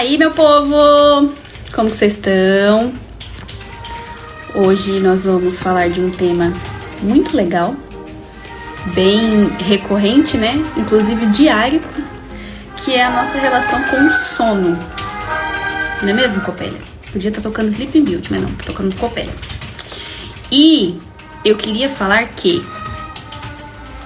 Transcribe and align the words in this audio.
aí, 0.00 0.16
meu 0.16 0.30
povo? 0.30 1.30
Como 1.74 1.90
que 1.90 1.96
vocês 1.96 2.14
estão? 2.14 2.90
Hoje 4.54 4.98
nós 5.00 5.26
vamos 5.26 5.58
falar 5.58 5.90
de 5.90 6.00
um 6.00 6.10
tema 6.10 6.50
muito 7.02 7.36
legal, 7.36 7.76
bem 8.94 9.44
recorrente, 9.58 10.38
né? 10.38 10.54
Inclusive 10.74 11.26
diário, 11.26 11.82
que 12.78 12.94
é 12.94 13.04
a 13.04 13.10
nossa 13.10 13.38
relação 13.38 13.82
com 13.84 14.06
o 14.06 14.10
sono. 14.10 14.78
Não 16.00 16.08
é 16.08 16.12
mesmo, 16.14 16.40
Copélia? 16.40 16.80
Podia 17.12 17.28
estar 17.28 17.42
tá 17.42 17.50
tocando 17.50 17.68
Sleeping 17.68 18.02
Beauty, 18.02 18.32
mas 18.32 18.40
não, 18.40 18.50
tá 18.52 18.64
tocando 18.64 18.96
Copélia. 18.96 19.34
E 20.50 20.98
eu 21.44 21.58
queria 21.58 21.90
falar 21.90 22.26
que 22.28 22.64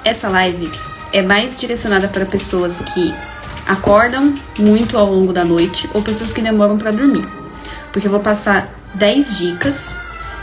essa 0.04 0.28
live 0.28 0.72
é 1.12 1.22
mais 1.22 1.56
direcionada 1.56 2.08
para 2.08 2.26
pessoas 2.26 2.80
que 2.80 3.14
acordam 3.66 4.34
muito 4.58 4.98
ao 4.98 5.10
longo 5.12 5.32
da 5.32 5.44
noite 5.44 5.88
ou 5.94 6.02
pessoas 6.02 6.32
que 6.32 6.40
demoram 6.40 6.78
para 6.78 6.90
dormir. 6.90 7.26
Porque 7.92 8.06
eu 8.06 8.10
vou 8.10 8.20
passar 8.20 8.68
10 8.94 9.38
dicas 9.38 9.96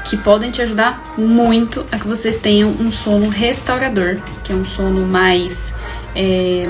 que 0.05 0.17
podem 0.17 0.51
te 0.51 0.61
ajudar 0.61 1.03
muito 1.17 1.85
a 1.91 1.97
que 1.97 2.07
vocês 2.07 2.37
tenham 2.37 2.69
um 2.69 2.91
sono 2.91 3.29
restaurador, 3.29 4.17
que 4.43 4.51
é 4.51 4.55
um 4.55 4.65
sono 4.65 5.05
mais. 5.05 5.75
É, 6.15 6.65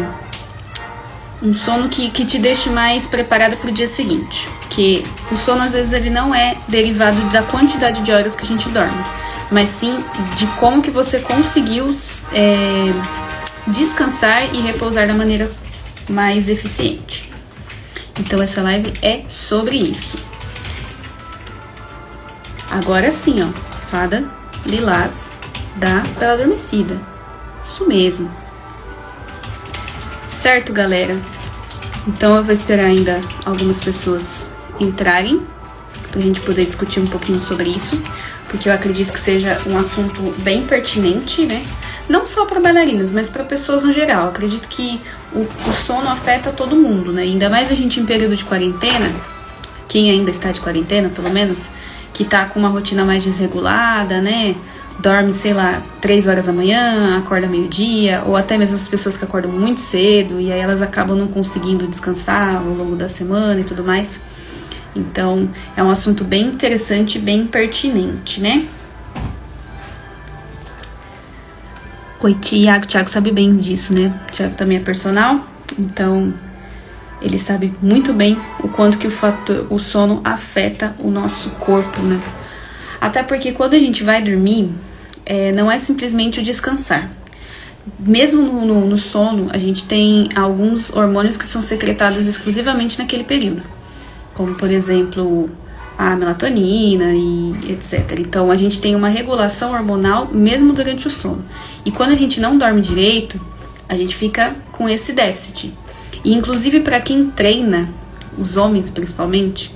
um 1.41 1.53
sono 1.53 1.89
que, 1.89 2.11
que 2.11 2.23
te 2.23 2.37
deixe 2.37 2.69
mais 2.69 3.07
preparada 3.07 3.55
para 3.55 3.69
o 3.69 3.73
dia 3.73 3.87
seguinte. 3.87 4.47
Que 4.69 5.03
o 5.31 5.35
sono 5.35 5.63
às 5.63 5.73
vezes 5.73 5.93
ele 5.93 6.09
não 6.09 6.35
é 6.35 6.55
derivado 6.67 7.19
da 7.29 7.41
quantidade 7.41 8.01
de 8.01 8.11
horas 8.11 8.35
que 8.35 8.43
a 8.43 8.47
gente 8.47 8.69
dorme, 8.69 9.03
mas 9.49 9.69
sim 9.69 10.03
de 10.35 10.45
como 10.59 10.81
que 10.81 10.91
você 10.91 11.19
conseguiu 11.19 11.91
é, 12.33 12.93
descansar 13.67 14.53
e 14.53 14.61
repousar 14.61 15.07
da 15.07 15.13
maneira 15.13 15.49
mais 16.09 16.49
eficiente. 16.49 17.31
Então 18.19 18.41
essa 18.41 18.61
live 18.61 18.93
é 19.01 19.23
sobre 19.27 19.77
isso. 19.77 20.17
Agora 22.69 23.11
sim, 23.11 23.41
ó, 23.41 23.47
fada 23.89 24.23
lilás 24.65 25.31
da 25.77 26.01
Bela 26.19 26.33
Adormecida. 26.33 26.97
Isso 27.65 27.87
mesmo. 27.87 28.29
Certo, 30.27 30.71
galera? 30.71 31.17
Então 32.07 32.35
eu 32.35 32.43
vou 32.43 32.53
esperar 32.53 32.85
ainda 32.85 33.21
algumas 33.45 33.81
pessoas 33.81 34.49
entrarem 34.79 35.41
pra 36.11 36.21
gente 36.21 36.39
poder 36.41 36.65
discutir 36.65 36.99
um 36.99 37.07
pouquinho 37.07 37.41
sobre 37.41 37.69
isso, 37.69 38.01
porque 38.49 38.67
eu 38.67 38.73
acredito 38.73 39.13
que 39.13 39.19
seja 39.19 39.59
um 39.67 39.77
assunto 39.77 40.21
bem 40.39 40.65
pertinente, 40.65 41.45
né? 41.45 41.65
Não 42.11 42.27
só 42.27 42.45
para 42.45 42.59
bailarinas, 42.59 43.09
mas 43.09 43.29
para 43.29 43.43
pessoas 43.43 43.83
no 43.83 43.91
geral. 43.91 44.27
Acredito 44.27 44.67
que 44.67 44.99
o, 45.33 45.47
o, 45.67 45.73
sono 45.73 46.09
afeta 46.09 46.51
todo 46.51 46.75
mundo, 46.75 47.13
né? 47.13 47.21
Ainda 47.21 47.49
mais 47.49 47.71
a 47.71 47.75
gente 47.75 48.01
em 48.01 48.05
período 48.05 48.35
de 48.35 48.43
quarentena, 48.43 49.09
quem 49.87 50.11
ainda 50.11 50.29
está 50.29 50.51
de 50.51 50.59
quarentena, 50.59 51.09
pelo 51.09 51.29
menos, 51.29 51.71
que 52.13 52.25
tá 52.25 52.45
com 52.45 52.59
uma 52.59 52.67
rotina 52.67 53.05
mais 53.05 53.23
desregulada, 53.23 54.21
né? 54.21 54.55
Dorme, 54.99 55.33
sei 55.33 55.53
lá, 55.53 55.81
três 56.01 56.27
horas 56.27 56.45
da 56.45 56.51
manhã, 56.51 57.17
acorda 57.17 57.47
meio-dia, 57.47 58.21
ou 58.25 58.35
até 58.35 58.57
mesmo 58.57 58.75
as 58.75 58.87
pessoas 58.87 59.17
que 59.17 59.23
acordam 59.23 59.51
muito 59.51 59.79
cedo 59.79 60.39
e 60.39 60.51
aí 60.51 60.59
elas 60.59 60.81
acabam 60.81 61.17
não 61.17 61.29
conseguindo 61.29 61.87
descansar 61.87 62.57
ao 62.57 62.73
longo 62.73 62.95
da 62.95 63.07
semana 63.07 63.61
e 63.61 63.63
tudo 63.63 63.83
mais. 63.83 64.19
Então, 64.93 65.49
é 65.77 65.81
um 65.81 65.89
assunto 65.89 66.25
bem 66.25 66.47
interessante, 66.47 67.17
bem 67.17 67.47
pertinente, 67.47 68.41
né? 68.41 68.67
Oi, 72.23 72.35
Tiago. 72.35 72.85
Tiago 72.85 73.09
sabe 73.09 73.31
bem 73.31 73.57
disso, 73.57 73.95
né? 73.95 74.13
Tiago 74.31 74.53
também 74.53 74.77
é 74.77 74.79
personal, 74.79 75.43
então 75.79 76.31
ele 77.19 77.39
sabe 77.39 77.73
muito 77.81 78.13
bem 78.13 78.37
o 78.59 78.69
quanto 78.69 78.99
que 78.99 79.07
o, 79.07 79.09
fator, 79.09 79.65
o 79.71 79.79
sono 79.79 80.21
afeta 80.23 80.95
o 80.99 81.09
nosso 81.09 81.49
corpo, 81.51 81.99
né? 82.03 82.21
Até 82.99 83.23
porque 83.23 83.53
quando 83.53 83.73
a 83.73 83.79
gente 83.79 84.03
vai 84.03 84.21
dormir, 84.21 84.69
é, 85.25 85.51
não 85.53 85.71
é 85.71 85.79
simplesmente 85.79 86.39
o 86.39 86.43
descansar. 86.43 87.09
Mesmo 87.99 88.43
no, 88.43 88.65
no, 88.65 88.85
no 88.85 88.97
sono, 88.99 89.47
a 89.49 89.57
gente 89.57 89.87
tem 89.87 90.29
alguns 90.35 90.93
hormônios 90.95 91.37
que 91.37 91.47
são 91.47 91.63
secretados 91.63 92.27
exclusivamente 92.27 92.99
naquele 92.99 93.23
período. 93.23 93.63
Como, 94.35 94.53
por 94.53 94.69
exemplo, 94.69 95.49
a 95.97 96.15
melatonina 96.15 97.13
e 97.13 97.71
etc. 97.71 98.19
Então 98.19 98.49
a 98.51 98.57
gente 98.57 98.81
tem 98.81 98.95
uma 98.95 99.09
regulação 99.09 99.73
hormonal 99.73 100.27
mesmo 100.31 100.73
durante 100.73 101.07
o 101.07 101.09
sono. 101.11 101.43
E 101.85 101.91
quando 101.91 102.11
a 102.11 102.15
gente 102.15 102.39
não 102.39 102.57
dorme 102.57 102.81
direito, 102.81 103.39
a 103.87 103.95
gente 103.95 104.15
fica 104.15 104.55
com 104.71 104.87
esse 104.87 105.13
déficit. 105.13 105.73
E 106.23 106.33
inclusive 106.33 106.79
para 106.81 106.99
quem 107.01 107.29
treina, 107.29 107.89
os 108.37 108.57
homens 108.57 108.89
principalmente, 108.89 109.73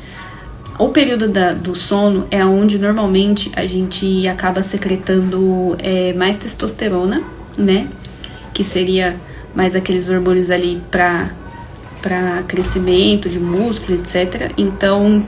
o 0.78 0.90
período 0.90 1.28
da, 1.28 1.54
do 1.54 1.74
sono 1.74 2.28
é 2.30 2.44
onde 2.46 2.78
normalmente 2.78 3.52
a 3.56 3.66
gente 3.66 4.28
acaba 4.28 4.62
secretando 4.62 5.76
é, 5.80 6.14
mais 6.14 6.38
testosterona, 6.38 7.24
né? 7.58 7.88
Que 8.54 8.64
seria 8.64 9.20
mais 9.56 9.76
aqueles 9.76 10.10
hormônios 10.10 10.50
ali 10.50 10.82
para 10.92 11.32
para 12.02 12.44
crescimento 12.44 13.28
de 13.28 13.40
músculo, 13.40 13.98
etc. 13.98 14.52
Então, 14.56 15.26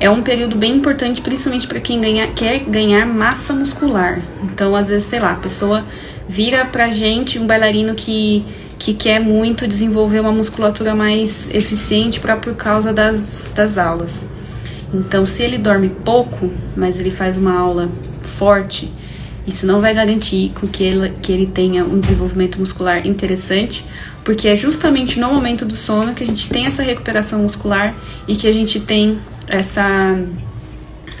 é 0.00 0.08
um 0.08 0.22
período 0.22 0.56
bem 0.56 0.76
importante, 0.76 1.20
principalmente 1.20 1.66
para 1.66 1.80
quem 1.80 2.00
ganha, 2.00 2.28
quer 2.28 2.60
ganhar 2.60 3.04
massa 3.06 3.52
muscular. 3.52 4.20
Então, 4.44 4.74
às 4.76 4.88
vezes, 4.88 5.08
sei 5.08 5.18
lá, 5.18 5.32
a 5.32 5.36
pessoa 5.36 5.84
vira 6.28 6.64
pra 6.64 6.88
gente 6.88 7.38
um 7.38 7.46
bailarino 7.46 7.94
que, 7.94 8.44
que 8.78 8.94
quer 8.94 9.18
muito 9.18 9.66
desenvolver 9.66 10.20
uma 10.20 10.32
musculatura 10.32 10.94
mais 10.94 11.52
eficiente 11.52 12.20
para 12.20 12.36
por 12.36 12.54
causa 12.54 12.92
das, 12.92 13.50
das 13.54 13.76
aulas. 13.76 14.28
Então, 14.94 15.26
se 15.26 15.42
ele 15.42 15.58
dorme 15.58 15.88
pouco, 15.88 16.50
mas 16.76 17.00
ele 17.00 17.10
faz 17.10 17.36
uma 17.36 17.58
aula 17.58 17.90
forte, 18.22 18.90
isso 19.46 19.66
não 19.66 19.80
vai 19.80 19.94
garantir 19.94 20.52
que 20.72 20.84
ele, 20.84 21.12
que 21.20 21.32
ele 21.32 21.46
tenha 21.46 21.84
um 21.84 21.98
desenvolvimento 21.98 22.58
muscular 22.58 23.06
interessante, 23.06 23.84
porque 24.22 24.46
é 24.46 24.54
justamente 24.54 25.18
no 25.18 25.32
momento 25.32 25.64
do 25.64 25.74
sono 25.74 26.14
que 26.14 26.22
a 26.22 26.26
gente 26.26 26.48
tem 26.50 26.66
essa 26.66 26.82
recuperação 26.82 27.40
muscular 27.40 27.94
e 28.28 28.36
que 28.36 28.46
a 28.46 28.52
gente 28.52 28.78
tem 28.78 29.18
essa, 29.48 30.18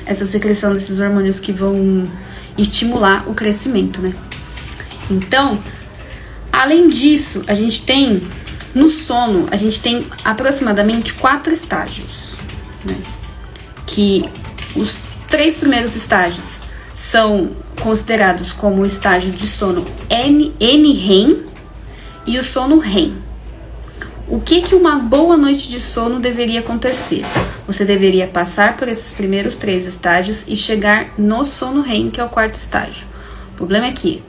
essa 0.06 0.26
secreção 0.26 0.74
desses 0.74 1.00
hormônios 1.00 1.40
que 1.40 1.52
vão 1.52 2.08
estimular 2.56 3.28
o 3.28 3.34
crescimento, 3.34 4.00
né? 4.00 4.12
Então, 5.10 5.58
além 6.52 6.88
disso, 6.88 7.44
a 7.46 7.54
gente 7.54 7.82
tem 7.84 8.22
no 8.74 8.88
sono, 8.88 9.46
a 9.50 9.56
gente 9.56 9.80
tem 9.80 10.06
aproximadamente 10.24 11.14
quatro 11.14 11.52
estágios, 11.52 12.36
né? 12.84 12.96
Que 13.86 14.24
os 14.76 14.96
três 15.28 15.56
primeiros 15.56 15.96
estágios 15.96 16.60
são 16.94 17.50
considerados 17.80 18.52
como 18.52 18.82
o 18.82 18.86
estágio 18.86 19.30
de 19.30 19.46
sono 19.46 19.84
N-REM, 20.10 21.44
e 22.28 22.38
o 22.38 22.44
sono 22.44 22.78
REM. 22.78 23.16
O 24.30 24.38
que, 24.38 24.60
que 24.60 24.74
uma 24.74 24.96
boa 24.96 25.38
noite 25.38 25.70
de 25.70 25.80
sono 25.80 26.20
deveria 26.20 26.60
acontecer? 26.60 27.22
Você 27.66 27.82
deveria 27.82 28.26
passar 28.26 28.76
por 28.76 28.86
esses 28.86 29.14
primeiros 29.14 29.56
três 29.56 29.86
estágios 29.86 30.46
e 30.46 30.54
chegar 30.54 31.14
no 31.16 31.46
sono 31.46 31.80
REM, 31.80 32.10
que 32.10 32.20
é 32.20 32.24
o 32.24 32.28
quarto 32.28 32.56
estágio. 32.56 33.06
O 33.54 33.56
problema 33.56 33.86
é 33.86 33.92
que, 33.92 34.22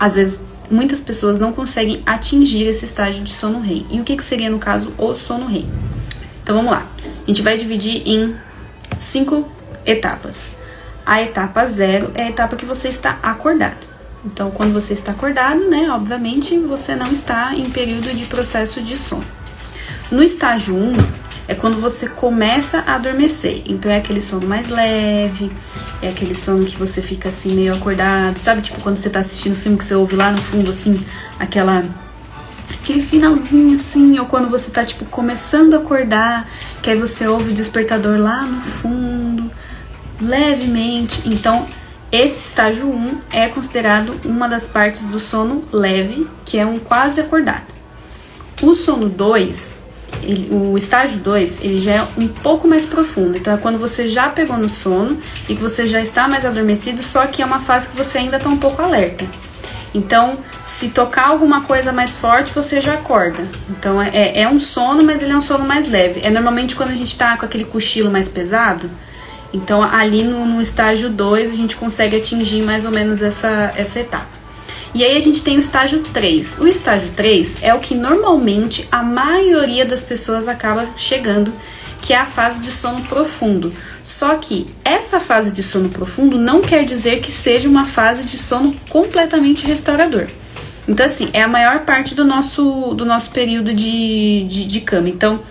às 0.00 0.16
vezes, 0.16 0.40
muitas 0.68 1.00
pessoas 1.00 1.38
não 1.38 1.52
conseguem 1.52 2.02
atingir 2.04 2.64
esse 2.64 2.84
estágio 2.84 3.22
de 3.22 3.32
sono 3.32 3.60
REM. 3.60 3.86
E 3.88 4.00
o 4.00 4.04
que, 4.04 4.16
que 4.16 4.24
seria, 4.24 4.50
no 4.50 4.58
caso, 4.58 4.92
o 4.98 5.14
sono 5.14 5.46
REM? 5.46 5.70
Então 6.42 6.56
vamos 6.56 6.72
lá. 6.72 6.84
A 6.98 7.26
gente 7.28 7.40
vai 7.40 7.56
dividir 7.56 8.02
em 8.04 8.34
cinco 8.98 9.48
etapas. 9.84 10.56
A 11.04 11.22
etapa 11.22 11.64
zero 11.68 12.10
é 12.16 12.24
a 12.24 12.30
etapa 12.30 12.56
que 12.56 12.66
você 12.66 12.88
está 12.88 13.20
acordado. 13.22 13.86
Então, 14.24 14.50
quando 14.50 14.72
você 14.72 14.92
está 14.92 15.12
acordado, 15.12 15.70
né, 15.70 15.88
obviamente 15.88 16.58
você 16.58 16.96
não 16.96 17.12
está 17.12 17.54
em 17.54 17.70
período 17.70 18.12
de 18.12 18.24
processo 18.24 18.82
de 18.82 18.96
sono. 18.96 19.35
No 20.10 20.22
estágio 20.22 20.76
1 20.76 20.92
é 21.48 21.54
quando 21.54 21.80
você 21.80 22.08
começa 22.08 22.84
a 22.86 22.94
adormecer. 22.94 23.62
Então 23.66 23.90
é 23.90 23.96
aquele 23.96 24.20
sono 24.20 24.46
mais 24.46 24.68
leve, 24.68 25.50
é 26.02 26.08
aquele 26.08 26.34
sono 26.34 26.64
que 26.64 26.76
você 26.76 27.02
fica 27.02 27.28
assim 27.28 27.54
meio 27.54 27.74
acordado, 27.74 28.38
sabe? 28.38 28.62
Tipo 28.62 28.80
quando 28.80 28.96
você 28.96 29.08
está 29.08 29.20
assistindo 29.20 29.56
filme 29.56 29.76
que 29.78 29.84
você 29.84 29.94
ouve 29.94 30.16
lá 30.16 30.30
no 30.30 30.38
fundo 30.38 30.70
assim, 30.70 31.04
aquela 31.38 31.84
aquele 32.72 33.00
finalzinho 33.00 33.74
assim, 33.74 34.18
ou 34.18 34.26
quando 34.26 34.48
você 34.48 34.68
está 34.68 34.84
tipo 34.84 35.04
começando 35.06 35.74
a 35.74 35.78
acordar, 35.78 36.48
que 36.82 36.90
aí 36.90 36.98
você 36.98 37.26
ouve 37.26 37.50
o 37.50 37.54
despertador 37.54 38.18
lá 38.18 38.42
no 38.42 38.60
fundo, 38.60 39.50
levemente. 40.20 41.22
Então, 41.24 41.66
esse 42.10 42.46
estágio 42.46 42.88
1 42.88 43.20
é 43.32 43.48
considerado 43.48 44.14
uma 44.24 44.48
das 44.48 44.68
partes 44.68 45.06
do 45.06 45.18
sono 45.18 45.62
leve, 45.72 46.28
que 46.44 46.58
é 46.58 46.64
um 46.64 46.78
quase 46.78 47.20
acordado. 47.20 47.66
O 48.62 48.74
sono 48.74 49.08
2, 49.08 49.85
ele, 50.22 50.48
o 50.50 50.76
estágio 50.76 51.18
2, 51.20 51.60
ele 51.62 51.78
já 51.78 51.92
é 51.92 52.08
um 52.16 52.28
pouco 52.28 52.66
mais 52.66 52.86
profundo. 52.86 53.36
Então 53.36 53.54
é 53.54 53.56
quando 53.56 53.78
você 53.78 54.08
já 54.08 54.28
pegou 54.28 54.56
no 54.56 54.68
sono 54.68 55.18
e 55.48 55.54
que 55.54 55.60
você 55.60 55.86
já 55.86 56.00
está 56.00 56.28
mais 56.28 56.44
adormecido, 56.44 57.02
só 57.02 57.26
que 57.26 57.42
é 57.42 57.46
uma 57.46 57.60
fase 57.60 57.88
que 57.88 57.96
você 57.96 58.18
ainda 58.18 58.36
está 58.36 58.48
um 58.48 58.56
pouco 58.56 58.82
alerta. 58.82 59.24
Então, 59.94 60.38
se 60.62 60.88
tocar 60.88 61.28
alguma 61.28 61.62
coisa 61.62 61.90
mais 61.90 62.18
forte, 62.18 62.52
você 62.52 62.82
já 62.82 62.94
acorda. 62.94 63.46
Então, 63.70 64.00
é, 64.02 64.42
é 64.42 64.48
um 64.48 64.60
sono, 64.60 65.02
mas 65.02 65.22
ele 65.22 65.32
é 65.32 65.36
um 65.36 65.40
sono 65.40 65.64
mais 65.66 65.88
leve. 65.88 66.20
É 66.22 66.28
normalmente 66.28 66.76
quando 66.76 66.90
a 66.90 66.94
gente 66.94 67.16
tá 67.16 67.34
com 67.36 67.46
aquele 67.46 67.64
cochilo 67.64 68.10
mais 68.10 68.28
pesado. 68.28 68.90
Então, 69.54 69.82
ali 69.82 70.22
no, 70.22 70.44
no 70.44 70.60
estágio 70.60 71.08
2, 71.08 71.50
a 71.50 71.56
gente 71.56 71.76
consegue 71.76 72.16
atingir 72.16 72.62
mais 72.62 72.84
ou 72.84 72.90
menos 72.90 73.22
essa, 73.22 73.72
essa 73.74 74.00
etapa. 74.00 74.28
E 74.96 75.04
aí 75.04 75.14
a 75.14 75.20
gente 75.20 75.42
tem 75.42 75.56
o 75.56 75.58
estágio 75.58 76.02
3. 76.04 76.56
O 76.58 76.66
estágio 76.66 77.10
3 77.14 77.58
é 77.60 77.74
o 77.74 77.80
que 77.80 77.94
normalmente 77.94 78.88
a 78.90 79.02
maioria 79.02 79.84
das 79.84 80.02
pessoas 80.02 80.48
acaba 80.48 80.88
chegando, 80.96 81.52
que 82.00 82.14
é 82.14 82.16
a 82.16 82.24
fase 82.24 82.62
de 82.62 82.72
sono 82.72 83.02
profundo. 83.02 83.70
Só 84.02 84.36
que 84.36 84.64
essa 84.82 85.20
fase 85.20 85.52
de 85.52 85.62
sono 85.62 85.90
profundo 85.90 86.38
não 86.38 86.62
quer 86.62 86.86
dizer 86.86 87.20
que 87.20 87.30
seja 87.30 87.68
uma 87.68 87.84
fase 87.84 88.24
de 88.24 88.38
sono 88.38 88.74
completamente 88.88 89.66
restaurador. 89.66 90.28
Então, 90.88 91.04
assim, 91.04 91.28
é 91.34 91.42
a 91.42 91.48
maior 91.48 91.80
parte 91.80 92.14
do 92.14 92.24
nosso, 92.24 92.94
do 92.94 93.04
nosso 93.04 93.32
período 93.32 93.74
de, 93.74 94.46
de, 94.48 94.64
de 94.64 94.80
cama. 94.80 95.10
Então, 95.10 95.42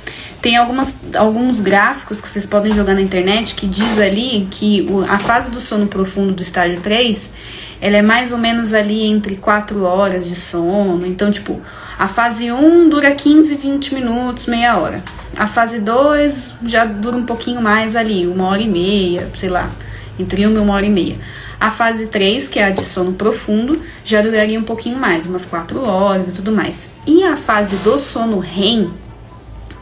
tem 0.46 0.58
algumas, 0.58 0.96
alguns 1.16 1.60
gráficos 1.60 2.22
que 2.22 2.30
vocês 2.30 2.46
podem 2.46 2.72
jogar 2.72 2.94
na 2.94 3.02
internet 3.02 3.56
que 3.56 3.66
diz 3.66 4.00
ali 4.00 4.48
que 4.52 4.88
o, 4.88 5.02
a 5.02 5.18
fase 5.18 5.50
do 5.50 5.60
sono 5.60 5.88
profundo 5.88 6.34
do 6.34 6.44
estágio 6.44 6.80
3 6.82 7.34
ela 7.82 7.98
é 7.98 8.04
mais 8.04 8.32
ou 8.32 8.38
menos 8.38 8.72
ali 8.72 9.08
entre 9.08 9.38
4 9.38 9.82
horas 9.82 10.28
de 10.28 10.36
sono. 10.36 11.04
Então, 11.08 11.32
tipo, 11.32 11.60
a 11.98 12.08
fase 12.08 12.52
1 12.52 12.90
dura 12.90 13.12
15, 13.16 13.56
20 13.56 13.96
minutos, 13.96 14.46
meia 14.46 14.78
hora. 14.78 15.04
A 15.36 15.48
fase 15.48 15.80
2 15.80 16.58
já 16.64 16.86
dura 16.86 17.18
um 17.18 17.26
pouquinho 17.26 17.60
mais 17.60 17.96
ali, 17.96 18.28
uma 18.28 18.48
hora 18.48 18.62
e 18.62 18.70
meia, 18.70 19.28
sei 19.34 19.50
lá, 19.50 19.72
entre 20.20 20.46
uma 20.46 20.60
e 20.60 20.62
uma 20.62 20.76
hora 20.76 20.86
e 20.86 20.92
meia. 20.92 21.18
A 21.60 21.72
fase 21.72 22.06
3, 22.06 22.48
que 22.50 22.60
é 22.60 22.66
a 22.66 22.70
de 22.70 22.86
sono 22.86 23.14
profundo, 23.14 23.82
já 24.04 24.22
duraria 24.22 24.60
um 24.60 24.64
pouquinho 24.64 25.00
mais, 25.00 25.26
umas 25.26 25.44
4 25.44 25.84
horas 25.84 26.28
e 26.28 26.34
tudo 26.34 26.52
mais. 26.52 26.90
E 27.08 27.24
a 27.24 27.36
fase 27.36 27.78
do 27.78 27.98
sono 27.98 28.38
REM, 28.38 28.92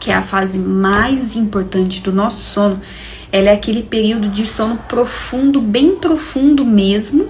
que 0.04 0.10
é 0.10 0.14
a 0.14 0.20
fase 0.20 0.58
mais 0.58 1.34
importante 1.34 2.02
do 2.02 2.12
nosso 2.12 2.42
sono, 2.42 2.78
ela 3.32 3.48
é 3.48 3.54
aquele 3.54 3.82
período 3.82 4.28
de 4.28 4.46
sono 4.46 4.76
profundo, 4.86 5.62
bem 5.62 5.96
profundo 5.96 6.62
mesmo, 6.62 7.26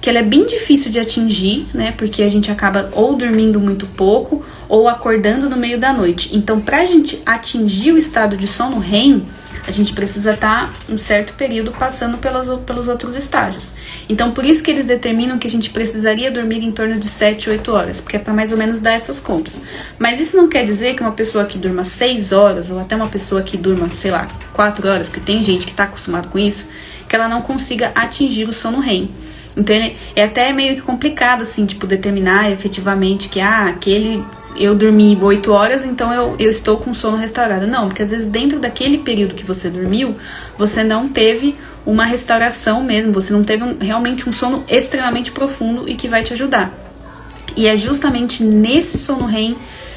que 0.00 0.08
ela 0.08 0.20
é 0.20 0.22
bem 0.22 0.46
difícil 0.46 0.92
de 0.92 1.00
atingir, 1.00 1.66
né? 1.74 1.90
Porque 1.90 2.22
a 2.22 2.28
gente 2.28 2.52
acaba 2.52 2.88
ou 2.92 3.16
dormindo 3.16 3.58
muito 3.58 3.84
pouco 3.86 4.44
ou 4.68 4.86
acordando 4.86 5.50
no 5.50 5.56
meio 5.56 5.76
da 5.76 5.92
noite. 5.92 6.36
Então, 6.36 6.60
para 6.60 6.82
a 6.82 6.86
gente 6.86 7.20
atingir 7.26 7.90
o 7.90 7.98
estado 7.98 8.36
de 8.36 8.46
sono 8.46 8.78
REM, 8.78 9.24
a 9.66 9.70
gente 9.70 9.92
precisa 9.92 10.32
estar 10.32 10.68
tá 10.68 10.74
um 10.88 10.98
certo 10.98 11.34
período 11.34 11.72
passando 11.72 12.18
pelos, 12.18 12.60
pelos 12.60 12.88
outros 12.88 13.14
estágios. 13.14 13.74
Então, 14.08 14.30
por 14.32 14.44
isso 14.44 14.62
que 14.62 14.70
eles 14.70 14.84
determinam 14.84 15.38
que 15.38 15.46
a 15.46 15.50
gente 15.50 15.70
precisaria 15.70 16.30
dormir 16.30 16.62
em 16.62 16.70
torno 16.70 16.98
de 16.98 17.08
7, 17.08 17.50
8 17.50 17.72
horas, 17.72 18.00
porque 18.00 18.16
é 18.16 18.18
para 18.18 18.34
mais 18.34 18.52
ou 18.52 18.58
menos 18.58 18.78
dar 18.78 18.92
essas 18.92 19.18
contas. 19.18 19.60
Mas 19.98 20.20
isso 20.20 20.36
não 20.36 20.48
quer 20.48 20.64
dizer 20.64 20.94
que 20.94 21.02
uma 21.02 21.12
pessoa 21.12 21.44
que 21.46 21.56
durma 21.56 21.84
6 21.84 22.32
horas, 22.32 22.70
ou 22.70 22.78
até 22.78 22.94
uma 22.94 23.08
pessoa 23.08 23.42
que 23.42 23.56
durma, 23.56 23.88
sei 23.96 24.10
lá, 24.10 24.28
4 24.52 24.88
horas, 24.88 25.08
porque 25.08 25.20
tem 25.20 25.42
gente 25.42 25.64
que 25.64 25.72
está 25.72 25.84
acostumado 25.84 26.28
com 26.28 26.38
isso, 26.38 26.66
que 27.08 27.16
ela 27.16 27.28
não 27.28 27.42
consiga 27.42 27.90
atingir 27.94 28.48
o 28.48 28.52
sono 28.52 28.80
REM. 28.80 29.10
Então 29.56 29.76
é 30.16 30.24
até 30.24 30.52
meio 30.52 30.74
que 30.74 30.82
complicado, 30.82 31.42
assim, 31.42 31.64
tipo, 31.64 31.86
determinar 31.86 32.50
efetivamente 32.50 33.28
que, 33.28 33.40
ah, 33.40 33.66
aquele 33.66 34.22
eu 34.56 34.74
dormi 34.74 35.18
8 35.20 35.52
horas, 35.52 35.84
então 35.84 36.12
eu, 36.12 36.36
eu 36.38 36.50
estou 36.50 36.76
com 36.76 36.94
sono 36.94 37.16
restaurado. 37.16 37.66
Não, 37.66 37.88
porque 37.88 38.02
às 38.02 38.10
vezes 38.10 38.26
dentro 38.26 38.58
daquele 38.58 38.98
período 38.98 39.34
que 39.34 39.44
você 39.44 39.68
dormiu, 39.68 40.16
você 40.56 40.84
não 40.84 41.08
teve 41.08 41.56
uma 41.84 42.04
restauração 42.04 42.82
mesmo, 42.82 43.12
você 43.12 43.32
não 43.32 43.44
teve 43.44 43.62
um, 43.62 43.76
realmente 43.78 44.28
um 44.28 44.32
sono 44.32 44.64
extremamente 44.68 45.32
profundo 45.32 45.88
e 45.88 45.94
que 45.94 46.08
vai 46.08 46.22
te 46.22 46.32
ajudar. 46.32 46.72
E 47.56 47.66
é 47.66 47.76
justamente 47.76 48.42
nesse 48.42 48.98
sono 48.98 49.26
REM 49.26 49.56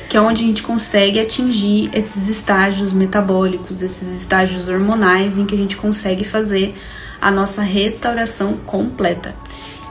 que 0.09 0.15
é 0.15 0.21
onde 0.21 0.42
a 0.42 0.45
gente 0.45 0.63
consegue 0.63 1.19
atingir 1.19 1.89
esses 1.94 2.30
estágios 2.30 2.94
metabólicos, 2.94 3.81
esses 3.81 4.18
estágios 4.21 4.69
hormonais 4.69 5.38
em 5.38 5.45
que 5.45 5.53
a 5.53 5.57
gente 5.57 5.75
consegue 5.75 6.24
fazer 6.24 6.74
a 7.19 7.30
nossa 7.30 7.62
restauração 7.62 8.57
completa. 8.65 9.36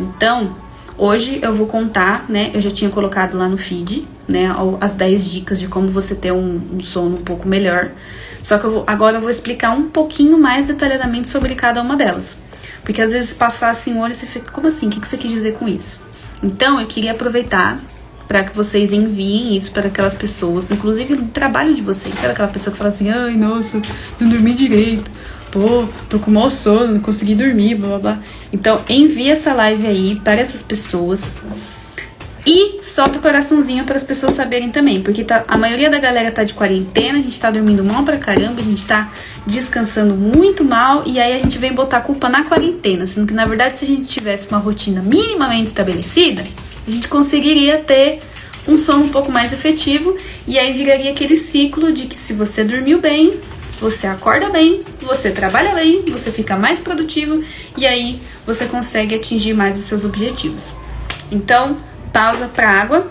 Então, 0.00 0.56
hoje 0.96 1.38
eu 1.42 1.52
vou 1.52 1.66
contar, 1.66 2.24
né? 2.28 2.50
Eu 2.54 2.62
já 2.62 2.70
tinha 2.70 2.88
colocado 2.90 3.36
lá 3.36 3.46
no 3.46 3.58
feed, 3.58 4.08
né? 4.28 4.54
As 4.80 4.94
10 4.94 5.30
dicas 5.30 5.58
de 5.58 5.68
como 5.68 5.88
você 5.88 6.14
ter 6.14 6.32
um, 6.32 6.60
um 6.74 6.80
sono 6.80 7.16
um 7.16 7.22
pouco 7.22 7.48
melhor. 7.48 7.90
Só 8.42 8.58
que 8.58 8.64
eu 8.64 8.70
vou, 8.70 8.84
agora 8.86 9.16
eu 9.16 9.20
vou 9.20 9.30
explicar 9.30 9.70
um 9.72 9.88
pouquinho 9.88 10.38
mais 10.38 10.66
detalhadamente 10.66 11.28
sobre 11.28 11.54
cada 11.54 11.82
uma 11.82 11.96
delas. 11.96 12.42
Porque 12.84 13.02
às 13.02 13.12
vezes 13.12 13.32
passar 13.32 13.70
assim 13.70 13.94
o 13.94 14.00
olho 14.00 14.14
você 14.14 14.26
fica, 14.26 14.50
como 14.52 14.68
assim? 14.68 14.86
O 14.86 14.90
que 14.90 15.06
você 15.06 15.16
quis 15.16 15.30
dizer 15.30 15.54
com 15.54 15.66
isso? 15.68 16.00
Então 16.42 16.80
eu 16.80 16.86
queria 16.86 17.12
aproveitar 17.12 17.80
para 18.28 18.44
que 18.44 18.54
vocês 18.54 18.92
enviem 18.92 19.56
isso 19.56 19.70
para 19.72 19.86
aquelas 19.86 20.14
pessoas, 20.14 20.70
inclusive 20.70 21.14
no 21.14 21.28
trabalho 21.28 21.74
de 21.74 21.82
vocês. 21.82 22.14
Sabe 22.14 22.32
aquela 22.32 22.48
pessoa 22.48 22.72
que 22.72 22.78
fala 22.78 22.90
assim, 22.90 23.08
ai, 23.10 23.36
nossa, 23.36 23.80
não 24.20 24.28
dormi 24.28 24.52
direito 24.52 25.10
pô, 25.56 25.88
tô 26.08 26.18
com 26.18 26.30
mau 26.30 26.50
sono, 26.50 26.94
não 26.94 27.00
consegui 27.00 27.34
dormir, 27.34 27.76
blá 27.76 27.88
blá 27.88 27.98
blá. 27.98 28.18
Então, 28.52 28.80
envie 28.88 29.30
essa 29.30 29.52
live 29.54 29.86
aí 29.86 30.20
para 30.22 30.40
essas 30.40 30.62
pessoas. 30.62 31.36
E 32.46 32.78
solta 32.80 33.18
o 33.18 33.22
coraçãozinho 33.22 33.84
para 33.84 33.96
as 33.96 34.04
pessoas 34.04 34.34
saberem 34.34 34.70
também, 34.70 35.02
porque 35.02 35.24
tá, 35.24 35.44
a 35.48 35.58
maioria 35.58 35.90
da 35.90 35.98
galera 35.98 36.30
tá 36.30 36.44
de 36.44 36.54
quarentena, 36.54 37.18
a 37.18 37.20
gente 37.20 37.40
tá 37.40 37.50
dormindo 37.50 37.82
mal 37.82 38.04
pra 38.04 38.18
caramba, 38.18 38.60
a 38.60 38.64
gente 38.64 38.84
tá 38.84 39.12
descansando 39.44 40.14
muito 40.14 40.62
mal 40.62 41.02
e 41.04 41.18
aí 41.18 41.34
a 41.34 41.38
gente 41.40 41.58
vem 41.58 41.72
botar 41.72 41.96
a 41.96 42.00
culpa 42.00 42.28
na 42.28 42.44
quarentena, 42.44 43.04
sendo 43.04 43.26
que 43.26 43.34
na 43.34 43.44
verdade 43.44 43.78
se 43.78 43.84
a 43.84 43.88
gente 43.88 44.06
tivesse 44.06 44.48
uma 44.48 44.58
rotina 44.58 45.02
minimamente 45.02 45.66
estabelecida, 45.66 46.44
a 46.86 46.90
gente 46.90 47.08
conseguiria 47.08 47.78
ter 47.78 48.20
um 48.68 48.78
sono 48.78 49.06
um 49.06 49.08
pouco 49.08 49.32
mais 49.32 49.52
efetivo 49.52 50.16
e 50.46 50.56
aí 50.56 50.72
viraria 50.72 51.10
aquele 51.10 51.36
ciclo 51.36 51.92
de 51.92 52.06
que 52.06 52.16
se 52.16 52.32
você 52.32 52.62
dormiu 52.62 53.00
bem, 53.00 53.40
você 53.80 54.06
acorda 54.06 54.50
bem, 54.50 54.82
você 55.02 55.32
trabalha 55.32 55.74
bem, 55.74 56.04
você 56.06 56.30
fica 56.30 56.56
mais 56.56 56.78
produtivo 56.78 57.42
e 57.76 57.84
aí 57.84 58.20
você 58.46 58.66
consegue 58.66 59.16
atingir 59.16 59.52
mais 59.52 59.76
os 59.76 59.84
seus 59.84 60.04
objetivos. 60.04 60.74
Então, 61.30 61.76
pausa 62.16 62.48
para 62.48 62.70
água. 62.70 63.06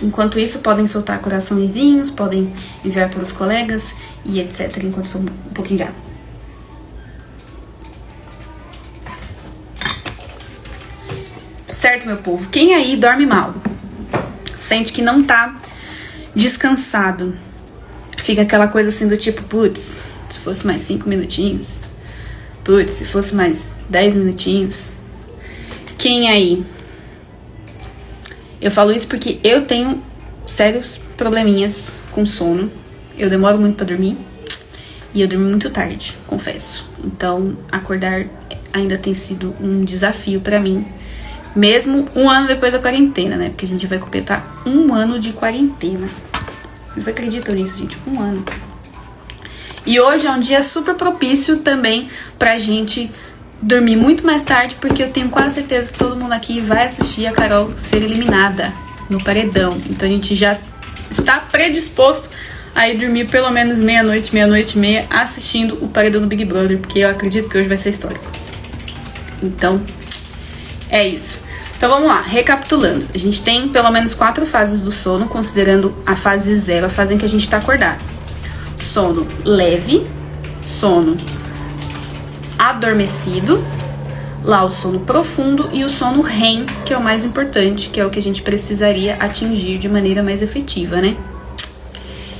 Enquanto 0.00 0.38
isso, 0.38 0.60
podem 0.60 0.86
soltar 0.86 1.18
coraçõezinhos, 1.18 2.08
podem 2.08 2.54
enviar 2.84 3.10
para 3.10 3.20
os 3.20 3.32
colegas 3.32 3.96
e 4.24 4.38
etc. 4.38 4.84
Enquanto 4.84 5.08
eu 5.12 5.20
um 5.22 5.52
pouquinho 5.52 5.78
de 5.78 5.82
água. 5.82 6.04
Certo, 11.72 12.06
meu 12.06 12.18
povo? 12.18 12.48
Quem 12.48 12.76
aí 12.76 12.96
dorme 12.96 13.26
mal? 13.26 13.56
Sente 14.56 14.92
que 14.92 15.02
não 15.02 15.24
tá 15.24 15.56
descansado, 16.32 17.34
Fica 18.22 18.40
aquela 18.40 18.68
coisa 18.68 18.88
assim 18.88 19.06
do 19.06 19.18
tipo, 19.18 19.42
putz, 19.42 20.04
se 20.30 20.38
fosse 20.38 20.66
mais 20.66 20.80
cinco 20.80 21.06
minutinhos. 21.10 21.80
Putz, 22.62 22.92
se 22.92 23.04
fosse 23.04 23.34
mais 23.34 23.72
dez 23.86 24.14
minutinhos. 24.14 24.88
Quem 25.98 26.30
aí? 26.30 26.64
Eu 28.64 28.70
falo 28.70 28.92
isso 28.92 29.06
porque 29.06 29.38
eu 29.44 29.66
tenho 29.66 30.02
sérios 30.46 30.98
probleminhas 31.18 32.00
com 32.12 32.24
sono. 32.24 32.72
Eu 33.18 33.28
demoro 33.28 33.58
muito 33.58 33.76
para 33.76 33.84
dormir. 33.84 34.16
E 35.12 35.20
eu 35.20 35.28
durmo 35.28 35.44
muito 35.44 35.68
tarde, 35.68 36.16
confesso. 36.26 36.88
Então, 37.04 37.58
acordar 37.70 38.24
ainda 38.72 38.96
tem 38.96 39.14
sido 39.14 39.54
um 39.60 39.84
desafio 39.84 40.40
para 40.40 40.58
mim. 40.58 40.86
Mesmo 41.54 42.08
um 42.16 42.30
ano 42.30 42.48
depois 42.48 42.72
da 42.72 42.78
quarentena, 42.78 43.36
né? 43.36 43.50
Porque 43.50 43.66
a 43.66 43.68
gente 43.68 43.86
vai 43.86 43.98
completar 43.98 44.62
um 44.64 44.94
ano 44.94 45.18
de 45.18 45.34
quarentena. 45.34 46.08
Vocês 46.88 47.06
acreditam 47.06 47.54
nisso, 47.54 47.76
gente? 47.76 47.98
Um 48.06 48.18
ano. 48.18 48.42
E 49.84 50.00
hoje 50.00 50.26
é 50.26 50.30
um 50.30 50.40
dia 50.40 50.62
super 50.62 50.94
propício 50.94 51.58
também 51.58 52.08
pra 52.38 52.56
gente 52.56 53.10
dormir 53.64 53.96
muito 53.96 54.26
mais 54.26 54.42
tarde, 54.42 54.76
porque 54.78 55.02
eu 55.02 55.10
tenho 55.10 55.30
quase 55.30 55.54
certeza 55.54 55.90
que 55.90 55.98
todo 55.98 56.16
mundo 56.16 56.32
aqui 56.32 56.60
vai 56.60 56.86
assistir 56.86 57.26
a 57.26 57.32
Carol 57.32 57.72
ser 57.76 58.02
eliminada 58.02 58.72
no 59.08 59.22
paredão. 59.22 59.76
Então 59.88 60.06
a 60.06 60.12
gente 60.12 60.34
já 60.34 60.58
está 61.10 61.38
predisposto 61.38 62.28
a 62.74 62.88
ir 62.88 62.98
dormir 62.98 63.26
pelo 63.28 63.50
menos 63.50 63.78
meia-noite, 63.78 64.34
meia-noite 64.34 64.76
e 64.76 64.78
meia 64.78 65.06
assistindo 65.08 65.78
o 65.82 65.88
paredão 65.88 66.20
do 66.20 66.26
Big 66.26 66.44
Brother, 66.44 66.78
porque 66.78 66.98
eu 66.98 67.08
acredito 67.08 67.48
que 67.48 67.56
hoje 67.56 67.68
vai 67.68 67.78
ser 67.78 67.90
histórico. 67.90 68.24
Então, 69.42 69.80
é 70.90 71.06
isso. 71.06 71.42
Então 71.76 71.88
vamos 71.88 72.06
lá, 72.08 72.20
recapitulando. 72.20 73.06
A 73.14 73.18
gente 73.18 73.42
tem 73.42 73.68
pelo 73.68 73.90
menos 73.90 74.14
quatro 74.14 74.44
fases 74.44 74.82
do 74.82 74.92
sono, 74.92 75.26
considerando 75.26 75.94
a 76.04 76.14
fase 76.14 76.54
zero, 76.56 76.86
a 76.86 76.90
fase 76.90 77.14
em 77.14 77.18
que 77.18 77.24
a 77.24 77.28
gente 77.28 77.42
está 77.42 77.58
acordado. 77.58 78.02
Sono 78.76 79.26
leve, 79.44 80.06
sono 80.62 81.16
adormecido, 82.70 83.64
lá 84.42 84.64
o 84.64 84.70
sono 84.70 85.00
profundo 85.00 85.68
e 85.72 85.84
o 85.84 85.90
sono 85.90 86.22
REM, 86.22 86.66
que 86.84 86.92
é 86.92 86.96
o 86.96 87.02
mais 87.02 87.24
importante, 87.24 87.90
que 87.90 88.00
é 88.00 88.06
o 88.06 88.10
que 88.10 88.18
a 88.18 88.22
gente 88.22 88.42
precisaria 88.42 89.16
atingir 89.16 89.78
de 89.78 89.88
maneira 89.88 90.22
mais 90.22 90.42
efetiva, 90.42 91.00
né? 91.00 91.16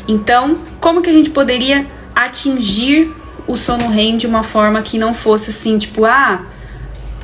Então, 0.06 0.56
como 0.80 1.00
que 1.00 1.08
a 1.08 1.12
gente 1.12 1.30
poderia 1.30 1.86
atingir 2.14 3.12
o 3.46 3.56
sono 3.56 3.88
REM 3.88 4.16
de 4.16 4.26
uma 4.26 4.42
forma 4.42 4.82
que 4.82 4.98
não 4.98 5.14
fosse 5.14 5.50
assim, 5.50 5.78
tipo, 5.78 6.04
ah, 6.04 6.42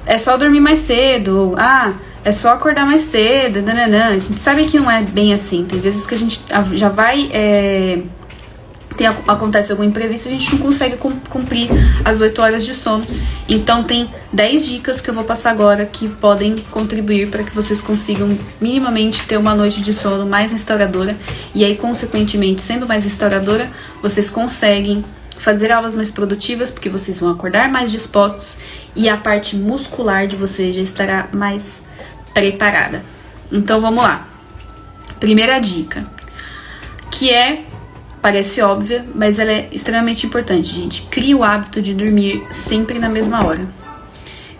é 0.06 0.18
só 0.18 0.36
dormir 0.36 0.60
mais 0.60 0.80
cedo, 0.80 1.36
ou, 1.36 1.56
ah, 1.58 1.94
é 2.24 2.32
só 2.32 2.52
acordar 2.52 2.84
mais 2.84 3.02
cedo, 3.02 3.62
nananã. 3.62 4.08
A 4.08 4.18
gente 4.18 4.38
sabe 4.38 4.64
que 4.64 4.78
não 4.78 4.90
é 4.90 5.02
bem 5.02 5.32
assim. 5.32 5.64
Tem 5.64 5.78
vezes 5.78 6.06
que 6.06 6.14
a 6.14 6.18
gente 6.18 6.40
já 6.72 6.88
vai. 6.88 7.30
É, 7.32 8.00
tem, 8.96 9.06
acontece 9.06 9.72
algum 9.72 9.84
imprevisto 9.84 10.28
a 10.28 10.32
gente 10.32 10.52
não 10.52 10.58
consegue 10.58 10.96
cumprir 10.96 11.68
as 12.04 12.20
8 12.20 12.42
horas 12.42 12.64
de 12.64 12.74
sono. 12.74 13.04
Então 13.48 13.82
tem 13.84 14.08
10 14.32 14.66
dicas 14.66 15.00
que 15.00 15.08
eu 15.08 15.14
vou 15.14 15.24
passar 15.24 15.50
agora 15.50 15.86
que 15.86 16.08
podem 16.08 16.56
contribuir 16.70 17.30
para 17.30 17.42
que 17.42 17.54
vocês 17.54 17.80
consigam 17.80 18.36
minimamente 18.60 19.24
ter 19.26 19.36
uma 19.36 19.54
noite 19.54 19.80
de 19.80 19.94
sono 19.94 20.26
mais 20.26 20.52
restauradora 20.52 21.16
e 21.54 21.64
aí 21.64 21.76
consequentemente, 21.76 22.62
sendo 22.62 22.86
mais 22.86 23.04
restauradora, 23.04 23.68
vocês 24.02 24.28
conseguem 24.28 25.04
fazer 25.38 25.72
aulas 25.72 25.94
mais 25.94 26.10
produtivas, 26.10 26.70
porque 26.70 26.90
vocês 26.90 27.18
vão 27.18 27.30
acordar 27.30 27.70
mais 27.70 27.90
dispostos 27.90 28.58
e 28.94 29.08
a 29.08 29.16
parte 29.16 29.56
muscular 29.56 30.26
de 30.26 30.36
vocês 30.36 30.76
já 30.76 30.82
estará 30.82 31.28
mais 31.32 31.84
preparada. 32.34 33.02
Então 33.50 33.80
vamos 33.80 34.04
lá. 34.04 34.28
Primeira 35.18 35.58
dica, 35.58 36.06
que 37.10 37.30
é 37.30 37.64
parece 38.20 38.60
óbvia, 38.60 39.04
mas 39.14 39.38
ela 39.38 39.50
é 39.50 39.68
extremamente 39.72 40.26
importante, 40.26 40.74
gente. 40.74 41.02
Crie 41.10 41.34
o 41.34 41.42
hábito 41.42 41.80
de 41.80 41.94
dormir 41.94 42.42
sempre 42.50 42.98
na 42.98 43.08
mesma 43.08 43.44
hora. 43.46 43.66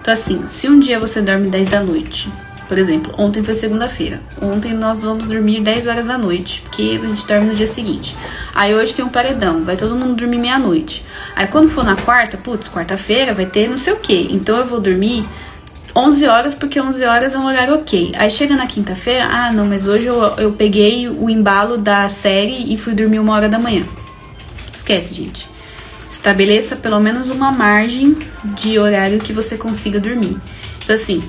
Então 0.01 0.15
assim, 0.15 0.45
se 0.49 0.69
um 0.69 0.81
dia 0.81 0.99
você 0.99 1.21
dorme 1.21 1.49
10 1.49 1.69
da 1.69 1.83
noite, 1.83 2.31
por 2.71 2.79
exemplo, 2.79 3.13
ontem 3.19 3.43
foi 3.43 3.55
segunda-feira. 3.55 4.23
Ontem 4.41 4.73
nós 4.73 5.03
vamos 5.03 5.27
dormir 5.27 5.61
10 5.61 5.89
horas 5.89 6.07
da 6.07 6.17
noite, 6.17 6.63
porque 6.63 7.01
a 7.03 7.07
gente 7.07 7.27
dorme 7.27 7.49
no 7.49 7.55
dia 7.57 7.67
seguinte. 7.67 8.17
Aí 8.55 8.73
hoje 8.73 8.95
tem 8.95 9.05
um 9.05 9.09
paredão, 9.09 9.65
vai 9.65 9.77
todo 9.77 9.97
mundo 9.97 10.15
dormir 10.15 10.39
meia-noite. 10.39 11.05
Aí 11.35 11.49
quando 11.49 11.69
for 11.69 11.85
na 11.85 11.97
quarta, 11.97 12.39
putz, 12.39 12.69
quarta-feira 12.69 13.35
vai 13.35 13.45
ter 13.45 13.69
não 13.69 13.77
sei 13.77 13.93
o 13.93 13.97
que. 13.97 14.29
Então 14.31 14.57
eu 14.57 14.65
vou 14.65 14.81
dormir 14.81 15.29
11 15.95 16.27
horas, 16.27 16.55
porque 16.55 16.81
11 16.81 17.05
horas 17.05 17.35
é 17.35 17.39
um 17.39 17.47
horário 17.47 17.75
ok. 17.75 18.13
Aí 18.17 18.31
chega 18.31 18.55
na 18.55 18.67
quinta-feira, 18.67 19.25
ah, 19.25 19.53
não, 19.53 19.67
mas 19.67 19.87
hoje 19.87 20.07
eu, 20.07 20.21
eu 20.37 20.53
peguei 20.53 21.09
o 21.09 21.29
embalo 21.29 21.77
da 21.77 22.09
série 22.09 22.73
e 22.73 22.77
fui 22.77 22.95
dormir 22.95 23.19
uma 23.19 23.35
hora 23.35 23.49
da 23.49 23.59
manhã. 23.59 23.85
Esquece, 24.73 25.15
gente. 25.15 25.49
Estabeleça 26.09 26.77
pelo 26.77 27.01
menos 27.01 27.29
uma 27.29 27.51
margem 27.51 28.17
de 28.45 28.79
horário 28.79 29.19
que 29.19 29.33
você 29.33 29.57
consiga 29.57 29.99
dormir. 29.99 30.37
Então, 30.83 30.95
assim, 30.95 31.23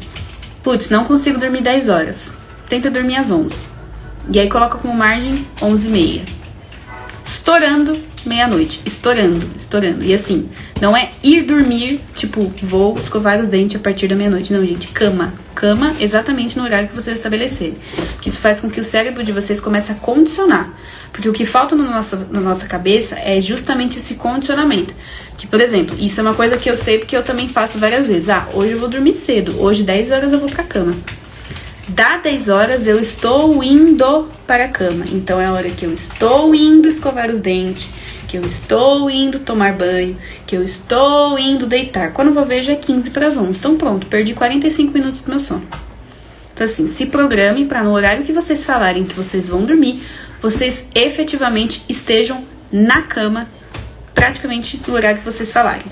Putz, 0.64 0.92
não 0.92 1.06
consigo 1.06 1.40
dormir 1.40 1.62
10 1.62 1.90
horas. 1.90 2.36
Tenta 2.70 2.90
dormir 2.90 3.16
às 3.16 3.32
11. 3.32 3.66
E 4.32 4.40
aí 4.40 4.48
coloca 4.48 4.78
como 4.78 4.94
margem 4.94 5.48
11 5.62 5.88
e 5.88 5.92
meia. 5.92 6.22
Estourando 7.24 8.00
meia-noite. 8.26 8.82
Estourando, 8.86 9.40
estourando. 9.56 10.04
E 10.04 10.14
assim, 10.14 10.50
não 10.80 10.96
é 10.96 11.12
ir 11.24 11.44
dormir, 11.44 12.02
tipo, 12.16 12.52
vou 12.62 12.98
escovar 12.98 13.40
os 13.40 13.48
dentes 13.48 13.76
a 13.76 13.80
partir 13.80 14.08
da 14.08 14.16
meia-noite. 14.16 14.54
Não, 14.54 14.66
gente. 14.66 14.88
Cama. 14.88 15.34
Cama 15.56 15.96
exatamente 16.00 16.58
no 16.58 16.64
horário 16.64 16.90
que 16.90 16.96
vocês 16.96 17.18
estabelecerem. 17.18 17.76
Que 18.22 18.30
isso 18.30 18.40
faz 18.40 18.60
com 18.60 18.70
que 18.70 18.80
o 18.80 18.84
cérebro 18.84 19.24
de 19.24 19.32
vocês 19.32 19.60
comece 19.60 19.92
a 19.92 19.96
condicionar. 19.96 20.74
Porque 21.12 21.28
o 21.28 21.34
que 21.34 21.46
falta 21.46 21.76
na 21.76 21.84
nossa, 21.84 22.28
na 22.32 22.40
nossa 22.40 22.68
cabeça 22.68 23.16
é 23.20 23.40
justamente 23.40 23.98
esse 23.98 24.16
condicionamento. 24.16 24.94
Que, 25.38 25.48
por 25.48 25.60
exemplo, 25.60 25.96
isso 26.00 26.20
é 26.20 26.24
uma 26.24 26.34
coisa 26.34 26.58
que 26.58 26.70
eu 26.70 26.78
sei 26.78 27.00
porque 27.00 27.16
eu 27.16 27.24
também 27.24 27.50
faço 27.50 27.80
várias 27.80 28.06
vezes. 28.08 28.30
Ah, 28.30 28.48
hoje 28.54 28.74
eu 28.74 28.80
vou 28.80 28.88
dormir 28.88 29.14
cedo, 29.14 29.60
hoje 29.60 29.84
10 29.84 30.12
horas 30.12 30.32
eu 30.32 30.40
vou 30.40 30.48
pra 30.48 30.64
cama. 30.64 30.94
Dá 31.88 32.18
10 32.18 32.50
horas 32.50 32.88
eu 32.88 33.00
estou 33.00 33.64
indo 33.64 34.30
para 34.48 34.66
a 34.66 34.68
cama. 34.68 35.04
Então 35.12 35.42
é 35.42 35.46
a 35.48 35.52
hora 35.52 35.70
que 35.70 35.86
eu 35.86 35.92
estou 35.92 36.54
indo 36.56 36.88
escovar 36.88 37.30
os 37.30 37.40
dentes, 37.40 37.90
que 38.32 38.38
eu 38.38 38.46
estou 38.46 39.10
indo 39.10 39.40
tomar 39.40 39.74
banho, 39.74 40.18
que 40.48 40.56
eu 40.56 40.64
estou 40.64 41.38
indo 41.38 41.68
deitar. 41.68 42.14
Quando 42.14 42.30
eu 42.30 42.34
vou 42.34 42.46
ver 42.46 42.64
já 42.64 42.72
é 42.72 42.78
15 42.78 43.10
para 43.10 43.28
as 43.28 43.36
11. 43.36 43.60
Então 43.60 43.76
pronto, 43.76 44.08
perdi 44.08 44.34
45 44.34 44.94
minutos 44.94 45.20
do 45.20 45.30
meu 45.30 45.38
sono. 45.38 45.68
Então 46.54 46.64
assim, 46.64 46.88
se 46.88 47.08
programe 47.08 47.66
para 47.66 47.84
no 47.84 47.92
horário 47.92 48.24
que 48.24 48.32
vocês 48.32 48.64
falarem 48.64 49.04
que 49.04 49.14
vocês 49.14 49.50
vão 49.50 49.64
dormir, 49.64 50.02
vocês 50.42 50.88
efetivamente 50.96 51.84
estejam 51.90 52.42
na 52.72 53.02
cama 53.02 53.50
praticamente 54.16 54.80
no 54.88 54.94
horário 54.94 55.18
que 55.20 55.26
vocês 55.26 55.52
falarem. 55.52 55.84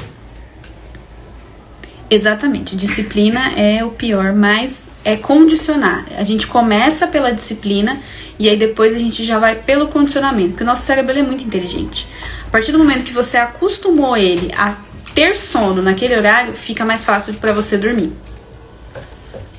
Exatamente, 2.11 2.75
disciplina 2.75 3.51
é 3.51 3.83
o 3.85 3.91
pior, 3.91 4.33
mas 4.33 4.89
é 5.05 5.15
condicionar. 5.15 6.05
A 6.17 6.23
gente 6.23 6.47
começa 6.47 7.05
pela 7.05 7.31
disciplina 7.31 7.99
e 8.39 8.49
aí 8.49 8.57
depois 8.57 8.95
a 8.95 8.97
gente 8.97 9.23
já 9.23 9.37
vai 9.37 9.55
pelo 9.55 9.87
condicionamento, 9.87 10.49
porque 10.49 10.63
o 10.63 10.65
nosso 10.65 10.81
cérebro 10.81 11.15
é 11.15 11.21
muito 11.21 11.43
inteligente. 11.43 12.07
A 12.47 12.49
partir 12.49 12.71
do 12.71 12.79
momento 12.79 13.03
que 13.03 13.13
você 13.13 13.37
acostumou 13.37 14.17
ele 14.17 14.51
a 14.57 14.75
ter 15.13 15.35
sono 15.35 15.83
naquele 15.83 16.17
horário, 16.17 16.55
fica 16.55 16.83
mais 16.83 17.05
fácil 17.05 17.35
para 17.35 17.53
você 17.53 17.77
dormir. 17.77 18.11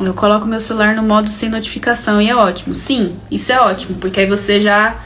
Eu 0.01 0.15
coloco 0.15 0.47
meu 0.47 0.59
celular 0.59 0.97
no 0.97 1.03
modo 1.03 1.31
sem 1.31 1.51
notificação 1.51 2.21
e 2.21 2.31
é 2.31 2.35
ótimo. 2.35 2.75
Sim, 2.75 3.17
isso 3.31 3.53
é 3.53 3.61
ótimo, 3.61 3.99
porque 3.99 4.21
aí 4.21 4.27
você 4.27 4.61
já 4.61 4.97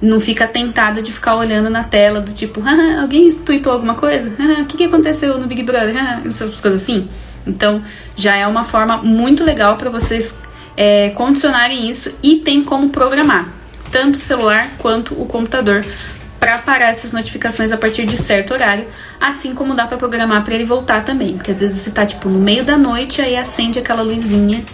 não 0.00 0.20
fica 0.20 0.46
tentado 0.46 1.02
de 1.02 1.12
ficar 1.12 1.34
olhando 1.34 1.68
na 1.68 1.82
tela 1.84 2.20
do 2.20 2.32
tipo, 2.32 2.62
ah, 2.64 3.00
alguém 3.02 3.30
tweetou 3.32 3.72
alguma 3.72 3.94
coisa? 3.94 4.32
Ah, 4.38 4.62
o 4.62 4.66
que, 4.66 4.76
que 4.76 4.84
aconteceu 4.84 5.38
no 5.38 5.46
Big 5.46 5.62
Brother? 5.62 5.96
Ah, 5.96 6.20
essas 6.24 6.60
coisas 6.60 6.82
assim. 6.82 7.08
Então, 7.46 7.82
já 8.16 8.36
é 8.36 8.46
uma 8.46 8.64
forma 8.64 8.98
muito 8.98 9.42
legal 9.44 9.76
para 9.76 9.90
vocês 9.90 10.38
é, 10.76 11.10
condicionarem 11.10 11.90
isso 11.90 12.14
e 12.22 12.36
tem 12.36 12.62
como 12.62 12.90
programar 12.90 13.48
tanto 13.90 14.16
o 14.16 14.20
celular 14.20 14.70
quanto 14.78 15.20
o 15.20 15.26
computador 15.26 15.84
para 16.38 16.58
parar 16.58 16.90
essas 16.90 17.12
notificações 17.12 17.72
a 17.72 17.76
partir 17.76 18.06
de 18.06 18.16
certo 18.16 18.54
horário, 18.54 18.86
assim 19.20 19.54
como 19.54 19.74
dá 19.74 19.86
para 19.86 19.96
programar 19.96 20.44
para 20.44 20.54
ele 20.54 20.64
voltar 20.64 21.04
também, 21.04 21.34
porque 21.34 21.50
às 21.50 21.60
vezes 21.60 21.80
você 21.80 21.90
tá 21.90 22.06
tipo 22.06 22.28
no 22.28 22.38
meio 22.38 22.64
da 22.64 22.78
noite 22.78 23.20
aí 23.20 23.36
acende 23.36 23.78
aquela 23.78 24.02
luzinha 24.02 24.64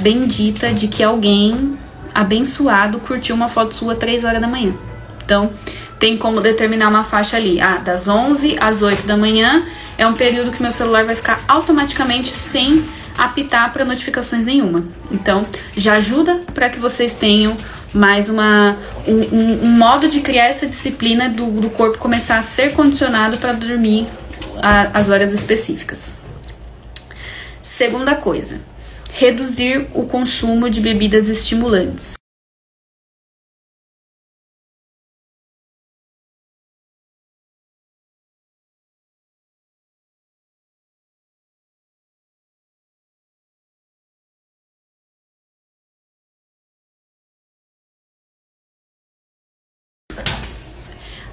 bendita 0.00 0.72
de 0.72 0.88
que 0.88 1.02
alguém 1.02 1.76
abençoado 2.14 2.98
curtiu 3.00 3.34
uma 3.34 3.48
foto 3.48 3.74
sua 3.74 3.94
3 3.94 4.24
horas 4.24 4.40
da 4.40 4.48
manhã. 4.48 4.74
Então, 5.24 5.52
tem 5.98 6.16
como 6.16 6.40
determinar 6.40 6.88
uma 6.88 7.04
faixa 7.04 7.36
ali. 7.36 7.60
Ah, 7.60 7.76
das 7.76 8.08
11 8.08 8.56
às 8.60 8.82
8 8.82 9.06
da 9.06 9.16
manhã 9.16 9.64
é 9.96 10.06
um 10.06 10.14
período 10.14 10.50
que 10.50 10.60
meu 10.60 10.72
celular 10.72 11.04
vai 11.04 11.14
ficar 11.14 11.42
automaticamente 11.46 12.30
sem 12.30 12.82
apitar 13.16 13.72
para 13.72 13.84
notificações 13.84 14.44
nenhuma. 14.44 14.84
Então, 15.10 15.46
já 15.76 15.94
ajuda 15.94 16.42
para 16.52 16.68
que 16.68 16.78
vocês 16.78 17.14
tenham 17.14 17.56
mais 17.92 18.28
uma 18.28 18.76
um, 19.06 19.12
um, 19.12 19.64
um, 19.64 19.76
modo 19.76 20.08
de 20.08 20.20
criar 20.20 20.46
essa 20.46 20.66
disciplina 20.66 21.28
do, 21.28 21.46
do 21.60 21.68
corpo 21.68 21.98
começar 21.98 22.38
a 22.38 22.42
ser 22.42 22.72
condicionado 22.72 23.36
para 23.36 23.52
dormir 23.52 24.08
a, 24.62 24.98
as 24.98 25.08
horas 25.08 25.32
específicas. 25.32 26.18
Segunda 27.62 28.14
coisa, 28.14 28.60
reduzir 29.14 29.86
o 29.94 30.04
consumo 30.04 30.68
de 30.68 30.80
bebidas 30.80 31.28
estimulantes. 31.28 32.14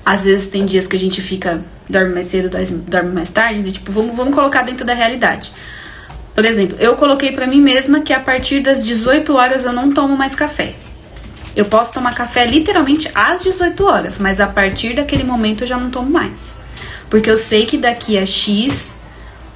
Às 0.05 0.25
vezes 0.25 0.49
tem 0.49 0.65
dias 0.65 0.87
que 0.87 0.95
a 0.95 0.99
gente 0.99 1.21
fica, 1.21 1.63
dorme 1.87 2.13
mais 2.15 2.25
cedo, 2.27 2.49
dorme 2.87 3.11
mais 3.11 3.29
tarde, 3.29 3.71
tipo, 3.71 3.91
vamos, 3.91 4.15
vamos 4.15 4.33
colocar 4.33 4.63
dentro 4.63 4.85
da 4.85 4.93
realidade. 4.93 5.51
Por 6.33 6.45
exemplo, 6.45 6.77
eu 6.79 6.95
coloquei 6.95 7.31
para 7.31 7.47
mim 7.47 7.61
mesma 7.61 8.01
que 8.01 8.13
a 8.13 8.19
partir 8.19 8.61
das 8.61 8.85
18 8.85 9.35
horas 9.35 9.65
eu 9.65 9.73
não 9.73 9.91
tomo 9.91 10.15
mais 10.15 10.35
café. 10.35 10.75
Eu 11.55 11.65
posso 11.65 11.93
tomar 11.93 12.15
café 12.15 12.45
literalmente 12.45 13.09
às 13.13 13.41
18 13.43 13.83
horas, 13.83 14.19
mas 14.19 14.39
a 14.39 14.47
partir 14.47 14.95
daquele 14.95 15.23
momento 15.23 15.63
eu 15.63 15.67
já 15.67 15.77
não 15.77 15.89
tomo 15.89 16.09
mais. 16.09 16.61
Porque 17.09 17.29
eu 17.29 17.37
sei 17.37 17.65
que 17.65 17.77
daqui 17.77 18.17
a 18.17 18.25
X 18.25 18.99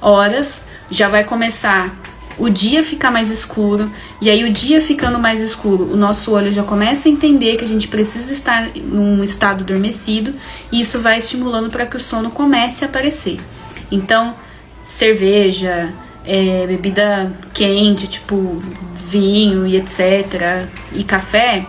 horas 0.00 0.66
já 0.90 1.08
vai 1.08 1.24
começar 1.24 1.96
o 2.36 2.48
dia 2.48 2.82
ficar 2.82 3.10
mais 3.10 3.30
escuro, 3.30 3.90
e 4.20 4.28
aí 4.28 4.44
o 4.44 4.52
dia 4.52 4.80
ficando 4.80 5.18
mais 5.18 5.40
escuro, 5.40 5.92
o 5.92 5.96
nosso 5.96 6.32
olho 6.32 6.52
já 6.52 6.62
começa 6.62 7.08
a 7.08 7.12
entender 7.12 7.56
que 7.56 7.64
a 7.64 7.68
gente 7.68 7.88
precisa 7.88 8.32
estar 8.32 8.70
num 8.74 9.22
estado 9.22 9.62
adormecido, 9.62 10.34
e 10.72 10.80
isso 10.80 10.98
vai 11.00 11.18
estimulando 11.18 11.70
para 11.70 11.86
que 11.86 11.96
o 11.96 12.00
sono 12.00 12.30
comece 12.30 12.84
a 12.84 12.88
aparecer. 12.88 13.40
Então, 13.90 14.34
cerveja, 14.82 15.92
é, 16.24 16.66
bebida 16.66 17.32
quente, 17.52 18.06
tipo 18.06 18.62
vinho 19.06 19.66
e 19.66 19.76
etc., 19.76 20.66
e 20.92 21.04
café, 21.04 21.64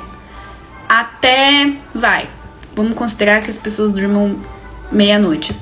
até 0.88 1.74
vai. 1.94 2.30
Vamos 2.76 2.94
considerar 2.94 3.42
que 3.42 3.50
as 3.50 3.58
pessoas 3.58 3.92
durmam 3.92 4.38
meia-noite. 4.92 5.56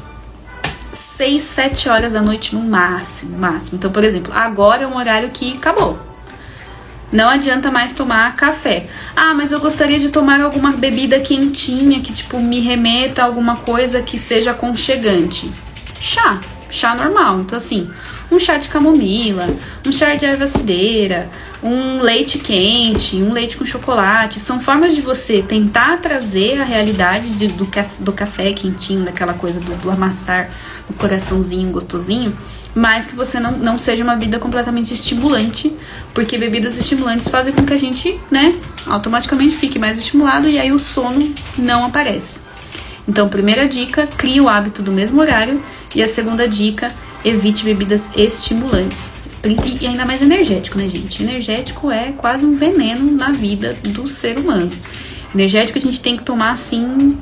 6, 0.93 1.41
7 1.43 1.89
horas 1.89 2.12
da 2.12 2.21
noite 2.21 2.55
no 2.55 2.62
máximo, 2.62 3.38
máximo. 3.38 3.77
Então, 3.77 3.91
por 3.91 4.03
exemplo, 4.03 4.33
agora 4.33 4.83
é 4.83 4.88
um 4.88 4.95
horário 4.95 5.29
que 5.29 5.57
acabou. 5.57 6.00
Não 7.12 7.29
adianta 7.29 7.69
mais 7.69 7.93
tomar 7.93 8.35
café. 8.35 8.88
Ah, 9.15 9.35
mas 9.35 9.51
eu 9.51 9.59
gostaria 9.59 10.00
de 10.00 10.09
tomar 10.09 10.41
alguma 10.41 10.71
bebida 10.71 11.19
quentinha 11.19 12.01
que 12.01 12.12
tipo 12.12 12.39
me 12.39 12.59
remeta 12.59 13.21
a 13.21 13.25
alguma 13.25 13.57
coisa 13.57 14.01
que 14.01 14.17
seja 14.17 14.50
aconchegante. 14.50 15.51
Chá, 16.00 16.39
chá 16.71 16.95
normal. 16.95 17.41
Então 17.41 17.55
assim, 17.55 17.91
um 18.33 18.39
chá 18.39 18.57
de 18.57 18.69
camomila, 18.69 19.47
um 19.85 19.91
chá 19.91 20.15
de 20.15 20.25
erva 20.25 20.47
cideira, 20.47 21.29
um 21.61 22.01
leite 22.01 22.39
quente, 22.39 23.17
um 23.17 23.31
leite 23.31 23.55
com 23.55 23.65
chocolate. 23.65 24.39
São 24.39 24.59
formas 24.59 24.95
de 24.95 25.01
você 25.01 25.41
tentar 25.41 25.97
trazer 25.99 26.59
a 26.59 26.63
realidade 26.63 27.29
de, 27.29 27.47
do, 27.47 27.67
do 27.99 28.11
café 28.11 28.51
quentinho, 28.53 29.05
daquela 29.05 29.33
coisa 29.33 29.59
do, 29.59 29.75
do 29.75 29.91
amassar 29.91 30.49
o 30.89 30.93
coraçãozinho 30.93 31.71
gostosinho, 31.71 32.37
mas 32.75 33.05
que 33.05 33.15
você 33.15 33.39
não, 33.39 33.51
não 33.53 33.79
seja 33.79 34.03
uma 34.03 34.15
vida 34.15 34.39
completamente 34.39 34.93
estimulante, 34.93 35.73
porque 36.13 36.37
bebidas 36.37 36.77
estimulantes 36.77 37.29
fazem 37.29 37.53
com 37.53 37.63
que 37.63 37.73
a 37.73 37.77
gente, 37.77 38.19
né, 38.29 38.55
automaticamente 38.85 39.55
fique 39.55 39.79
mais 39.79 39.97
estimulado 39.97 40.49
e 40.49 40.59
aí 40.59 40.71
o 40.71 40.79
sono 40.79 41.33
não 41.57 41.85
aparece. 41.85 42.41
Então, 43.07 43.27
primeira 43.27 43.67
dica, 43.67 44.07
crie 44.07 44.39
o 44.39 44.47
hábito 44.47 44.81
do 44.81 44.91
mesmo 44.91 45.19
horário. 45.19 45.61
E 45.93 46.01
a 46.01 46.07
segunda 46.07 46.47
dica, 46.47 46.91
evite 47.23 47.63
bebidas 47.63 48.09
estimulantes. 48.15 49.13
E 49.79 49.85
ainda 49.85 50.05
mais 50.05 50.21
energético, 50.21 50.77
né, 50.77 50.87
gente? 50.87 51.21
Energético 51.21 51.91
é 51.91 52.13
quase 52.13 52.45
um 52.45 52.55
veneno 52.55 53.11
na 53.11 53.31
vida 53.31 53.77
do 53.83 54.07
ser 54.07 54.37
humano. 54.37 54.71
Energético 55.35 55.77
a 55.77 55.81
gente 55.81 55.99
tem 55.99 56.15
que 56.15 56.23
tomar 56.23 56.51
assim 56.51 57.17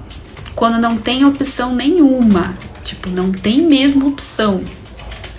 quando 0.55 0.79
não 0.79 0.97
tem 0.97 1.25
opção 1.25 1.73
nenhuma. 1.73 2.55
Tipo, 2.83 3.09
não 3.09 3.31
tem 3.31 3.61
mesmo 3.63 4.07
opção. 4.07 4.61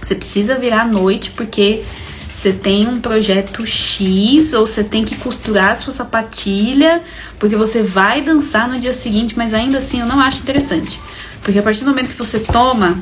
Você 0.03 0.17
precisa 0.17 0.57
virar 0.57 0.83
à 0.83 0.85
noite 0.85 1.31
porque 1.31 1.85
você 2.33 2.53
tem 2.53 2.89
um 2.89 3.01
projeto 3.01 3.65
X 3.65 4.53
ou 4.55 4.67
você 4.67 4.83
tem 4.83 5.05
que 5.05 5.17
costurar 5.17 5.77
sua 5.77 5.93
sapatilha 5.93 7.03
porque 7.39 7.55
você 7.55 7.83
vai 7.83 8.23
dançar 8.23 8.69
no 8.69 8.81
dia 8.81 8.95
seguinte, 8.95 9.35
mas 9.37 9.55
ainda 9.55 9.79
assim 9.79 10.01
eu 10.01 10.07
não 10.07 10.19
acho 10.19 10.41
interessante. 10.41 11.01
Porque 11.43 11.59
a 11.59 11.63
partir 11.63 11.85
do 11.85 11.91
momento 11.91 12.11
que 12.11 12.19
você 12.19 12.41
toma, 12.41 12.99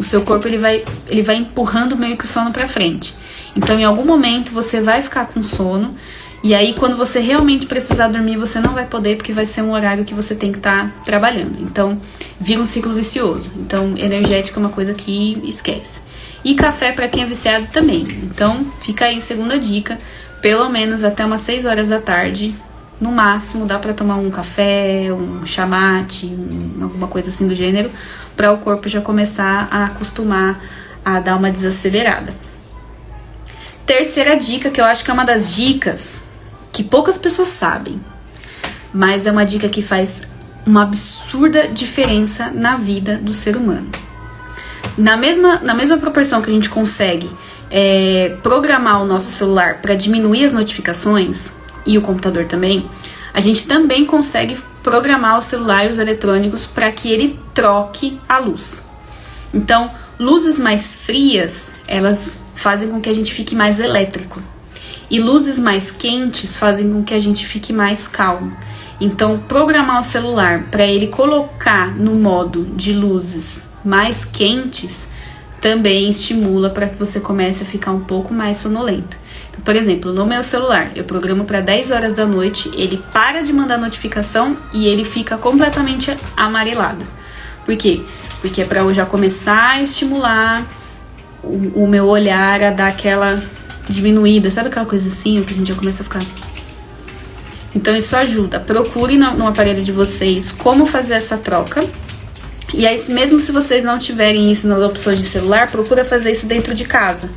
o 0.00 0.02
seu 0.02 0.22
corpo 0.22 0.48
ele 0.48 0.56
vai, 0.56 0.82
ele 1.08 1.22
vai 1.22 1.36
empurrando 1.36 1.96
meio 1.96 2.16
que 2.16 2.24
o 2.24 2.28
sono 2.28 2.50
para 2.50 2.66
frente. 2.66 3.14
Então, 3.54 3.78
em 3.78 3.84
algum 3.84 4.04
momento 4.04 4.50
você 4.50 4.80
vai 4.80 5.02
ficar 5.02 5.26
com 5.26 5.44
sono 5.44 5.94
e 6.42 6.54
aí 6.54 6.72
quando 6.72 6.96
você 6.96 7.20
realmente 7.20 7.66
precisar 7.66 8.08
dormir, 8.08 8.38
você 8.38 8.60
não 8.60 8.72
vai 8.72 8.86
poder 8.86 9.16
porque 9.16 9.32
vai 9.32 9.44
ser 9.44 9.60
um 9.60 9.72
horário 9.72 10.04
que 10.04 10.14
você 10.14 10.34
tem 10.34 10.50
que 10.50 10.58
estar 10.58 10.86
tá 10.86 10.92
trabalhando. 11.04 11.60
Então, 11.60 12.00
vira 12.40 12.60
um 12.60 12.64
ciclo 12.64 12.94
vicioso. 12.94 13.50
Então, 13.56 13.94
energético 13.98 14.58
é 14.58 14.62
uma 14.62 14.70
coisa 14.70 14.94
que 14.94 15.38
esquece. 15.44 16.00
E 16.42 16.54
café 16.54 16.92
para 16.92 17.06
quem 17.08 17.22
é 17.22 17.26
viciado 17.26 17.66
também. 17.70 18.06
Então, 18.22 18.72
fica 18.80 19.04
aí 19.04 19.20
segunda 19.20 19.58
dica, 19.58 19.98
pelo 20.40 20.70
menos 20.70 21.04
até 21.04 21.26
umas 21.26 21.42
6 21.42 21.66
horas 21.66 21.90
da 21.90 22.00
tarde, 22.00 22.54
no 23.00 23.10
máximo 23.10 23.64
dá 23.64 23.78
para 23.78 23.94
tomar 23.94 24.16
um 24.16 24.30
café, 24.30 25.08
um 25.10 25.46
chamate, 25.46 26.26
um, 26.26 26.82
alguma 26.82 27.08
coisa 27.08 27.30
assim 27.30 27.48
do 27.48 27.54
gênero, 27.54 27.90
para 28.36 28.52
o 28.52 28.58
corpo 28.58 28.88
já 28.88 29.00
começar 29.00 29.68
a 29.70 29.86
acostumar 29.86 30.62
a 31.04 31.18
dar 31.18 31.36
uma 31.36 31.50
desacelerada. 31.50 32.32
Terceira 33.86 34.36
dica, 34.36 34.70
que 34.70 34.80
eu 34.80 34.84
acho 34.84 35.04
que 35.04 35.10
é 35.10 35.14
uma 35.14 35.24
das 35.24 35.54
dicas 35.54 36.24
que 36.70 36.84
poucas 36.84 37.16
pessoas 37.16 37.48
sabem, 37.48 38.00
mas 38.92 39.26
é 39.26 39.32
uma 39.32 39.44
dica 39.44 39.68
que 39.68 39.82
faz 39.82 40.22
uma 40.66 40.82
absurda 40.82 41.68
diferença 41.68 42.50
na 42.50 42.76
vida 42.76 43.16
do 43.16 43.32
ser 43.32 43.56
humano. 43.56 43.90
Na 44.96 45.16
mesma, 45.16 45.58
na 45.60 45.72
mesma 45.72 45.96
proporção 45.96 46.42
que 46.42 46.50
a 46.50 46.52
gente 46.52 46.68
consegue 46.68 47.30
é, 47.70 48.36
programar 48.42 49.02
o 49.02 49.06
nosso 49.06 49.30
celular 49.30 49.80
para 49.80 49.94
diminuir 49.94 50.44
as 50.44 50.52
notificações, 50.52 51.52
e 51.86 51.96
o 51.98 52.02
computador 52.02 52.46
também, 52.46 52.88
a 53.32 53.40
gente 53.40 53.66
também 53.66 54.04
consegue 54.04 54.58
programar 54.82 55.38
o 55.38 55.42
celular 55.42 55.86
e 55.86 55.90
os 55.90 55.98
eletrônicos 55.98 56.66
para 56.66 56.90
que 56.90 57.10
ele 57.10 57.38
troque 57.54 58.20
a 58.28 58.38
luz. 58.38 58.86
Então, 59.52 59.90
luzes 60.18 60.58
mais 60.58 60.92
frias, 60.92 61.74
elas 61.86 62.40
fazem 62.54 62.88
com 62.90 63.00
que 63.00 63.08
a 63.08 63.14
gente 63.14 63.32
fique 63.32 63.54
mais 63.54 63.80
elétrico. 63.80 64.40
E 65.10 65.18
luzes 65.18 65.58
mais 65.58 65.90
quentes 65.90 66.56
fazem 66.56 66.92
com 66.92 67.02
que 67.02 67.14
a 67.14 67.20
gente 67.20 67.44
fique 67.44 67.72
mais 67.72 68.06
calmo. 68.06 68.56
Então, 69.00 69.38
programar 69.38 69.98
o 69.98 70.04
celular 70.04 70.64
para 70.70 70.84
ele 70.84 71.08
colocar 71.08 71.96
no 71.96 72.14
modo 72.14 72.64
de 72.76 72.92
luzes 72.92 73.70
mais 73.84 74.24
quentes 74.24 75.08
também 75.60 76.08
estimula 76.08 76.70
para 76.70 76.88
que 76.88 76.96
você 76.96 77.20
comece 77.20 77.62
a 77.62 77.66
ficar 77.66 77.92
um 77.92 78.00
pouco 78.00 78.32
mais 78.32 78.58
sonolento. 78.58 79.16
Por 79.64 79.76
exemplo, 79.76 80.12
no 80.12 80.24
meu 80.26 80.42
celular, 80.42 80.90
eu 80.94 81.04
programo 81.04 81.44
para 81.44 81.60
10 81.60 81.90
horas 81.90 82.14
da 82.14 82.26
noite, 82.26 82.70
ele 82.74 83.02
para 83.12 83.42
de 83.42 83.52
mandar 83.52 83.78
notificação 83.78 84.56
e 84.72 84.86
ele 84.86 85.04
fica 85.04 85.36
completamente 85.36 86.14
amarelado. 86.36 87.06
Por 87.64 87.76
quê? 87.76 88.00
Porque 88.40 88.62
é 88.62 88.64
para 88.64 88.80
eu 88.80 88.94
já 88.94 89.04
começar 89.04 89.72
a 89.72 89.82
estimular 89.82 90.66
o, 91.42 91.82
o 91.84 91.86
meu 91.88 92.06
olhar 92.06 92.62
a 92.62 92.70
dar 92.70 92.88
aquela 92.88 93.42
diminuída, 93.88 94.50
sabe 94.50 94.68
aquela 94.68 94.86
coisa 94.86 95.08
assim, 95.08 95.42
que 95.42 95.52
a 95.52 95.56
gente 95.56 95.68
já 95.68 95.74
começa 95.74 96.02
a 96.02 96.04
ficar 96.04 96.22
então 97.74 97.96
isso 97.96 98.16
ajuda. 98.16 98.58
Procure 98.60 99.16
no, 99.16 99.36
no, 99.36 99.46
aparelho 99.46 99.82
de 99.82 99.92
vocês 99.92 100.52
como 100.52 100.86
fazer 100.86 101.14
essa 101.14 101.36
troca. 101.36 101.84
E 102.72 102.86
aí, 102.86 103.00
mesmo 103.08 103.40
se 103.40 103.52
vocês 103.52 103.84
não 103.84 103.98
tiverem 103.98 104.50
isso 104.50 104.68
nas 104.68 104.80
opções 104.80 105.18
de 105.18 105.26
celular, 105.26 105.70
procura 105.70 106.04
fazer 106.04 106.30
isso 106.30 106.46
dentro 106.46 106.74
de 106.74 106.84
casa. 106.84 107.30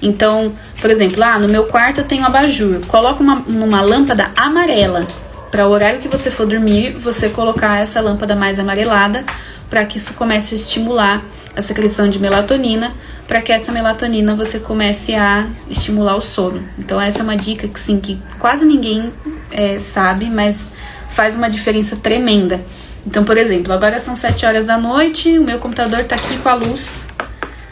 Então, 0.00 0.52
por 0.80 0.90
exemplo, 0.90 1.22
ah, 1.22 1.38
no 1.38 1.48
meu 1.48 1.64
quarto 1.64 2.00
eu 2.00 2.04
tenho 2.04 2.24
abajur. 2.24 2.80
Coloca 2.86 3.22
uma, 3.22 3.36
uma 3.46 3.80
lâmpada 3.80 4.30
amarela. 4.36 5.06
Para 5.50 5.66
o 5.66 5.70
horário 5.70 5.98
que 5.98 6.08
você 6.08 6.30
for 6.30 6.46
dormir, 6.46 6.92
você 6.92 7.28
colocar 7.30 7.80
essa 7.80 8.00
lâmpada 8.00 8.36
mais 8.36 8.58
amarelada 8.58 9.24
para 9.68 9.84
que 9.84 9.98
isso 9.98 10.14
comece 10.14 10.54
a 10.54 10.58
estimular 10.58 11.22
a 11.56 11.62
secreção 11.62 12.08
de 12.08 12.18
melatonina, 12.18 12.92
para 13.26 13.42
que 13.42 13.52
essa 13.52 13.72
melatonina 13.72 14.34
você 14.34 14.58
comece 14.58 15.14
a 15.14 15.46
estimular 15.68 16.16
o 16.16 16.20
sono. 16.20 16.62
Então 16.78 17.00
essa 17.00 17.20
é 17.20 17.22
uma 17.22 17.36
dica 17.36 17.66
que 17.68 17.80
sim, 17.80 17.98
que 18.00 18.18
quase 18.38 18.64
ninguém 18.64 19.12
é, 19.50 19.78
sabe, 19.78 20.30
mas 20.30 20.74
faz 21.08 21.36
uma 21.36 21.48
diferença 21.50 21.96
tremenda. 21.96 22.60
Então, 23.06 23.24
por 23.24 23.36
exemplo, 23.36 23.72
agora 23.72 23.98
são 23.98 24.14
7 24.14 24.44
horas 24.46 24.66
da 24.66 24.78
noite, 24.78 25.38
o 25.38 25.44
meu 25.44 25.58
computador 25.58 26.00
está 26.00 26.16
aqui 26.16 26.36
com 26.38 26.48
a 26.48 26.54
luz 26.54 27.06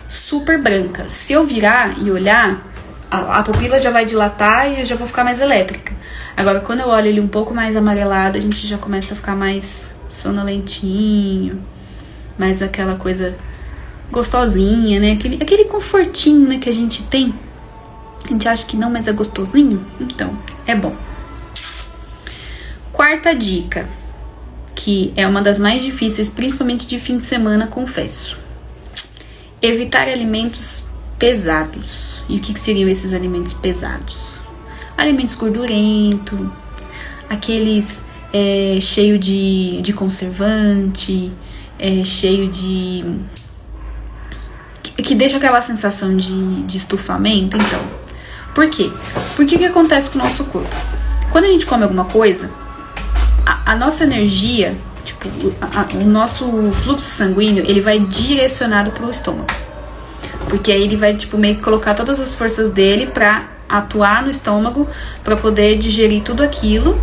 super 0.08 0.60
branca. 0.60 1.08
Se 1.08 1.32
eu 1.32 1.44
virar 1.44 1.98
e 1.98 2.10
olhar, 2.10 2.62
a, 3.10 3.38
a 3.38 3.42
pupila 3.42 3.78
já 3.78 3.90
vai 3.90 4.04
dilatar 4.04 4.70
e 4.70 4.80
eu 4.80 4.84
já 4.84 4.96
vou 4.96 5.06
ficar 5.06 5.24
mais 5.24 5.40
elétrica. 5.40 5.94
Agora, 6.36 6.60
quando 6.60 6.80
eu 6.80 6.88
olho 6.88 7.06
ele 7.06 7.20
um 7.20 7.28
pouco 7.28 7.54
mais 7.54 7.76
amarelado, 7.76 8.36
a 8.36 8.40
gente 8.40 8.66
já 8.66 8.76
começa 8.76 9.14
a 9.14 9.16
ficar 9.16 9.34
mais 9.34 9.96
sonolentinho, 10.08 11.62
mais 12.38 12.62
aquela 12.62 12.96
coisa 12.96 13.36
gostosinha, 14.10 15.00
né? 15.00 15.12
Aquele, 15.12 15.42
aquele 15.42 15.64
confortinho 15.64 16.48
né, 16.48 16.58
que 16.58 16.68
a 16.68 16.74
gente 16.74 17.02
tem. 17.04 17.34
A 18.24 18.28
gente 18.28 18.48
acha 18.48 18.66
que 18.66 18.76
não, 18.76 18.90
mas 18.90 19.08
é 19.08 19.12
gostosinho. 19.12 19.84
Então, 20.00 20.36
é 20.66 20.74
bom. 20.74 20.94
Quarta 22.92 23.34
dica, 23.34 23.88
que 24.74 25.12
é 25.16 25.26
uma 25.26 25.42
das 25.42 25.58
mais 25.58 25.82
difíceis, 25.82 26.28
principalmente 26.28 26.86
de 26.86 26.98
fim 26.98 27.18
de 27.18 27.26
semana, 27.26 27.66
confesso. 27.66 28.45
Evitar 29.62 30.08
alimentos 30.08 30.86
pesados. 31.18 32.22
E 32.28 32.36
o 32.36 32.40
que, 32.40 32.52
que 32.52 32.60
seriam 32.60 32.88
esses 32.88 33.12
alimentos 33.12 33.52
pesados? 33.52 34.40
Alimentos 34.96 35.34
gordurentos, 35.34 36.48
aqueles 37.28 38.02
é, 38.32 38.78
cheio 38.80 39.18
de, 39.18 39.80
de 39.82 39.92
conservante, 39.92 41.32
é, 41.78 42.04
cheio 42.04 42.48
de. 42.48 43.04
Que, 44.82 45.02
que 45.02 45.14
deixa 45.14 45.36
aquela 45.36 45.60
sensação 45.60 46.16
de, 46.16 46.62
de 46.62 46.76
estufamento, 46.76 47.56
então. 47.56 47.80
Por 48.54 48.68
quê? 48.70 48.90
Porque 49.36 49.56
o 49.56 49.58
que 49.58 49.64
acontece 49.64 50.10
com 50.10 50.18
o 50.18 50.22
nosso 50.22 50.44
corpo? 50.44 50.74
Quando 51.30 51.44
a 51.44 51.48
gente 51.48 51.66
come 51.66 51.82
alguma 51.82 52.06
coisa, 52.06 52.50
a, 53.44 53.72
a 53.72 53.76
nossa 53.76 54.04
energia 54.04 54.76
Tipo, 55.06 55.28
a, 55.60 55.86
o 55.94 56.04
nosso 56.04 56.44
fluxo 56.72 57.08
sanguíneo, 57.08 57.64
ele 57.64 57.80
vai 57.80 58.00
direcionado 58.00 58.90
pro 58.90 59.08
estômago. 59.08 59.46
Porque 60.48 60.72
aí 60.72 60.82
ele 60.82 60.96
vai, 60.96 61.14
tipo, 61.14 61.38
meio 61.38 61.54
que 61.54 61.62
colocar 61.62 61.94
todas 61.94 62.18
as 62.18 62.34
forças 62.34 62.72
dele 62.72 63.06
pra 63.06 63.44
atuar 63.68 64.24
no 64.24 64.30
estômago, 64.30 64.88
para 65.22 65.36
poder 65.36 65.78
digerir 65.78 66.24
tudo 66.24 66.42
aquilo, 66.42 67.00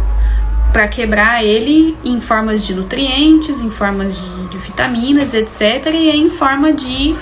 para 0.74 0.86
quebrar 0.89 1.46
ele 1.46 1.98
em 2.04 2.20
formas 2.20 2.66
de 2.66 2.76
nutrientes, 2.76 3.62
em 3.62 3.70
formas 3.70 4.18
de, 4.18 4.48
de 4.50 4.58
vitaminas, 4.58 5.34
etc. 5.34 5.86
E 5.94 6.10
em 6.10 6.30
forma 6.30 6.74
de 6.74 7.16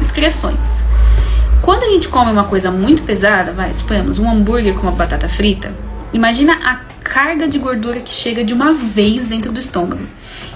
excreções. 0.00 0.82
Quando 1.60 1.82
a 1.84 1.88
gente 1.90 2.08
come 2.08 2.32
uma 2.32 2.44
coisa 2.44 2.70
muito 2.70 3.02
pesada, 3.02 3.52
vai, 3.52 3.72
suponhamos 3.74 4.18
um 4.18 4.30
hambúrguer 4.30 4.74
com 4.74 4.82
uma 4.82 4.92
batata 4.92 5.28
frita, 5.28 5.72
imagina 6.10 6.54
a 6.64 6.76
carga 7.02 7.46
de 7.46 7.58
gordura 7.58 8.00
que 8.00 8.10
chega 8.10 8.42
de 8.42 8.54
uma 8.54 8.72
vez 8.72 9.26
dentro 9.26 9.52
do 9.52 9.60
estômago. 9.60 10.02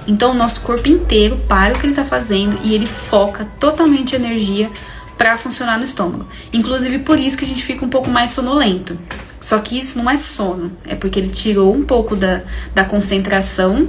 Então 0.07 0.31
o 0.33 0.35
nosso 0.35 0.61
corpo 0.61 0.89
inteiro 0.89 1.37
para 1.49 1.75
o 1.75 1.79
que 1.79 1.87
ele 1.87 1.93
está 1.93 2.05
fazendo 2.05 2.59
e 2.63 2.75
ele 2.75 2.87
foca 2.87 3.47
totalmente 3.59 4.15
energia 4.15 4.71
para 5.19 5.37
funcionar 5.37 5.79
no 5.79 5.85
estômago. 5.85 6.27
Inclusive 6.53 7.01
por 7.01 7.19
isso 7.19 7.37
que 7.37 7.45
a 7.45 7.49
gente 7.49 7.63
fica 7.63 7.85
um 7.85 7.89
pouco 7.89 8.11
mais 8.11 8.31
sonolento. 8.31 8.99
Só 9.41 9.59
que 9.59 9.79
isso 9.79 9.99
não 9.99 10.11
é 10.11 10.17
sono, 10.17 10.73
é 10.87 10.95
porque 10.95 11.19
ele 11.19 11.29
tirou 11.29 11.75
um 11.75 11.83
pouco 11.83 12.17
da, 12.17 12.43
da 12.75 12.85
concentração 12.85 13.89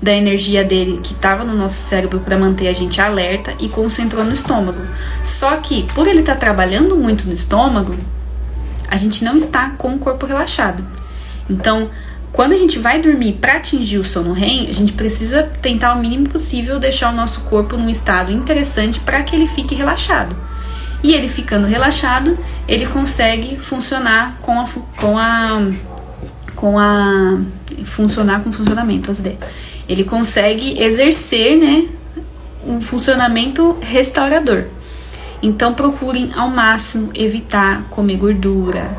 da 0.00 0.12
energia 0.12 0.64
dele 0.64 1.00
que 1.02 1.12
estava 1.12 1.44
no 1.44 1.54
nosso 1.54 1.80
cérebro 1.80 2.20
para 2.20 2.38
manter 2.38 2.68
a 2.68 2.72
gente 2.72 3.00
alerta 3.00 3.54
e 3.58 3.68
concentrou 3.68 4.24
no 4.24 4.32
estômago. 4.32 4.80
Só 5.24 5.56
que 5.56 5.84
por 5.94 6.06
ele 6.06 6.20
estar 6.20 6.34
tá 6.34 6.40
trabalhando 6.40 6.96
muito 6.96 7.26
no 7.26 7.32
estômago, 7.32 7.96
a 8.88 8.96
gente 8.96 9.24
não 9.24 9.36
está 9.36 9.70
com 9.70 9.94
o 9.94 9.98
corpo 9.98 10.24
relaxado. 10.26 10.84
Então, 11.48 11.90
quando 12.32 12.52
a 12.52 12.56
gente 12.56 12.78
vai 12.78 13.00
dormir 13.00 13.34
para 13.34 13.56
atingir 13.56 13.98
o 13.98 14.04
sono 14.04 14.32
REM, 14.32 14.68
a 14.68 14.72
gente 14.72 14.92
precisa 14.92 15.42
tentar 15.60 15.94
o 15.94 16.00
mínimo 16.00 16.28
possível 16.28 16.78
deixar 16.78 17.12
o 17.12 17.16
nosso 17.16 17.40
corpo 17.42 17.76
num 17.76 17.88
estado 17.88 18.30
interessante 18.30 19.00
para 19.00 19.22
que 19.22 19.34
ele 19.34 19.46
fique 19.46 19.74
relaxado. 19.74 20.36
E 21.02 21.12
ele 21.14 21.28
ficando 21.28 21.66
relaxado, 21.66 22.36
ele 22.66 22.86
consegue 22.86 23.56
funcionar 23.56 24.38
com 24.40 24.60
a 24.60 24.66
com 24.96 25.18
a 25.18 25.62
com 26.54 26.78
a 26.78 27.38
funcionar 27.84 28.42
com 28.42 28.52
funcionamento, 28.52 29.10
as 29.10 29.20
ideias. 29.20 29.38
Ele 29.88 30.04
consegue 30.04 30.82
exercer, 30.82 31.56
né, 31.56 31.88
um 32.66 32.80
funcionamento 32.80 33.78
restaurador. 33.80 34.64
Então 35.40 35.72
procurem 35.72 36.32
ao 36.34 36.50
máximo 36.50 37.10
evitar 37.14 37.84
comer 37.90 38.16
gordura, 38.16 38.90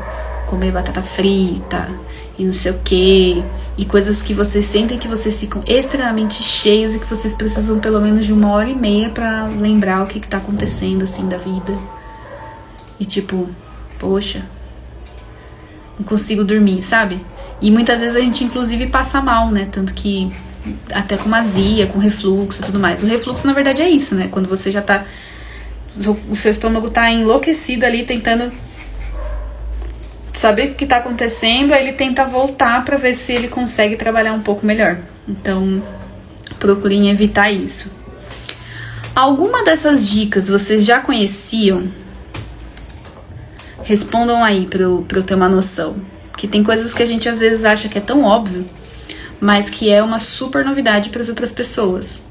comer 0.50 0.72
batata 0.72 1.00
frita, 1.00 1.88
e 2.36 2.44
não 2.44 2.52
sei 2.52 2.72
o 2.72 2.80
que, 2.82 3.42
e 3.78 3.84
coisas 3.84 4.20
que 4.20 4.34
vocês 4.34 4.66
sentem 4.66 4.98
que 4.98 5.06
vocês 5.06 5.38
ficam 5.38 5.62
extremamente 5.64 6.42
cheios 6.42 6.92
e 6.92 6.98
que 6.98 7.06
vocês 7.06 7.32
precisam 7.32 7.78
pelo 7.78 8.00
menos 8.00 8.26
de 8.26 8.32
uma 8.32 8.50
hora 8.50 8.68
e 8.68 8.74
meia 8.74 9.10
para 9.10 9.44
lembrar 9.46 10.02
o 10.02 10.06
que, 10.06 10.18
que 10.18 10.26
tá 10.26 10.38
acontecendo 10.38 11.04
assim 11.04 11.28
da 11.28 11.36
vida. 11.36 11.72
E 12.98 13.04
tipo, 13.04 13.48
poxa, 13.96 14.44
não 15.96 16.04
consigo 16.04 16.42
dormir, 16.42 16.82
sabe? 16.82 17.24
E 17.62 17.70
muitas 17.70 18.00
vezes 18.00 18.16
a 18.16 18.20
gente 18.20 18.42
inclusive 18.42 18.88
passa 18.88 19.20
mal, 19.20 19.52
né? 19.52 19.68
Tanto 19.70 19.94
que 19.94 20.32
até 20.92 21.16
com 21.16 21.32
azia, 21.32 21.86
com 21.86 22.00
refluxo 22.00 22.60
e 22.60 22.64
tudo 22.64 22.80
mais. 22.80 23.04
O 23.04 23.06
refluxo 23.06 23.46
na 23.46 23.52
verdade 23.52 23.82
é 23.82 23.88
isso, 23.88 24.16
né? 24.16 24.28
Quando 24.28 24.48
você 24.48 24.70
já 24.70 24.82
tá 24.82 25.04
o 26.28 26.34
seu 26.34 26.50
estômago 26.50 26.90
tá 26.90 27.10
enlouquecido 27.10 27.84
ali 27.84 28.04
tentando 28.04 28.52
saber 30.38 30.70
o 30.70 30.74
que 30.74 30.84
está 30.84 30.98
acontecendo, 30.98 31.72
aí 31.72 31.88
ele 31.88 31.92
tenta 31.92 32.24
voltar 32.24 32.84
para 32.84 32.96
ver 32.96 33.14
se 33.14 33.32
ele 33.32 33.48
consegue 33.48 33.96
trabalhar 33.96 34.32
um 34.32 34.40
pouco 34.40 34.64
melhor. 34.64 34.98
Então, 35.28 35.82
procurem 36.58 37.10
evitar 37.10 37.50
isso. 37.50 37.94
Alguma 39.14 39.64
dessas 39.64 40.08
dicas 40.08 40.48
vocês 40.48 40.84
já 40.84 41.00
conheciam? 41.00 41.82
Respondam 43.82 44.42
aí 44.42 44.66
para 44.66 44.82
eu, 44.82 45.04
eu 45.12 45.22
ter 45.22 45.34
uma 45.34 45.48
noção. 45.48 45.96
Que 46.36 46.46
tem 46.46 46.62
coisas 46.62 46.94
que 46.94 47.02
a 47.02 47.06
gente 47.06 47.28
às 47.28 47.40
vezes 47.40 47.64
acha 47.64 47.88
que 47.88 47.98
é 47.98 48.00
tão 48.00 48.24
óbvio, 48.24 48.64
mas 49.40 49.68
que 49.68 49.90
é 49.90 50.02
uma 50.02 50.18
super 50.18 50.64
novidade 50.64 51.10
para 51.10 51.20
as 51.20 51.28
outras 51.28 51.52
pessoas. 51.52 52.22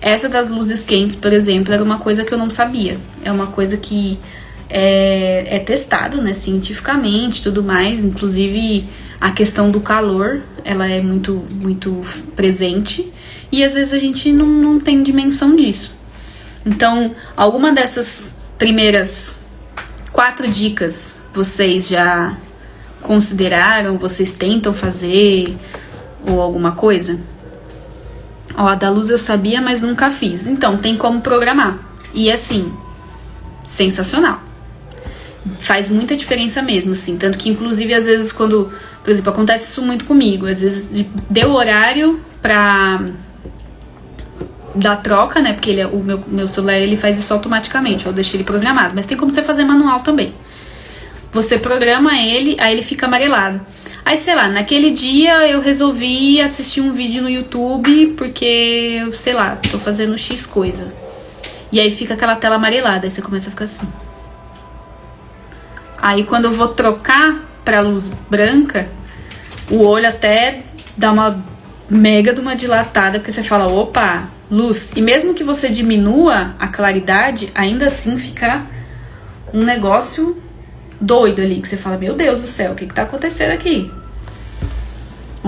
Essa 0.00 0.28
das 0.28 0.50
luzes 0.50 0.84
quentes, 0.84 1.16
por 1.16 1.32
exemplo, 1.32 1.72
era 1.72 1.82
uma 1.82 1.98
coisa 1.98 2.24
que 2.24 2.32
eu 2.34 2.38
não 2.38 2.50
sabia. 2.50 2.98
É 3.24 3.32
uma 3.32 3.46
coisa 3.46 3.76
que 3.76 4.18
é, 4.68 5.56
é 5.56 5.58
testado, 5.58 6.20
né, 6.20 6.34
cientificamente, 6.34 7.42
tudo 7.42 7.62
mais, 7.62 8.04
inclusive 8.04 8.88
a 9.20 9.30
questão 9.30 9.70
do 9.70 9.80
calor, 9.80 10.42
ela 10.64 10.86
é 10.86 11.00
muito, 11.00 11.44
muito 11.62 12.02
presente 12.34 13.10
e 13.50 13.64
às 13.64 13.74
vezes 13.74 13.92
a 13.92 13.98
gente 13.98 14.32
não, 14.32 14.46
não 14.46 14.80
tem 14.80 15.02
dimensão 15.02 15.56
disso. 15.56 15.94
Então, 16.64 17.12
alguma 17.36 17.72
dessas 17.72 18.36
primeiras 18.58 19.44
quatro 20.12 20.48
dicas 20.48 21.22
vocês 21.32 21.88
já 21.88 22.36
consideraram, 23.02 23.98
vocês 23.98 24.32
tentam 24.32 24.74
fazer 24.74 25.56
ou 26.28 26.40
alguma 26.40 26.72
coisa? 26.72 27.18
Ó, 28.56 28.66
a 28.66 28.74
da 28.74 28.90
luz 28.90 29.10
eu 29.10 29.18
sabia, 29.18 29.60
mas 29.60 29.80
nunca 29.80 30.10
fiz. 30.10 30.46
Então, 30.46 30.78
tem 30.78 30.96
como 30.96 31.20
programar. 31.20 31.78
E 32.12 32.32
assim, 32.32 32.72
sensacional 33.62 34.45
faz 35.60 35.88
muita 35.88 36.16
diferença 36.16 36.62
mesmo, 36.62 36.92
assim. 36.92 37.16
Tanto 37.16 37.38
que, 37.38 37.48
inclusive, 37.48 37.92
às 37.94 38.06
vezes, 38.06 38.32
quando, 38.32 38.70
por 39.02 39.10
exemplo, 39.10 39.30
acontece 39.30 39.70
isso 39.70 39.82
muito 39.82 40.04
comigo, 40.04 40.46
às 40.46 40.60
vezes 40.60 41.06
deu 41.30 41.52
horário 41.52 42.20
pra 42.40 43.04
da 44.74 44.94
troca, 44.94 45.40
né? 45.40 45.52
Porque 45.54 45.70
ele, 45.70 45.80
é, 45.80 45.86
o 45.86 46.02
meu, 46.02 46.20
meu 46.26 46.46
celular 46.46 46.78
ele 46.78 46.96
faz 46.96 47.18
isso 47.18 47.32
automaticamente, 47.32 48.06
eu 48.06 48.12
deixo 48.12 48.36
ele 48.36 48.44
programado. 48.44 48.92
Mas 48.94 49.06
tem 49.06 49.16
como 49.16 49.32
você 49.32 49.42
fazer 49.42 49.64
manual 49.64 50.00
também. 50.00 50.34
Você 51.32 51.58
programa 51.58 52.18
ele, 52.18 52.56
aí 52.58 52.72
ele 52.72 52.82
fica 52.82 53.06
amarelado. 53.06 53.60
Aí, 54.04 54.16
sei 54.16 54.34
lá, 54.34 54.48
naquele 54.48 54.90
dia 54.90 55.48
eu 55.48 55.60
resolvi 55.60 56.40
assistir 56.40 56.80
um 56.80 56.92
vídeo 56.92 57.22
no 57.22 57.28
YouTube 57.28 58.14
porque, 58.16 59.06
sei 59.12 59.32
lá, 59.32 59.56
tô 59.56 59.78
fazendo 59.78 60.16
X 60.16 60.46
coisa. 60.46 60.92
E 61.72 61.80
aí 61.80 61.90
fica 61.90 62.14
aquela 62.14 62.36
tela 62.36 62.54
amarelada, 62.56 63.06
aí 63.06 63.10
você 63.10 63.20
começa 63.20 63.48
a 63.48 63.50
ficar 63.50 63.64
assim. 63.64 63.86
Aí 66.06 66.22
quando 66.22 66.44
eu 66.44 66.52
vou 66.52 66.68
trocar 66.68 67.42
para 67.64 67.80
luz 67.80 68.12
branca, 68.30 68.88
o 69.68 69.82
olho 69.82 70.08
até 70.08 70.62
dá 70.96 71.10
uma 71.10 71.44
mega 71.90 72.32
de 72.32 72.40
uma 72.40 72.54
dilatada, 72.54 73.18
porque 73.18 73.32
você 73.32 73.42
fala, 73.42 73.66
opa, 73.66 74.28
luz. 74.48 74.92
E 74.94 75.02
mesmo 75.02 75.34
que 75.34 75.42
você 75.42 75.68
diminua 75.68 76.54
a 76.60 76.68
claridade, 76.68 77.50
ainda 77.56 77.86
assim 77.86 78.16
fica 78.18 78.64
um 79.52 79.64
negócio 79.64 80.40
doido 81.00 81.42
ali, 81.42 81.60
que 81.60 81.66
você 81.66 81.76
fala, 81.76 81.98
meu 81.98 82.14
Deus 82.14 82.40
do 82.40 82.46
céu, 82.46 82.70
o 82.70 82.74
que, 82.76 82.86
que 82.86 82.94
tá 82.94 83.02
acontecendo 83.02 83.50
aqui? 83.50 83.90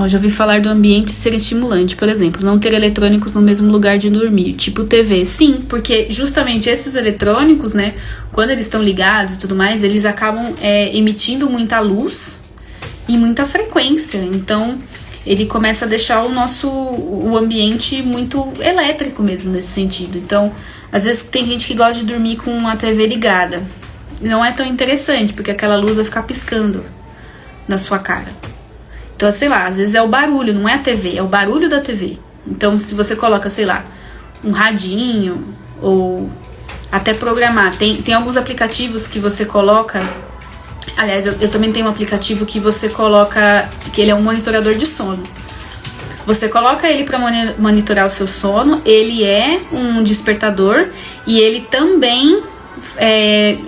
Já 0.07 0.19
ouvi 0.19 0.31
falar 0.31 0.61
do 0.61 0.69
ambiente 0.69 1.13
ser 1.13 1.33
estimulante, 1.35 1.97
por 1.97 2.09
exemplo, 2.09 2.45
não 2.45 2.59
ter 2.59 2.75
eletrônicos 2.75 3.33
no 3.33 3.41
mesmo 3.41 3.71
lugar 3.73 3.99
de 3.99 4.11
dormir, 4.11 4.53
tipo 4.53 4.85
TV. 4.85 5.25
Sim, 5.25 5.61
porque 5.69 6.07
justamente 6.11 6.69
esses 6.69 6.95
eletrônicos, 6.95 7.73
né, 7.73 7.95
quando 8.31 8.51
eles 8.51 8.67
estão 8.67 8.83
ligados 8.83 9.35
e 9.35 9.39
tudo 9.39 9.57
mais, 9.57 9.83
eles 9.83 10.05
acabam 10.05 10.55
é, 10.61 10.95
emitindo 10.97 11.49
muita 11.49 11.81
luz 11.81 12.39
e 13.09 13.17
muita 13.17 13.47
frequência. 13.47 14.19
Então, 14.19 14.79
ele 15.27 15.47
começa 15.47 15.85
a 15.85 15.89
deixar 15.89 16.25
o 16.25 16.29
nosso 16.31 16.69
o 16.69 17.37
ambiente 17.37 18.03
muito 18.03 18.53
elétrico 18.61 19.23
mesmo 19.23 19.53
nesse 19.53 19.69
sentido. 19.69 20.19
Então, 20.19 20.53
às 20.93 21.05
vezes 21.05 21.23
tem 21.23 21.45
gente 21.45 21.67
que 21.67 21.75
gosta 21.75 22.01
de 22.01 22.05
dormir 22.05 22.37
com 22.37 22.67
a 22.69 22.77
TV 22.77 23.07
ligada. 23.07 23.63
Não 24.21 24.45
é 24.45 24.53
tão 24.53 24.67
interessante, 24.67 25.33
porque 25.33 25.51
aquela 25.51 25.77
luz 25.77 25.97
vai 25.97 26.05
ficar 26.05 26.23
piscando 26.23 26.85
na 27.67 27.79
sua 27.79 27.99
cara. 27.99 28.29
Então, 29.19 29.33
sei 29.33 29.49
lá, 29.49 29.67
às 29.67 29.77
vezes 29.77 29.97
é 29.97 30.01
o 30.01 30.07
barulho, 30.07 30.55
não 30.55 30.69
é 30.69 30.75
a 30.75 30.79
TV, 30.79 31.17
é 31.17 31.21
o 31.21 31.27
barulho 31.27 31.69
da 31.69 31.81
TV. 31.81 32.17
Então, 32.47 32.79
se 32.79 32.95
você 32.95 33.17
coloca, 33.17 33.51
sei 33.51 33.65
lá, 33.65 33.85
um 34.45 34.53
radinho 34.53 35.45
ou 35.83 36.31
até 36.93 37.13
programar, 37.13 37.77
tem, 37.77 38.01
tem 38.01 38.15
alguns 38.15 38.37
aplicativos 38.37 39.09
que 39.09 39.19
você 39.19 39.45
coloca. 39.45 40.01
Aliás, 40.97 41.27
eu, 41.27 41.35
eu 41.41 41.49
também 41.49 41.73
tenho 41.73 41.87
um 41.87 41.89
aplicativo 41.89 42.47
que 42.47 42.61
você 42.61 42.91
coloca, 42.91 43.69
que 43.93 44.01
ele 44.01 44.13
é 44.13 44.15
um 44.15 44.23
monitorador 44.23 44.77
de 44.77 44.87
sono. 44.87 45.25
Você 46.25 46.49
coloca 46.49 46.89
ele 46.89 47.03
para 47.03 47.19
monitorar 47.59 48.07
o 48.07 48.11
seu 48.11 48.29
sono, 48.29 48.81
ele 48.85 49.25
é 49.25 49.63
um 49.73 50.01
despertador 50.01 50.91
e 51.27 51.41
ele 51.41 51.63
também, 51.63 52.41
é, 52.97 53.59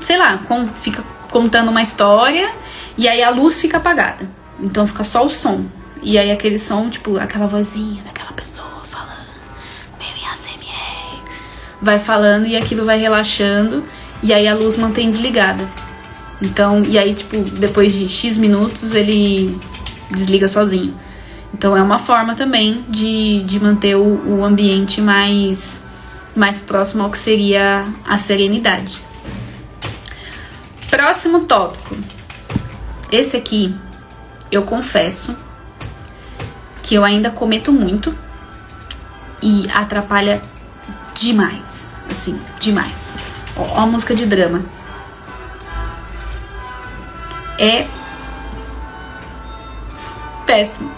sei 0.00 0.18
lá, 0.18 0.38
com, 0.48 0.66
fica 0.66 1.04
contando 1.30 1.70
uma 1.70 1.80
história 1.80 2.50
e 2.98 3.06
aí 3.06 3.22
a 3.22 3.30
luz 3.30 3.60
fica 3.60 3.76
apagada. 3.76 4.42
Então 4.60 4.86
fica 4.86 5.04
só 5.04 5.24
o 5.24 5.30
som. 5.30 5.64
E 6.02 6.18
aí 6.18 6.30
aquele 6.30 6.58
som, 6.58 6.88
tipo, 6.90 7.16
aquela 7.16 7.46
vozinha 7.46 8.02
daquela 8.04 8.32
pessoa 8.32 8.82
falando, 8.84 9.26
meio 9.98 10.32
ASMR. 10.32 11.22
Vai 11.80 11.98
falando 11.98 12.46
e 12.46 12.56
aquilo 12.56 12.84
vai 12.84 12.98
relaxando. 12.98 13.84
E 14.22 14.32
aí 14.32 14.46
a 14.46 14.54
luz 14.54 14.76
mantém 14.76 15.10
desligada. 15.10 15.66
Então, 16.42 16.82
e 16.82 16.98
aí, 16.98 17.14
tipo, 17.14 17.38
depois 17.42 17.94
de 17.94 18.08
X 18.08 18.36
minutos 18.36 18.94
ele 18.94 19.58
desliga 20.10 20.48
sozinho. 20.48 20.94
Então 21.52 21.76
é 21.76 21.82
uma 21.82 21.98
forma 21.98 22.34
também 22.34 22.84
de, 22.88 23.42
de 23.44 23.60
manter 23.60 23.96
o, 23.96 24.38
o 24.38 24.44
ambiente 24.44 25.00
mais, 25.00 25.84
mais 26.34 26.60
próximo 26.60 27.04
ao 27.04 27.10
que 27.10 27.18
seria 27.18 27.84
a 28.04 28.18
serenidade. 28.18 29.00
Próximo 30.90 31.40
tópico. 31.40 31.96
Esse 33.10 33.36
aqui 33.36 33.74
eu 34.54 34.62
confesso 34.62 35.36
que 36.82 36.94
eu 36.94 37.04
ainda 37.04 37.30
cometo 37.30 37.72
muito 37.72 38.16
e 39.42 39.68
atrapalha 39.72 40.40
demais. 41.14 41.96
Assim, 42.10 42.40
demais. 42.60 43.16
Ó, 43.56 43.80
a 43.80 43.86
música 43.86 44.14
de 44.14 44.26
drama. 44.26 44.62
É 47.58 47.86
péssimo. 50.46 50.90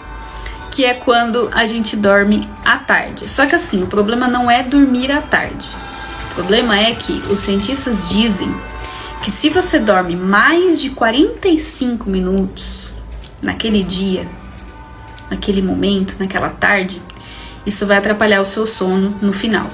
Que 0.71 0.85
é 0.85 0.93
quando 0.93 1.49
a 1.51 1.65
gente 1.65 1.95
dorme 1.95 2.47
à 2.63 2.77
tarde. 2.77 3.27
Só 3.27 3.47
que 3.47 3.55
assim, 3.55 3.81
o 3.81 3.87
problema 3.87 4.27
não 4.27 4.51
é 4.51 4.61
dormir 4.61 5.11
à 5.11 5.21
tarde. 5.21 5.67
O 6.31 6.35
problema 6.35 6.77
é 6.77 6.93
que 6.93 7.13
os 7.31 7.39
cientistas 7.39 8.09
dizem 8.09 8.55
que 9.23 9.31
se 9.31 9.49
você 9.49 9.79
dorme 9.79 10.15
mais 10.15 10.79
de 10.79 10.91
45 10.91 12.07
minutos 12.07 12.86
naquele 13.41 13.83
dia, 13.83 14.27
naquele 15.29 15.61
momento, 15.61 16.15
naquela 16.19 16.49
tarde, 16.49 17.01
isso 17.65 17.85
vai 17.85 17.97
atrapalhar 17.97 18.41
o 18.41 18.45
seu 18.45 18.65
sono 18.65 19.15
no 19.21 19.33
final. 19.33 19.69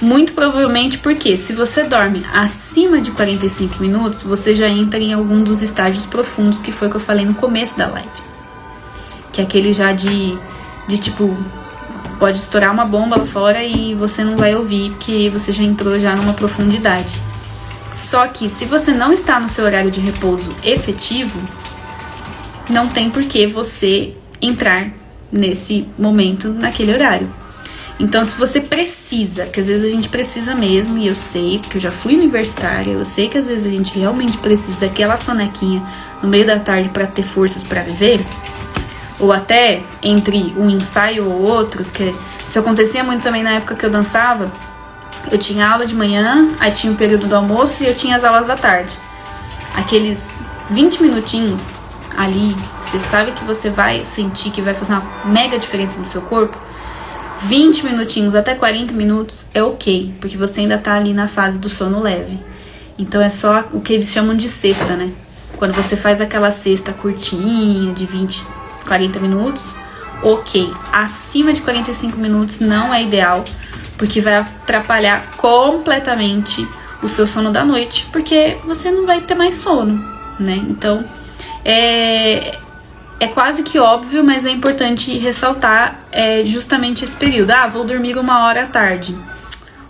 Muito 0.00 0.32
provavelmente 0.32 0.98
porque 0.98 1.36
se 1.36 1.52
você 1.52 1.84
dorme 1.84 2.24
acima 2.32 3.00
de 3.00 3.10
45 3.10 3.82
minutos, 3.82 4.22
você 4.22 4.54
já 4.54 4.66
entra 4.66 4.98
em 4.98 5.12
algum 5.12 5.42
dos 5.42 5.60
estágios 5.60 6.06
profundos 6.06 6.60
que 6.62 6.72
foi 6.72 6.88
o 6.88 6.90
que 6.90 6.96
eu 6.96 7.00
falei 7.00 7.26
no 7.26 7.34
começo 7.34 7.76
da 7.76 7.86
live. 7.86 8.08
Que 9.30 9.42
é 9.42 9.44
aquele 9.44 9.74
já 9.74 9.92
de, 9.92 10.38
de 10.88 10.96
tipo, 10.96 11.36
pode 12.18 12.38
estourar 12.38 12.72
uma 12.72 12.86
bomba 12.86 13.16
lá 13.16 13.26
fora 13.26 13.62
e 13.62 13.94
você 13.94 14.24
não 14.24 14.36
vai 14.36 14.54
ouvir, 14.54 14.90
porque 14.90 15.28
você 15.28 15.52
já 15.52 15.62
entrou 15.62 15.98
já 15.98 16.16
numa 16.16 16.32
profundidade. 16.32 17.12
Só 17.94 18.26
que 18.26 18.48
se 18.48 18.64
você 18.64 18.92
não 18.92 19.12
está 19.12 19.38
no 19.38 19.48
seu 19.48 19.66
horário 19.66 19.90
de 19.90 20.00
repouso 20.00 20.54
efetivo, 20.62 21.38
não 22.70 22.88
tem 22.88 23.10
por 23.10 23.24
que 23.24 23.46
você 23.46 24.14
entrar 24.40 24.90
nesse 25.30 25.86
momento, 25.98 26.48
naquele 26.48 26.92
horário. 26.92 27.30
Então, 27.98 28.24
se 28.24 28.34
você 28.36 28.60
precisa, 28.62 29.44
que 29.44 29.60
às 29.60 29.68
vezes 29.68 29.86
a 29.86 29.94
gente 29.94 30.08
precisa 30.08 30.54
mesmo, 30.54 30.96
e 30.96 31.06
eu 31.06 31.14
sei, 31.14 31.58
porque 31.58 31.76
eu 31.76 31.80
já 31.80 31.90
fui 31.90 32.14
universitária, 32.14 32.92
eu 32.92 33.04
sei 33.04 33.28
que 33.28 33.36
às 33.36 33.46
vezes 33.46 33.66
a 33.66 33.70
gente 33.70 33.98
realmente 33.98 34.38
precisa 34.38 34.78
daquela 34.78 35.18
sonequinha 35.18 35.82
no 36.22 36.28
meio 36.28 36.46
da 36.46 36.58
tarde 36.58 36.88
para 36.88 37.06
ter 37.06 37.22
forças 37.22 37.62
para 37.62 37.82
viver, 37.82 38.24
ou 39.18 39.30
até 39.30 39.82
entre 40.02 40.54
um 40.56 40.70
ensaio 40.70 41.26
ou 41.26 41.42
outro, 41.42 41.84
que 41.84 42.10
isso 42.48 42.58
acontecia 42.58 43.04
muito 43.04 43.22
também 43.22 43.42
na 43.42 43.50
época 43.50 43.74
que 43.74 43.84
eu 43.84 43.90
dançava. 43.90 44.50
Eu 45.30 45.36
tinha 45.36 45.68
aula 45.68 45.84
de 45.84 45.94
manhã, 45.94 46.48
aí 46.58 46.72
tinha 46.72 46.90
o 46.90 46.96
período 46.96 47.26
do 47.26 47.36
almoço 47.36 47.82
e 47.82 47.86
eu 47.86 47.94
tinha 47.94 48.16
as 48.16 48.24
aulas 48.24 48.46
da 48.46 48.56
tarde. 48.56 48.96
Aqueles 49.76 50.38
20 50.70 51.02
minutinhos 51.02 51.80
ali, 52.16 52.56
você 52.80 52.98
sabe 53.00 53.32
que 53.32 53.44
você 53.44 53.70
vai 53.70 54.04
sentir 54.04 54.50
que 54.50 54.60
vai 54.60 54.74
fazer 54.74 54.92
uma 54.92 55.02
mega 55.24 55.58
diferença 55.58 55.98
no 55.98 56.06
seu 56.06 56.20
corpo 56.22 56.56
20 57.42 57.86
minutinhos 57.86 58.34
até 58.34 58.54
40 58.54 58.92
minutos 58.92 59.46
é 59.54 59.62
ok, 59.62 60.14
porque 60.20 60.36
você 60.36 60.60
ainda 60.60 60.76
tá 60.76 60.94
ali 60.94 61.14
na 61.14 61.26
fase 61.26 61.58
do 61.58 61.70
sono 61.70 62.00
leve. 62.00 62.38
Então 62.98 63.22
é 63.22 63.30
só 63.30 63.64
o 63.72 63.80
que 63.80 63.94
eles 63.94 64.12
chamam 64.12 64.36
de 64.36 64.48
cesta, 64.48 64.94
né? 64.94 65.10
Quando 65.56 65.72
você 65.72 65.96
faz 65.96 66.20
aquela 66.20 66.50
cesta 66.50 66.92
curtinha, 66.92 67.94
de 67.94 68.04
20, 68.04 68.46
40 68.86 69.18
minutos, 69.20 69.74
ok. 70.22 70.70
Acima 70.92 71.52
de 71.52 71.62
45 71.62 72.18
minutos 72.18 72.60
não 72.60 72.92
é 72.92 73.02
ideal, 73.02 73.42
porque 73.96 74.20
vai 74.20 74.34
atrapalhar 74.36 75.30
completamente 75.36 76.68
o 77.02 77.08
seu 77.08 77.26
sono 77.26 77.50
da 77.50 77.64
noite, 77.64 78.06
porque 78.12 78.58
você 78.66 78.90
não 78.90 79.06
vai 79.06 79.22
ter 79.22 79.34
mais 79.34 79.54
sono, 79.54 79.98
né? 80.38 80.62
Então, 80.68 81.02
é, 81.64 82.58
é 83.18 83.28
quase 83.28 83.62
que 83.62 83.78
óbvio, 83.78 84.24
mas 84.24 84.46
é 84.46 84.50
importante 84.50 85.16
ressaltar 85.18 86.00
é, 86.10 86.44
justamente 86.44 87.04
esse 87.04 87.16
período. 87.16 87.50
Ah, 87.50 87.66
vou 87.66 87.84
dormir 87.84 88.16
uma 88.16 88.46
hora 88.46 88.64
à 88.64 88.66
tarde. 88.66 89.16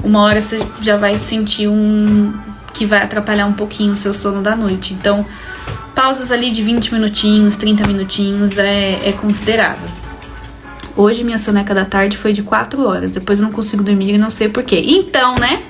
Uma 0.03 0.23
hora 0.23 0.41
você 0.41 0.61
já 0.81 0.97
vai 0.97 1.17
sentir 1.17 1.69
um. 1.69 2.33
que 2.73 2.87
vai 2.87 3.03
atrapalhar 3.03 3.47
um 3.47 3.53
pouquinho 3.53 3.93
o 3.93 3.97
seu 3.97 4.13
sono 4.15 4.43
da 4.43 4.57
noite. 4.57 4.95
Então, 4.95 5.25
pausas 5.95 6.33
ali 6.33 6.51
de 6.51 6.63
20 6.63 6.93
minutinhos, 6.93 7.57
30 7.57 7.87
minutinhos 7.87 8.59
é, 8.59 9.09
é 9.09 9.13
considerável. 9.13 9.89
Hoje 10.97 11.23
minha 11.23 11.39
soneca 11.39 11.75
da 11.75 11.85
tarde 11.85 12.17
foi 12.17 12.33
de 12.33 12.43
4 12.43 12.85
horas. 12.85 13.13
Depois 13.13 13.39
eu 13.39 13.45
não 13.45 13.53
consigo 13.53 13.83
dormir 13.83 14.15
e 14.15 14.19
não 14.19 14.31
sei 14.31 14.49
porquê. 14.49 14.83
Então, 14.85 15.35
né? 15.37 15.63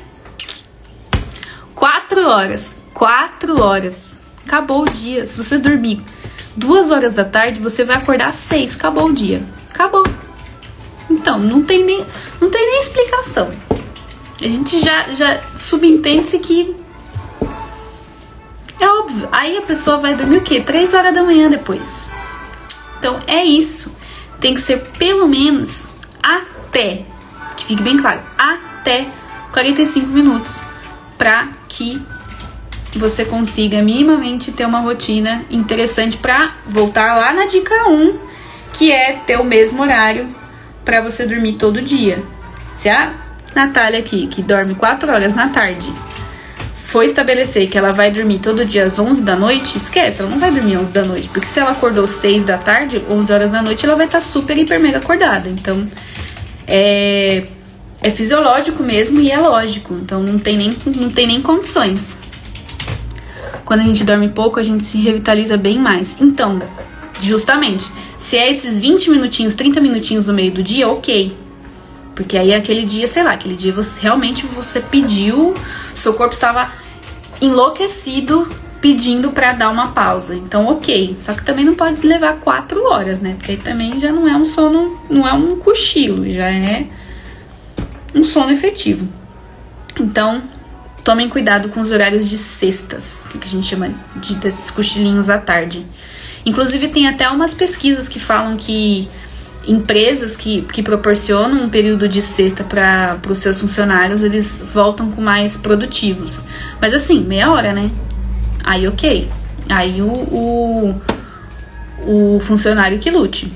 4 1.74 2.26
horas. 2.26 2.72
4 2.94 3.60
horas. 3.60 4.20
Acabou 4.50 4.82
o 4.82 4.84
dia. 4.84 5.24
Se 5.26 5.40
você 5.40 5.58
dormir 5.58 6.02
duas 6.56 6.90
horas 6.90 7.12
da 7.12 7.24
tarde, 7.24 7.60
você 7.60 7.84
vai 7.84 7.94
acordar 7.94 8.30
às 8.30 8.34
seis. 8.34 8.74
Acabou 8.74 9.06
o 9.06 9.12
dia. 9.12 9.44
Acabou. 9.72 10.02
Então, 11.08 11.38
não 11.38 11.62
tem 11.62 11.84
nem, 11.84 12.04
não 12.40 12.50
tem 12.50 12.66
nem 12.66 12.80
explicação. 12.80 13.48
A 13.70 14.48
gente 14.48 14.80
já, 14.80 15.08
já 15.10 15.40
subentende-se 15.56 16.40
que 16.40 16.74
é 18.80 18.88
óbvio. 18.88 19.28
Aí 19.30 19.56
a 19.56 19.62
pessoa 19.62 19.98
vai 19.98 20.16
dormir 20.16 20.38
o 20.38 20.42
quê? 20.42 20.60
Três 20.60 20.94
horas 20.94 21.14
da 21.14 21.22
manhã 21.22 21.48
depois. 21.48 22.10
Então 22.98 23.20
é 23.28 23.44
isso. 23.44 23.92
Tem 24.40 24.54
que 24.54 24.60
ser 24.60 24.80
pelo 24.98 25.28
menos 25.28 25.92
até, 26.20 27.06
que 27.56 27.66
fique 27.66 27.84
bem 27.84 27.96
claro, 27.96 28.20
até 28.36 29.12
45 29.52 30.08
minutos 30.08 30.60
para 31.16 31.46
que 31.68 32.04
você 32.98 33.24
consiga 33.24 33.82
minimamente 33.82 34.50
ter 34.52 34.64
uma 34.64 34.80
rotina 34.80 35.44
interessante 35.48 36.16
para 36.16 36.54
voltar 36.66 37.14
lá 37.14 37.32
na 37.32 37.46
dica 37.46 37.88
1, 37.88 38.18
que 38.72 38.90
é 38.90 39.12
ter 39.26 39.38
o 39.38 39.44
mesmo 39.44 39.82
horário 39.82 40.28
para 40.84 41.00
você 41.00 41.26
dormir 41.26 41.54
todo 41.54 41.80
dia. 41.80 42.22
Se 42.74 42.88
a 42.88 43.14
Natália 43.54 44.00
aqui, 44.00 44.26
que 44.26 44.42
dorme 44.42 44.74
4 44.74 45.10
horas 45.10 45.34
na 45.34 45.48
tarde, 45.48 45.92
for 46.90 47.04
estabelecer 47.04 47.68
que 47.68 47.78
ela 47.78 47.92
vai 47.92 48.10
dormir 48.10 48.40
todo 48.40 48.64
dia 48.64 48.84
às 48.84 48.98
11 48.98 49.22
da 49.22 49.36
noite, 49.36 49.76
esquece, 49.76 50.20
ela 50.20 50.30
não 50.30 50.40
vai 50.40 50.50
dormir 50.50 50.74
às 50.74 50.82
11 50.82 50.92
da 50.92 51.04
noite, 51.04 51.28
porque 51.28 51.46
se 51.46 51.60
ela 51.60 51.70
acordou 51.70 52.08
6 52.08 52.42
da 52.42 52.58
tarde, 52.58 53.04
11 53.08 53.32
horas 53.32 53.52
da 53.52 53.62
noite, 53.62 53.86
ela 53.86 53.94
vai 53.94 54.06
estar 54.06 54.18
tá 54.18 54.22
super, 54.22 54.58
hiper, 54.58 54.80
mega 54.80 54.98
acordada. 54.98 55.48
Então, 55.48 55.86
é, 56.66 57.44
é 58.00 58.10
fisiológico 58.10 58.82
mesmo 58.82 59.20
e 59.20 59.30
é 59.30 59.38
lógico. 59.38 59.94
Então, 59.94 60.20
não 60.20 60.38
tem 60.38 60.56
nem, 60.56 60.76
não 60.86 61.10
tem 61.10 61.28
nem 61.28 61.40
condições. 61.40 62.18
Quando 63.70 63.82
a 63.82 63.84
gente 63.84 64.02
dorme 64.02 64.28
pouco, 64.28 64.58
a 64.58 64.64
gente 64.64 64.82
se 64.82 64.98
revitaliza 64.98 65.56
bem 65.56 65.78
mais. 65.78 66.20
Então, 66.20 66.60
justamente, 67.20 67.88
se 68.18 68.36
é 68.36 68.50
esses 68.50 68.80
20 68.80 69.10
minutinhos, 69.10 69.54
30 69.54 69.80
minutinhos 69.80 70.26
no 70.26 70.32
meio 70.32 70.50
do 70.50 70.60
dia, 70.60 70.88
ok. 70.88 71.38
Porque 72.12 72.36
aí 72.36 72.52
aquele 72.52 72.84
dia, 72.84 73.06
sei 73.06 73.22
lá, 73.22 73.30
aquele 73.30 73.54
dia 73.54 73.72
você 73.72 74.00
realmente 74.00 74.44
você 74.44 74.80
pediu, 74.80 75.54
seu 75.94 76.14
corpo 76.14 76.34
estava 76.34 76.72
enlouquecido 77.40 78.48
pedindo 78.80 79.30
para 79.30 79.52
dar 79.52 79.70
uma 79.70 79.92
pausa. 79.92 80.34
Então, 80.34 80.66
ok. 80.66 81.14
Só 81.16 81.32
que 81.32 81.44
também 81.44 81.64
não 81.64 81.76
pode 81.76 82.04
levar 82.04 82.40
quatro 82.40 82.84
horas, 82.86 83.20
né? 83.20 83.36
Porque 83.38 83.52
aí 83.52 83.56
também 83.56 84.00
já 84.00 84.10
não 84.10 84.26
é 84.26 84.34
um 84.34 84.44
sono, 84.44 84.98
não 85.08 85.28
é 85.28 85.32
um 85.32 85.54
cochilo, 85.54 86.28
já 86.28 86.50
é 86.50 86.88
um 88.16 88.24
sono 88.24 88.50
efetivo. 88.50 89.06
Então, 89.96 90.42
tomem 91.04 91.28
cuidado 91.28 91.68
com 91.68 91.80
os 91.80 91.90
horários 91.90 92.28
de 92.28 92.38
cestas, 92.38 93.26
que 93.30 93.38
a 93.42 93.50
gente 93.50 93.66
chama 93.66 93.90
de 94.16 94.34
desses 94.36 94.70
cochilinhos 94.70 95.28
à 95.30 95.38
tarde. 95.38 95.86
Inclusive, 96.44 96.88
tem 96.88 97.08
até 97.08 97.28
umas 97.28 97.52
pesquisas 97.52 98.08
que 98.08 98.18
falam 98.18 98.56
que 98.56 99.08
empresas 99.66 100.36
que, 100.36 100.62
que 100.62 100.82
proporcionam 100.82 101.64
um 101.64 101.68
período 101.68 102.08
de 102.08 102.22
cesta 102.22 102.64
para 102.64 103.20
os 103.28 103.38
seus 103.38 103.60
funcionários, 103.60 104.22
eles 104.22 104.64
voltam 104.72 105.10
com 105.10 105.20
mais 105.20 105.56
produtivos. 105.56 106.42
Mas 106.80 106.94
assim, 106.94 107.20
meia 107.20 107.50
hora, 107.52 107.72
né? 107.72 107.90
Aí 108.64 108.88
ok. 108.88 109.30
Aí 109.68 110.00
o, 110.00 110.06
o, 110.06 111.00
o 112.06 112.40
funcionário 112.40 112.98
que 112.98 113.10
lute. 113.10 113.52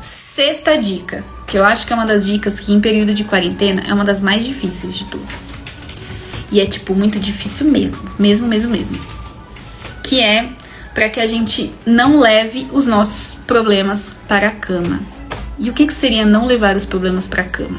Sexta 0.00 0.76
dica, 0.78 1.22
que 1.46 1.58
eu 1.58 1.64
acho 1.64 1.86
que 1.86 1.92
é 1.92 1.96
uma 1.96 2.06
das 2.06 2.24
dicas 2.24 2.58
que 2.58 2.72
em 2.72 2.80
período 2.80 3.12
de 3.12 3.24
quarentena 3.24 3.82
é 3.86 3.92
uma 3.92 4.04
das 4.04 4.20
mais 4.20 4.44
difíceis 4.44 4.94
de 4.94 5.04
todas. 5.04 5.61
E 6.52 6.60
é 6.60 6.66
tipo 6.66 6.94
muito 6.94 7.18
difícil 7.18 7.68
mesmo, 7.68 8.08
mesmo, 8.18 8.46
mesmo, 8.46 8.70
mesmo. 8.70 9.00
Que 10.02 10.20
é 10.20 10.50
para 10.92 11.08
que 11.08 11.18
a 11.18 11.26
gente 11.26 11.72
não 11.86 12.20
leve 12.20 12.68
os 12.70 12.84
nossos 12.84 13.34
problemas 13.46 14.14
para 14.28 14.48
a 14.48 14.52
cama. 14.52 15.00
E 15.58 15.70
o 15.70 15.72
que, 15.72 15.86
que 15.86 15.94
seria 15.94 16.26
não 16.26 16.46
levar 16.46 16.76
os 16.76 16.84
problemas 16.84 17.26
para 17.26 17.42
a 17.42 17.46
cama? 17.46 17.78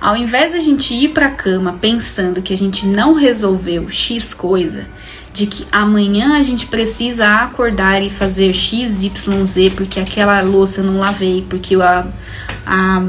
Ao 0.00 0.16
invés 0.16 0.52
de 0.52 0.58
a 0.58 0.60
gente 0.60 0.94
ir 0.94 1.08
para 1.10 1.26
a 1.26 1.30
cama 1.30 1.78
pensando 1.80 2.42
que 2.42 2.52
a 2.52 2.56
gente 2.56 2.86
não 2.86 3.14
resolveu 3.14 3.90
X 3.90 4.34
coisa, 4.34 4.86
de 5.32 5.46
que 5.46 5.66
amanhã 5.70 6.38
a 6.38 6.42
gente 6.42 6.66
precisa 6.66 7.28
acordar 7.42 8.02
e 8.02 8.10
fazer 8.10 8.52
X, 8.52 9.02
Y, 9.02 9.46
Z 9.46 9.70
porque 9.76 10.00
aquela 10.00 10.40
louça 10.40 10.80
eu 10.80 10.84
não 10.84 10.98
lavei, 10.98 11.46
porque 11.48 11.74
a, 11.76 12.06
a 12.66 13.02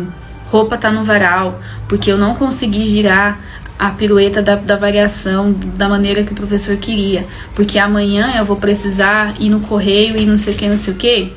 roupa 0.47 0.77
tá 0.77 0.91
no 0.91 1.03
varal, 1.03 1.61
porque 1.87 2.11
eu 2.11 2.17
não 2.17 2.35
consegui 2.35 2.85
girar 2.85 3.39
a 3.81 3.89
pirueta 3.89 4.43
da, 4.43 4.55
da 4.55 4.75
variação 4.75 5.51
da 5.51 5.89
maneira 5.89 6.23
que 6.23 6.31
o 6.31 6.35
professor 6.35 6.77
queria, 6.77 7.25
porque 7.55 7.79
amanhã 7.79 8.35
eu 8.37 8.45
vou 8.45 8.55
precisar 8.55 9.33
ir 9.41 9.49
no 9.49 9.59
correio 9.61 10.15
e 10.17 10.23
não 10.23 10.37
sei 10.37 10.53
o 10.53 10.57
que, 10.57 10.69
não 10.69 10.77
sei 10.77 10.93
o 10.93 10.97
que, 10.97 11.33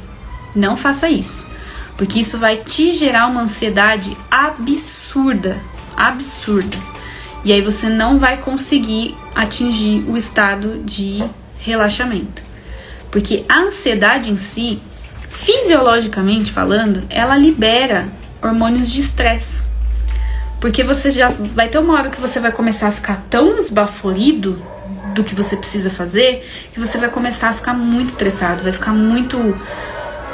não 0.54 0.76
faça 0.76 1.08
isso. 1.08 1.46
Porque 1.96 2.20
isso 2.20 2.38
vai 2.38 2.58
te 2.58 2.92
gerar 2.92 3.28
uma 3.28 3.40
ansiedade 3.40 4.14
absurda, 4.30 5.56
absurda. 5.96 6.76
E 7.46 7.50
aí 7.50 7.62
você 7.62 7.88
não 7.88 8.18
vai 8.18 8.36
conseguir 8.36 9.16
atingir 9.34 10.04
o 10.06 10.14
estado 10.14 10.82
de 10.84 11.24
relaxamento. 11.56 12.42
Porque 13.10 13.42
a 13.48 13.60
ansiedade 13.60 14.30
em 14.30 14.36
si, 14.36 14.82
fisiologicamente 15.30 16.52
falando, 16.52 17.04
ela 17.08 17.38
libera 17.38 18.06
hormônios 18.42 18.92
de 18.92 19.00
estresse. 19.00 19.73
Porque 20.64 20.82
você 20.82 21.10
já 21.10 21.28
vai 21.28 21.68
ter 21.68 21.76
uma 21.76 21.92
hora 21.92 22.08
que 22.08 22.18
você 22.18 22.40
vai 22.40 22.50
começar 22.50 22.88
a 22.88 22.90
ficar 22.90 23.22
tão 23.28 23.58
esbaforido 23.58 24.58
do 25.14 25.22
que 25.22 25.34
você 25.34 25.58
precisa 25.58 25.90
fazer 25.90 26.42
que 26.72 26.80
você 26.80 26.96
vai 26.96 27.10
começar 27.10 27.50
a 27.50 27.52
ficar 27.52 27.74
muito 27.74 28.08
estressado, 28.08 28.62
vai 28.62 28.72
ficar 28.72 28.92
muito 28.92 29.54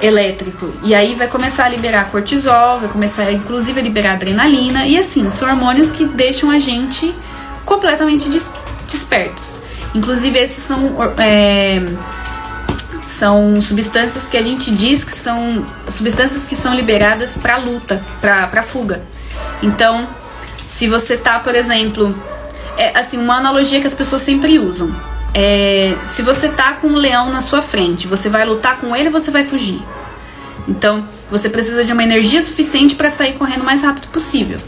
elétrico. 0.00 0.72
E 0.84 0.94
aí 0.94 1.16
vai 1.16 1.26
começar 1.26 1.64
a 1.64 1.68
liberar 1.68 2.12
cortisol, 2.12 2.78
vai 2.78 2.88
começar 2.88 3.32
inclusive 3.32 3.80
a 3.80 3.82
liberar 3.82 4.12
adrenalina. 4.12 4.86
E 4.86 4.96
assim, 4.96 5.28
são 5.32 5.48
hormônios 5.48 5.90
que 5.90 6.04
deixam 6.04 6.48
a 6.48 6.60
gente 6.60 7.12
completamente 7.64 8.30
des 8.30 8.52
despertos. 8.86 9.58
Inclusive, 9.96 10.38
esses 10.38 10.62
são. 10.62 10.96
É, 11.18 11.82
são 13.04 13.60
substâncias 13.60 14.28
que 14.28 14.36
a 14.36 14.42
gente 14.42 14.70
diz 14.70 15.02
que 15.02 15.12
são 15.12 15.66
substâncias 15.88 16.44
que 16.44 16.54
são 16.54 16.72
liberadas 16.72 17.36
para 17.36 17.56
luta, 17.56 18.00
para 18.20 18.62
fuga. 18.62 19.02
Então, 19.62 20.08
se 20.70 20.86
você 20.86 21.16
tá, 21.16 21.40
por 21.40 21.52
exemplo, 21.52 22.16
é 22.76 22.96
assim, 22.96 23.18
uma 23.18 23.34
analogia 23.34 23.80
que 23.80 23.88
as 23.88 23.92
pessoas 23.92 24.22
sempre 24.22 24.56
usam. 24.56 24.94
É, 25.34 25.96
se 26.06 26.22
você 26.22 26.48
tá 26.48 26.74
com 26.74 26.86
um 26.86 26.94
leão 26.94 27.28
na 27.28 27.40
sua 27.40 27.60
frente, 27.60 28.06
você 28.06 28.28
vai 28.28 28.44
lutar 28.44 28.78
com 28.78 28.94
ele 28.94 29.08
ou 29.08 29.12
você 29.12 29.32
vai 29.32 29.42
fugir? 29.42 29.82
Então, 30.68 31.08
você 31.28 31.48
precisa 31.48 31.84
de 31.84 31.92
uma 31.92 32.04
energia 32.04 32.40
suficiente 32.40 32.94
para 32.94 33.10
sair 33.10 33.32
correndo 33.32 33.62
o 33.62 33.64
mais 33.64 33.82
rápido 33.82 34.06
possível. 34.12 34.60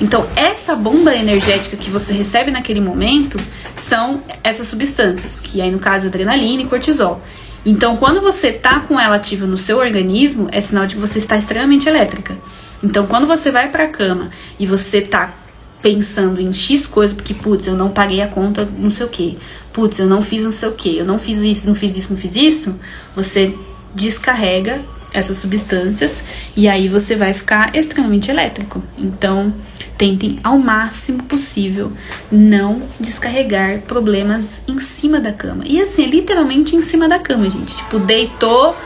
Então, 0.00 0.28
essa 0.36 0.76
bomba 0.76 1.12
energética 1.12 1.76
que 1.76 1.90
você 1.90 2.12
recebe 2.12 2.52
naquele 2.52 2.80
momento 2.80 3.36
são 3.74 4.22
essas 4.44 4.68
substâncias, 4.68 5.40
que 5.40 5.60
aí 5.60 5.72
no 5.72 5.80
caso 5.80 6.06
adrenalina 6.06 6.62
e 6.62 6.66
cortisol. 6.66 7.20
Então, 7.66 7.96
quando 7.96 8.20
você 8.20 8.52
tá 8.52 8.78
com 8.78 8.98
ela 8.98 9.16
ativa 9.16 9.44
no 9.44 9.58
seu 9.58 9.78
organismo, 9.78 10.48
é 10.52 10.60
sinal 10.60 10.86
de 10.86 10.94
que 10.94 11.00
você 11.00 11.18
está 11.18 11.36
extremamente 11.36 11.88
elétrica. 11.88 12.38
Então, 12.80 13.08
quando 13.08 13.26
você 13.26 13.50
vai 13.50 13.68
para 13.70 13.84
a 13.84 13.88
cama 13.88 14.30
e 14.56 14.64
você 14.64 15.00
tá 15.00 15.34
pensando 15.82 16.40
em 16.40 16.52
X 16.52 16.86
coisa, 16.86 17.14
porque, 17.14 17.34
putz, 17.34 17.66
eu 17.66 17.74
não 17.74 17.90
paguei 17.90 18.20
a 18.20 18.28
conta, 18.28 18.68
não 18.78 18.90
sei 18.90 19.06
o 19.06 19.08
que, 19.08 19.38
putz, 19.72 19.98
eu 19.98 20.06
não 20.06 20.20
fiz 20.20 20.44
não 20.44 20.50
sei 20.50 20.68
o 20.68 20.72
que, 20.72 20.98
eu 20.98 21.04
não 21.04 21.18
fiz 21.18 21.40
isso, 21.40 21.66
não 21.66 21.74
fiz 21.74 21.96
isso, 21.96 22.12
não 22.12 22.18
fiz 22.18 22.36
isso, 22.36 22.78
você 23.14 23.54
descarrega 23.94 24.80
essas 25.12 25.38
substâncias 25.38 26.24
e 26.56 26.68
aí 26.68 26.88
você 26.88 27.16
vai 27.16 27.32
ficar 27.32 27.74
extremamente 27.74 28.30
elétrico. 28.30 28.82
Então, 28.96 29.54
tentem 29.96 30.38
ao 30.44 30.58
máximo 30.58 31.22
possível 31.24 31.92
não 32.30 32.82
descarregar 33.00 33.80
problemas 33.82 34.62
em 34.68 34.78
cima 34.78 35.18
da 35.18 35.32
cama. 35.32 35.64
E 35.66 35.80
assim, 35.80 36.04
literalmente 36.06 36.76
em 36.76 36.82
cima 36.82 37.08
da 37.08 37.18
cama, 37.18 37.48
gente. 37.48 37.76
Tipo, 37.76 37.98
deitou, 37.98 38.76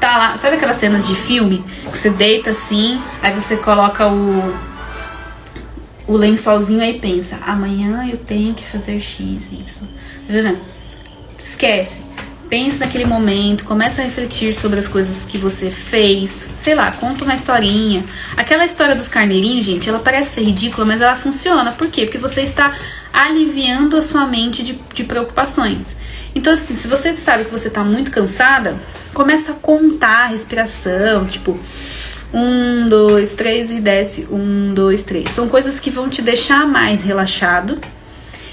tá 0.00 0.16
lá. 0.16 0.36
Sabe 0.36 0.56
aquelas 0.56 0.76
cenas 0.76 1.06
de 1.06 1.14
filme 1.14 1.64
que 1.90 1.98
você 1.98 2.10
deita 2.10 2.50
assim, 2.50 3.00
aí 3.20 3.32
você 3.32 3.56
coloca 3.56 4.06
o 4.06 4.71
o 6.06 6.16
lençolzinho 6.16 6.82
aí 6.82 6.98
pensa, 6.98 7.38
amanhã 7.46 8.08
eu 8.10 8.18
tenho 8.18 8.54
que 8.54 8.66
fazer 8.66 9.00
X, 9.00 9.52
Y. 9.52 10.56
Esquece 11.38 12.12
pense 12.52 12.78
naquele 12.80 13.06
momento, 13.06 13.64
começa 13.64 14.02
a 14.02 14.04
refletir 14.04 14.52
sobre 14.52 14.78
as 14.78 14.86
coisas 14.86 15.24
que 15.24 15.38
você 15.38 15.70
fez, 15.70 16.30
sei 16.30 16.74
lá, 16.74 16.92
conta 16.92 17.24
uma 17.24 17.34
historinha. 17.34 18.04
Aquela 18.36 18.62
história 18.62 18.94
dos 18.94 19.08
carneirinhos, 19.08 19.64
gente, 19.64 19.88
ela 19.88 19.98
parece 19.98 20.34
ser 20.34 20.42
ridícula, 20.42 20.84
mas 20.84 21.00
ela 21.00 21.14
funciona. 21.14 21.72
Por 21.72 21.88
quê? 21.88 22.02
Porque 22.02 22.18
você 22.18 22.42
está 22.42 22.76
aliviando 23.10 23.96
a 23.96 24.02
sua 24.02 24.26
mente 24.26 24.62
de, 24.62 24.78
de 24.92 25.02
preocupações. 25.02 25.96
Então, 26.34 26.52
assim, 26.52 26.74
se 26.74 26.88
você 26.88 27.14
sabe 27.14 27.46
que 27.46 27.50
você 27.50 27.68
está 27.68 27.82
muito 27.82 28.10
cansada, 28.10 28.76
começa 29.14 29.52
a 29.52 29.54
contar 29.54 30.24
a 30.24 30.26
respiração, 30.26 31.24
tipo, 31.24 31.58
um, 32.32 32.88
dois, 32.88 33.34
três 33.34 33.70
e 33.70 33.80
desce, 33.80 34.26
um, 34.30 34.72
dois, 34.72 35.02
três. 35.02 35.30
São 35.30 35.48
coisas 35.48 35.78
que 35.78 35.90
vão 35.90 36.08
te 36.08 36.22
deixar 36.22 36.66
mais 36.66 37.02
relaxado 37.02 37.78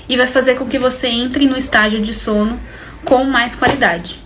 e 0.08 0.18
vai 0.18 0.28
fazer 0.28 0.56
com 0.56 0.66
que 0.66 0.78
você 0.78 1.08
entre 1.08 1.46
no 1.46 1.58
estágio 1.58 2.02
de 2.02 2.14
sono 2.14 2.60
com 3.06 3.24
mais 3.24 3.56
qualidade. 3.56 4.22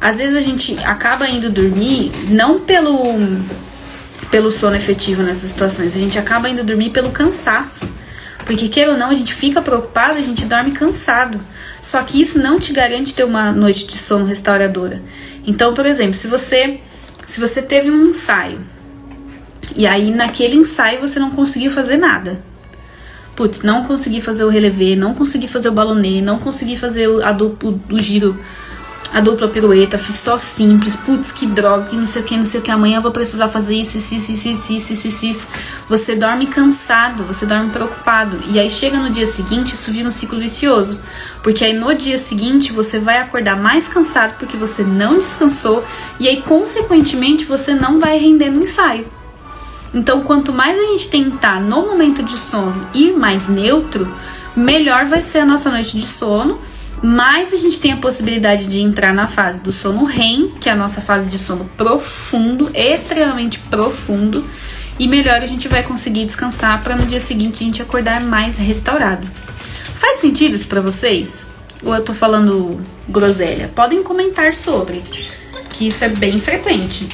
Às 0.00 0.18
vezes 0.18 0.36
a 0.36 0.40
gente 0.40 0.76
acaba 0.84 1.28
indo 1.28 1.50
dormir 1.50 2.12
não 2.28 2.58
pelo 2.58 3.02
pelo 4.30 4.50
sono 4.50 4.74
efetivo 4.74 5.22
nessas 5.22 5.50
situações, 5.50 5.94
a 5.94 5.98
gente 5.98 6.18
acaba 6.18 6.48
indo 6.48 6.64
dormir 6.64 6.90
pelo 6.90 7.10
cansaço. 7.10 7.88
Porque 8.44 8.68
queira 8.68 8.92
ou 8.92 8.98
não, 8.98 9.10
a 9.10 9.14
gente 9.14 9.32
fica 9.32 9.62
preocupado, 9.62 10.18
a 10.18 10.20
gente 10.20 10.44
dorme 10.44 10.72
cansado. 10.72 11.40
Só 11.80 12.02
que 12.02 12.20
isso 12.20 12.38
não 12.38 12.60
te 12.60 12.72
garante 12.72 13.14
ter 13.14 13.24
uma 13.24 13.52
noite 13.52 13.86
de 13.86 13.96
sono 13.96 14.26
restauradora. 14.26 15.02
Então, 15.46 15.72
por 15.72 15.86
exemplo, 15.86 16.14
se 16.14 16.26
você 16.26 16.80
se 17.26 17.40
você 17.40 17.62
teve 17.62 17.90
um 17.90 18.08
ensaio 18.08 18.60
e 19.74 19.86
aí 19.86 20.10
naquele 20.10 20.56
ensaio 20.56 21.00
você 21.00 21.18
não 21.18 21.30
conseguiu 21.30 21.70
fazer 21.70 21.96
nada, 21.96 22.42
putz, 23.36 23.62
não 23.62 23.84
consegui 23.84 24.20
fazer 24.20 24.44
o 24.44 24.48
relevé, 24.48 24.94
não 24.94 25.14
consegui 25.14 25.48
fazer 25.48 25.68
o 25.68 25.72
balonê, 25.72 26.20
não 26.20 26.38
consegui 26.38 26.76
fazer 26.76 27.08
o, 27.08 27.24
a 27.24 27.32
duplo, 27.32 27.80
o 27.90 27.98
giro, 27.98 28.38
a 29.14 29.20
dupla 29.20 29.46
pirueta, 29.46 29.96
fiz 29.96 30.16
só 30.16 30.36
simples, 30.36 30.96
putz, 30.96 31.30
que 31.30 31.46
droga, 31.46 31.84
que 31.84 31.94
não 31.94 32.04
sei 32.04 32.20
o 32.20 32.24
que, 32.24 32.36
não 32.36 32.44
sei 32.44 32.58
o 32.58 32.62
que, 32.64 32.70
amanhã 32.72 32.96
eu 32.96 33.02
vou 33.02 33.12
precisar 33.12 33.46
fazer 33.46 33.76
isso, 33.76 33.96
isso, 33.96 34.16
isso, 34.16 34.32
isso, 34.32 34.48
isso, 34.48 34.92
isso, 34.92 35.06
isso, 35.06 35.26
isso. 35.26 35.48
Você 35.88 36.16
dorme 36.16 36.48
cansado, 36.48 37.22
você 37.22 37.46
dorme 37.46 37.70
preocupado. 37.70 38.40
E 38.48 38.58
aí 38.58 38.68
chega 38.68 38.98
no 38.98 39.10
dia 39.10 39.24
seguinte, 39.24 39.74
isso 39.74 39.92
vira 39.92 40.08
um 40.08 40.10
ciclo 40.10 40.40
vicioso. 40.40 40.98
Porque 41.44 41.64
aí 41.64 41.72
no 41.72 41.94
dia 41.94 42.18
seguinte 42.18 42.72
você 42.72 42.98
vai 42.98 43.18
acordar 43.18 43.56
mais 43.56 43.86
cansado 43.86 44.34
porque 44.36 44.56
você 44.56 44.82
não 44.82 45.16
descansou, 45.20 45.84
e 46.18 46.26
aí, 46.26 46.42
consequentemente, 46.42 47.44
você 47.44 47.72
não 47.72 48.00
vai 48.00 48.18
render 48.18 48.50
no 48.50 48.64
ensaio. 48.64 49.06
Então, 49.94 50.22
quanto 50.22 50.52
mais 50.52 50.76
a 50.76 50.82
gente 50.82 51.08
tentar 51.08 51.60
no 51.60 51.86
momento 51.86 52.22
de 52.22 52.36
sono 52.36 52.86
ir 52.92 53.16
mais 53.16 53.48
neutro, 53.48 54.12
melhor 54.56 55.04
vai 55.04 55.22
ser 55.22 55.38
a 55.38 55.46
nossa 55.46 55.70
noite 55.70 55.96
de 55.96 56.08
sono. 56.08 56.60
Mais 57.00 57.52
a 57.52 57.56
gente 57.56 57.78
tem 57.78 57.92
a 57.92 57.96
possibilidade 57.98 58.66
de 58.66 58.80
entrar 58.80 59.12
na 59.12 59.26
fase 59.26 59.60
do 59.60 59.70
sono 59.70 60.04
REM, 60.04 60.52
que 60.60 60.68
é 60.68 60.72
a 60.72 60.76
nossa 60.76 61.00
fase 61.00 61.28
de 61.28 61.38
sono 61.38 61.70
profundo, 61.76 62.70
extremamente 62.74 63.58
profundo, 63.58 64.44
e 64.98 65.06
melhor 65.06 65.42
a 65.42 65.46
gente 65.46 65.68
vai 65.68 65.82
conseguir 65.82 66.24
descansar 66.24 66.82
para 66.82 66.96
no 66.96 67.04
dia 67.04 67.20
seguinte 67.20 67.62
a 67.62 67.66
gente 67.66 67.82
acordar 67.82 68.20
mais 68.22 68.56
restaurado. 68.56 69.28
Faz 69.94 70.18
sentido 70.18 70.56
isso 70.56 70.66
para 70.66 70.80
vocês? 70.80 71.50
Ou 71.82 71.94
eu 71.94 72.02
tô 72.02 72.14
falando 72.14 72.80
groselha? 73.08 73.70
Podem 73.74 74.02
comentar 74.02 74.54
sobre, 74.54 75.02
que 75.70 75.88
isso 75.88 76.04
é 76.04 76.08
bem 76.08 76.40
frequente. 76.40 77.06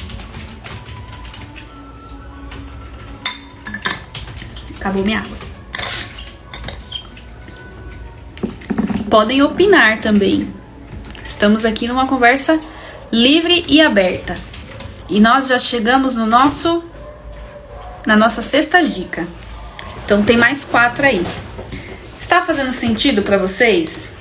Acabou 4.81 5.05
minha 5.05 5.19
água. 5.19 5.37
Podem 9.11 9.43
opinar 9.43 9.99
também. 10.01 10.51
Estamos 11.23 11.65
aqui 11.65 11.87
numa 11.87 12.07
conversa 12.07 12.59
livre 13.11 13.63
e 13.67 13.79
aberta. 13.79 14.39
E 15.07 15.19
nós 15.19 15.47
já 15.49 15.59
chegamos 15.59 16.15
no 16.15 16.25
nosso 16.25 16.83
na 18.07 18.17
nossa 18.17 18.41
sexta 18.41 18.81
dica. 18.81 19.27
Então 20.03 20.23
tem 20.23 20.35
mais 20.35 20.65
quatro 20.65 21.05
aí. 21.05 21.23
Está 22.17 22.41
fazendo 22.41 22.73
sentido 22.73 23.21
para 23.21 23.37
vocês? 23.37 24.15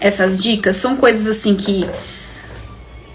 Essas 0.00 0.42
dicas 0.42 0.76
são 0.76 0.96
coisas 0.96 1.26
assim 1.26 1.54
que 1.54 1.86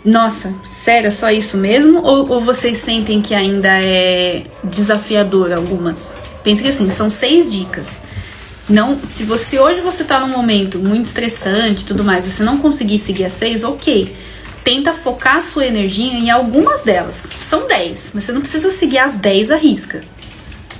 nossa, 0.03 0.55
sério, 0.63 1.07
é 1.07 1.12
só 1.12 1.29
isso 1.29 1.57
mesmo? 1.57 2.01
Ou, 2.01 2.29
ou, 2.29 2.41
vocês 2.41 2.77
sentem 2.77 3.21
que 3.21 3.35
ainda 3.35 3.67
é 3.67 4.43
desafiador 4.63 5.51
algumas? 5.51 6.17
Pense 6.43 6.63
que 6.63 6.69
assim, 6.69 6.89
são 6.89 7.12
seis 7.12 7.51
dicas. 7.51 8.03
Não, 8.69 8.99
se 9.05 9.23
você 9.23 9.59
hoje 9.59 9.81
você 9.81 10.03
tá 10.03 10.19
num 10.19 10.29
momento 10.29 10.79
muito 10.79 11.05
estressante 11.05 11.83
e 11.83 11.85
tudo 11.85 12.03
mais, 12.03 12.25
você 12.25 12.43
não 12.43 12.59
conseguir 12.59 12.99
seguir 12.99 13.25
as 13.25 13.33
seis, 13.33 13.63
ok. 13.63 14.15
Tenta 14.63 14.93
focar 14.93 15.38
a 15.38 15.41
sua 15.41 15.65
energia 15.65 16.13
em 16.13 16.29
algumas 16.29 16.83
delas. 16.83 17.29
São 17.38 17.67
dez, 17.67 18.12
mas 18.13 18.23
você 18.23 18.31
não 18.31 18.41
precisa 18.41 18.69
seguir 18.69 18.99
as 18.99 19.17
dez 19.17 19.51
à 19.51 19.57
risca. 19.57 20.03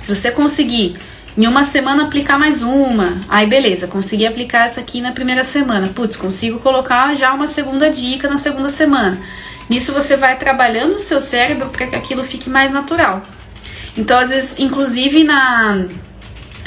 Se 0.00 0.14
você 0.14 0.30
conseguir 0.30 0.96
em 1.36 1.46
uma 1.46 1.64
semana 1.64 2.04
aplicar 2.04 2.38
mais 2.38 2.62
uma. 2.62 3.18
Aí 3.28 3.46
beleza, 3.46 3.86
consegui 3.86 4.26
aplicar 4.26 4.66
essa 4.66 4.80
aqui 4.80 5.00
na 5.00 5.12
primeira 5.12 5.44
semana. 5.44 5.88
Putz, 5.88 6.16
consigo 6.16 6.58
colocar 6.60 7.14
já 7.14 7.32
uma 7.32 7.46
segunda 7.46 7.90
dica 7.90 8.28
na 8.28 8.38
segunda 8.38 8.68
semana. 8.68 9.20
Nisso 9.68 9.92
você 9.92 10.16
vai 10.16 10.36
trabalhando 10.36 10.96
o 10.96 10.98
seu 10.98 11.20
cérebro 11.20 11.68
para 11.68 11.86
que 11.86 11.96
aquilo 11.96 12.24
fique 12.24 12.50
mais 12.50 12.72
natural. 12.72 13.24
Então, 13.96 14.18
às 14.18 14.30
vezes, 14.30 14.58
inclusive 14.58 15.24
na 15.24 15.86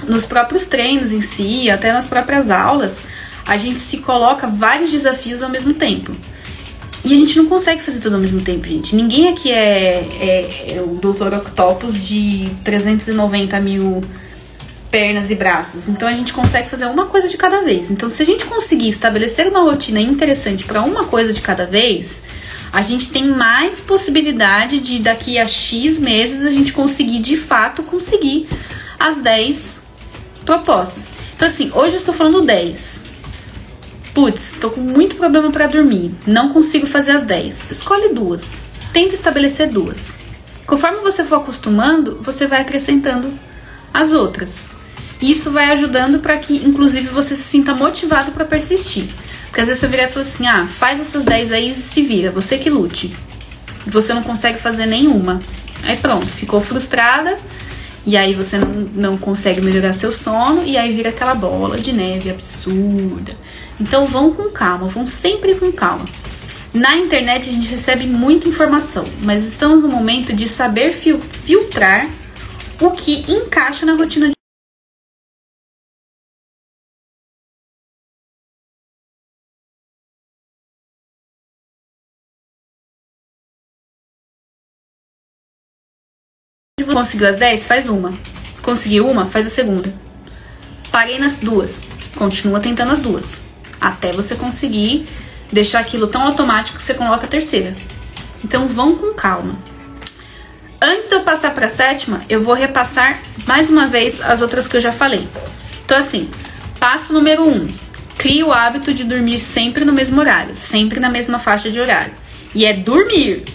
nos 0.07 0.25
próprios 0.25 0.65
treinos 0.65 1.11
em 1.13 1.21
si, 1.21 1.69
até 1.69 1.93
nas 1.93 2.05
próprias 2.05 2.51
aulas, 2.51 3.05
a 3.45 3.55
gente 3.57 3.79
se 3.79 3.97
coloca 3.99 4.47
vários 4.47 4.91
desafios 4.91 5.41
ao 5.41 5.49
mesmo 5.49 5.73
tempo. 5.73 6.11
E 7.05 7.13
a 7.13 7.17
gente 7.17 7.37
não 7.37 7.47
consegue 7.47 7.81
fazer 7.81 7.99
tudo 7.99 8.15
ao 8.15 8.21
mesmo 8.21 8.41
tempo, 8.41 8.67
gente. 8.67 8.95
Ninguém 8.95 9.27
aqui 9.29 9.51
é, 9.51 10.05
é, 10.19 10.75
é 10.75 10.81
o 10.81 10.95
Dr. 10.95 11.33
Octopus 11.35 12.07
de 12.07 12.49
390 12.63 13.59
mil 13.59 14.01
pernas 14.93 15.31
e 15.31 15.35
braços. 15.35 15.89
Então 15.89 16.07
a 16.07 16.13
gente 16.13 16.31
consegue 16.31 16.69
fazer 16.69 16.85
uma 16.85 17.07
coisa 17.07 17.27
de 17.27 17.35
cada 17.35 17.63
vez. 17.63 17.89
Então, 17.89 18.11
se 18.11 18.21
a 18.21 18.25
gente 18.27 18.45
conseguir 18.45 18.89
estabelecer 18.89 19.47
uma 19.47 19.61
rotina 19.61 19.99
interessante 19.99 20.65
para 20.65 20.83
uma 20.83 21.05
coisa 21.05 21.33
de 21.33 21.41
cada 21.41 21.65
vez, 21.65 22.21
a 22.71 22.83
gente 22.83 23.11
tem 23.11 23.23
mais 23.23 23.79
possibilidade 23.79 24.77
de 24.77 24.99
daqui 24.99 25.39
a 25.39 25.47
X 25.47 25.97
meses 25.97 26.45
a 26.45 26.51
gente 26.51 26.71
conseguir 26.71 27.21
de 27.21 27.35
fato 27.35 27.81
conseguir 27.81 28.47
as 28.99 29.17
10 29.17 29.81
propostas. 30.45 31.15
Então, 31.35 31.47
assim, 31.47 31.71
hoje 31.73 31.93
eu 31.93 31.97
estou 31.97 32.13
falando 32.13 32.43
10. 32.43 33.05
Putz, 34.13 34.57
tô 34.61 34.69
com 34.69 34.81
muito 34.81 35.15
problema 35.15 35.51
para 35.51 35.65
dormir. 35.65 36.13
Não 36.27 36.49
consigo 36.49 36.85
fazer 36.85 37.13
as 37.13 37.23
10. 37.23 37.71
Escolhe 37.71 38.09
duas. 38.09 38.61
Tenta 38.93 39.15
estabelecer 39.15 39.69
duas. 39.69 40.19
Conforme 40.67 40.99
você 40.99 41.23
for 41.23 41.37
acostumando, 41.37 42.19
você 42.21 42.45
vai 42.45 42.61
acrescentando 42.61 43.33
as 43.91 44.13
outras. 44.13 44.69
Isso 45.23 45.51
vai 45.51 45.71
ajudando 45.71 46.19
para 46.19 46.37
que, 46.37 46.57
inclusive, 46.57 47.07
você 47.07 47.33
se 47.33 47.43
sinta 47.43 47.73
motivado 47.73 48.33
para 48.33 48.43
persistir. 48.43 49.05
Porque 49.45 49.61
às 49.61 49.69
vezes 49.69 49.79
você 49.79 49.87
virar 49.87 50.03
e 50.03 50.07
fala 50.07 50.21
assim: 50.21 50.47
ah, 50.47 50.67
faz 50.67 50.99
essas 50.99 51.23
10 51.23 51.53
aí 51.53 51.69
e 51.69 51.73
se 51.73 52.01
vira, 52.01 52.29
você 52.29 52.57
que 52.57 52.69
lute. 52.69 53.15
Você 53.87 54.13
não 54.13 54.21
consegue 54.21 54.59
fazer 54.59 54.85
nenhuma. 54.85 55.41
Aí 55.85 55.95
pronto, 55.95 56.27
ficou 56.27 56.59
frustrada, 56.59 57.39
e 58.05 58.17
aí 58.17 58.33
você 58.33 58.57
não, 58.57 58.67
não 58.93 59.17
consegue 59.17 59.61
melhorar 59.61 59.93
seu 59.93 60.11
sono, 60.11 60.61
e 60.65 60.75
aí 60.75 60.91
vira 60.93 61.07
aquela 61.07 61.35
bola 61.35 61.79
de 61.79 61.93
neve 61.93 62.29
absurda. 62.29 63.33
Então 63.79 64.05
vão 64.05 64.33
com 64.33 64.49
calma, 64.49 64.89
vão 64.89 65.07
sempre 65.07 65.55
com 65.55 65.71
calma. 65.71 66.03
Na 66.73 66.97
internet 66.97 67.49
a 67.49 67.53
gente 67.53 67.69
recebe 67.69 68.05
muita 68.05 68.49
informação, 68.49 69.05
mas 69.21 69.45
estamos 69.45 69.83
no 69.83 69.87
momento 69.87 70.33
de 70.33 70.49
saber 70.49 70.91
fil 70.91 71.19
filtrar 71.45 72.09
o 72.81 72.91
que 72.91 73.23
encaixa 73.31 73.85
na 73.85 73.95
rotina 73.95 74.32
de 86.83 86.93
Conseguiu 86.93 87.27
as 87.27 87.35
10? 87.35 87.65
Faz 87.65 87.89
uma. 87.89 88.13
Conseguiu 88.61 89.07
uma? 89.07 89.25
Faz 89.25 89.47
a 89.47 89.49
segunda. 89.49 89.93
Parei 90.91 91.19
nas 91.19 91.39
duas. 91.39 91.83
Continua 92.15 92.59
tentando 92.59 92.91
as 92.91 92.99
duas. 92.99 93.43
Até 93.79 94.11
você 94.11 94.35
conseguir 94.35 95.07
deixar 95.51 95.79
aquilo 95.79 96.07
tão 96.07 96.21
automático 96.23 96.77
que 96.77 96.83
você 96.83 96.93
coloca 96.93 97.25
a 97.25 97.29
terceira. 97.29 97.75
Então 98.43 98.67
vão 98.67 98.95
com 98.95 99.13
calma. 99.13 99.57
Antes 100.81 101.07
de 101.07 101.15
eu 101.15 101.21
passar 101.21 101.53
para 101.53 101.67
a 101.67 101.69
sétima, 101.69 102.21
eu 102.27 102.43
vou 102.43 102.53
repassar 102.53 103.21
mais 103.47 103.69
uma 103.69 103.87
vez 103.87 104.21
as 104.21 104.41
outras 104.41 104.67
que 104.67 104.75
eu 104.75 104.81
já 104.81 104.91
falei. 104.91 105.25
Então, 105.85 105.97
assim, 105.97 106.29
passo 106.79 107.13
número 107.13 107.47
um: 107.47 107.73
crie 108.17 108.43
o 108.43 108.51
hábito 108.51 108.93
de 108.93 109.05
dormir 109.05 109.39
sempre 109.39 109.85
no 109.85 109.93
mesmo 109.93 110.19
horário, 110.19 110.55
sempre 110.55 110.99
na 110.99 111.09
mesma 111.09 111.39
faixa 111.39 111.71
de 111.71 111.79
horário. 111.79 112.13
E 112.53 112.65
é 112.65 112.73
dormir. 112.73 113.45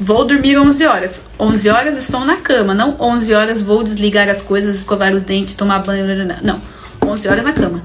Vou 0.00 0.24
dormir 0.24 0.58
11 0.58 0.86
horas. 0.86 1.26
11 1.38 1.68
horas 1.68 1.96
estou 1.96 2.24
na 2.24 2.38
cama. 2.40 2.74
Não 2.74 2.96
11 3.00 3.32
horas 3.32 3.60
vou 3.60 3.82
desligar 3.82 4.28
as 4.28 4.42
coisas, 4.42 4.74
escovar 4.76 5.14
os 5.14 5.22
dentes, 5.22 5.54
tomar 5.54 5.80
banho. 5.80 6.04
Não. 6.42 6.60
11 7.04 7.28
horas 7.28 7.44
na 7.44 7.52
cama. 7.52 7.82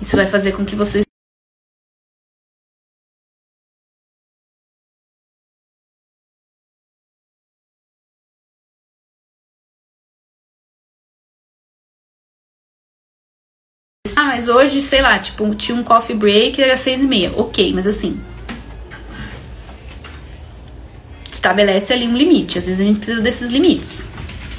Isso 0.00 0.16
vai 0.16 0.26
fazer 0.26 0.52
com 0.52 0.64
que 0.64 0.74
vocês 0.76 1.04
Ah, 14.16 14.24
mas 14.24 14.48
hoje, 14.48 14.82
sei 14.82 15.00
lá, 15.00 15.16
tipo, 15.18 15.54
tinha 15.54 15.78
um 15.78 15.84
coffee 15.84 16.16
break, 16.16 16.60
era 16.60 16.76
seis 16.76 17.00
e 17.02 17.06
meia. 17.06 17.30
Ok, 17.36 17.72
mas 17.72 17.86
assim, 17.86 18.20
estabelece 21.32 21.92
ali 21.92 22.06
um 22.06 22.16
limite. 22.16 22.58
Às 22.58 22.66
vezes 22.66 22.80
a 22.80 22.84
gente 22.84 22.98
precisa 22.98 23.20
desses 23.20 23.52
limites. 23.52 24.08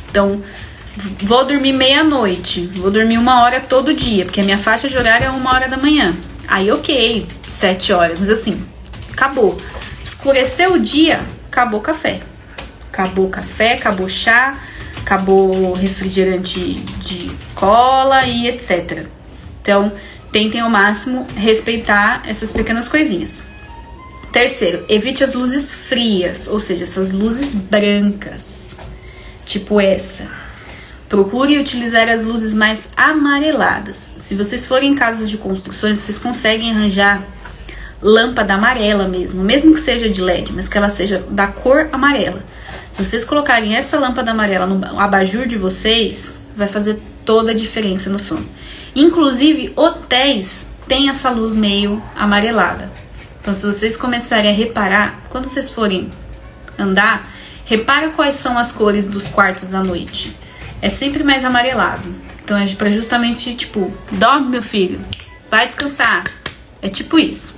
Então, 0.09 0.41
vou 1.21 1.45
dormir 1.45 1.73
meia-noite, 1.73 2.67
vou 2.75 2.91
dormir 2.91 3.17
uma 3.17 3.41
hora 3.43 3.59
todo 3.59 3.93
dia, 3.93 4.25
porque 4.25 4.41
a 4.41 4.43
minha 4.43 4.57
faixa 4.57 4.87
de 4.87 4.97
horário 4.97 5.27
é 5.27 5.29
uma 5.29 5.53
hora 5.53 5.67
da 5.67 5.77
manhã. 5.77 6.15
Aí, 6.47 6.71
ok, 6.71 7.27
sete 7.47 7.93
horas, 7.93 8.19
mas 8.19 8.29
assim, 8.29 8.63
acabou. 9.11 9.57
Escureceu 10.03 10.73
o 10.73 10.79
dia, 10.79 11.21
acabou 11.47 11.79
o 11.79 11.83
café. 11.83 12.21
Acabou 12.91 13.27
o 13.27 13.29
café, 13.29 13.73
acabou 13.73 14.09
chá, 14.09 14.57
acabou 14.97 15.73
refrigerante 15.73 16.59
de 16.59 17.31
cola 17.53 18.25
e 18.25 18.47
etc. 18.47 19.05
Então, 19.61 19.91
tentem 20.31 20.61
ao 20.61 20.69
máximo 20.69 21.27
respeitar 21.35 22.23
essas 22.25 22.51
pequenas 22.51 22.87
coisinhas. 22.87 23.48
Terceiro, 24.31 24.85
evite 24.87 25.23
as 25.23 25.33
luzes 25.33 25.73
frias, 25.73 26.47
ou 26.47 26.59
seja, 26.59 26.83
essas 26.83 27.11
luzes 27.11 27.55
brancas, 27.55 28.77
tipo 29.45 29.81
essa. 29.81 30.29
Procure 31.07 31.57
utilizar 31.57 32.07
as 32.07 32.23
luzes 32.23 32.53
mais 32.53 32.89
amareladas. 32.95 34.13
Se 34.19 34.35
vocês 34.35 34.67
forem 34.67 34.91
em 34.91 34.95
casos 34.95 35.29
de 35.29 35.37
construções, 35.37 35.99
vocês 35.99 36.19
conseguem 36.19 36.69
arranjar 36.71 37.23
lâmpada 37.99 38.53
amarela 38.53 39.07
mesmo, 39.07 39.43
mesmo 39.43 39.73
que 39.73 39.79
seja 39.79 40.07
de 40.07 40.21
LED, 40.21 40.53
mas 40.53 40.67
que 40.67 40.77
ela 40.77 40.89
seja 40.89 41.25
da 41.31 41.47
cor 41.47 41.89
amarela. 41.91 42.43
Se 42.91 43.03
vocês 43.03 43.25
colocarem 43.25 43.75
essa 43.75 43.97
lâmpada 43.97 44.29
amarela 44.29 44.67
no 44.67 44.99
abajur 44.99 45.47
de 45.47 45.57
vocês, 45.57 46.39
vai 46.55 46.67
fazer 46.67 47.01
toda 47.25 47.51
a 47.51 47.55
diferença 47.55 48.09
no 48.09 48.19
sono. 48.19 48.47
Inclusive, 48.95 49.73
hotéis 49.75 50.73
têm 50.87 51.09
essa 51.09 51.31
luz 51.31 51.55
meio 51.55 52.01
amarelada. 52.15 52.91
Então, 53.41 53.53
se 53.53 53.65
vocês 53.65 53.95
começarem 53.95 54.51
a 54.51 54.53
reparar, 54.53 55.21
quando 55.29 55.47
vocês 55.47 55.69
forem 55.71 56.09
andar, 56.77 57.27
repara 57.65 58.09
quais 58.09 58.35
são 58.35 58.57
as 58.57 58.71
cores 58.71 59.05
dos 59.05 59.27
quartos 59.27 59.73
à 59.73 59.83
noite. 59.83 60.35
É 60.81 60.89
sempre 60.89 61.23
mais 61.23 61.43
amarelado. 61.45 62.13
Então, 62.43 62.57
é 62.57 62.65
para 62.75 62.91
justamente, 62.91 63.53
tipo, 63.55 63.93
dorme, 64.11 64.49
meu 64.49 64.61
filho, 64.61 64.99
vai 65.49 65.67
descansar. 65.67 66.23
É 66.81 66.89
tipo 66.89 67.19
isso. 67.19 67.55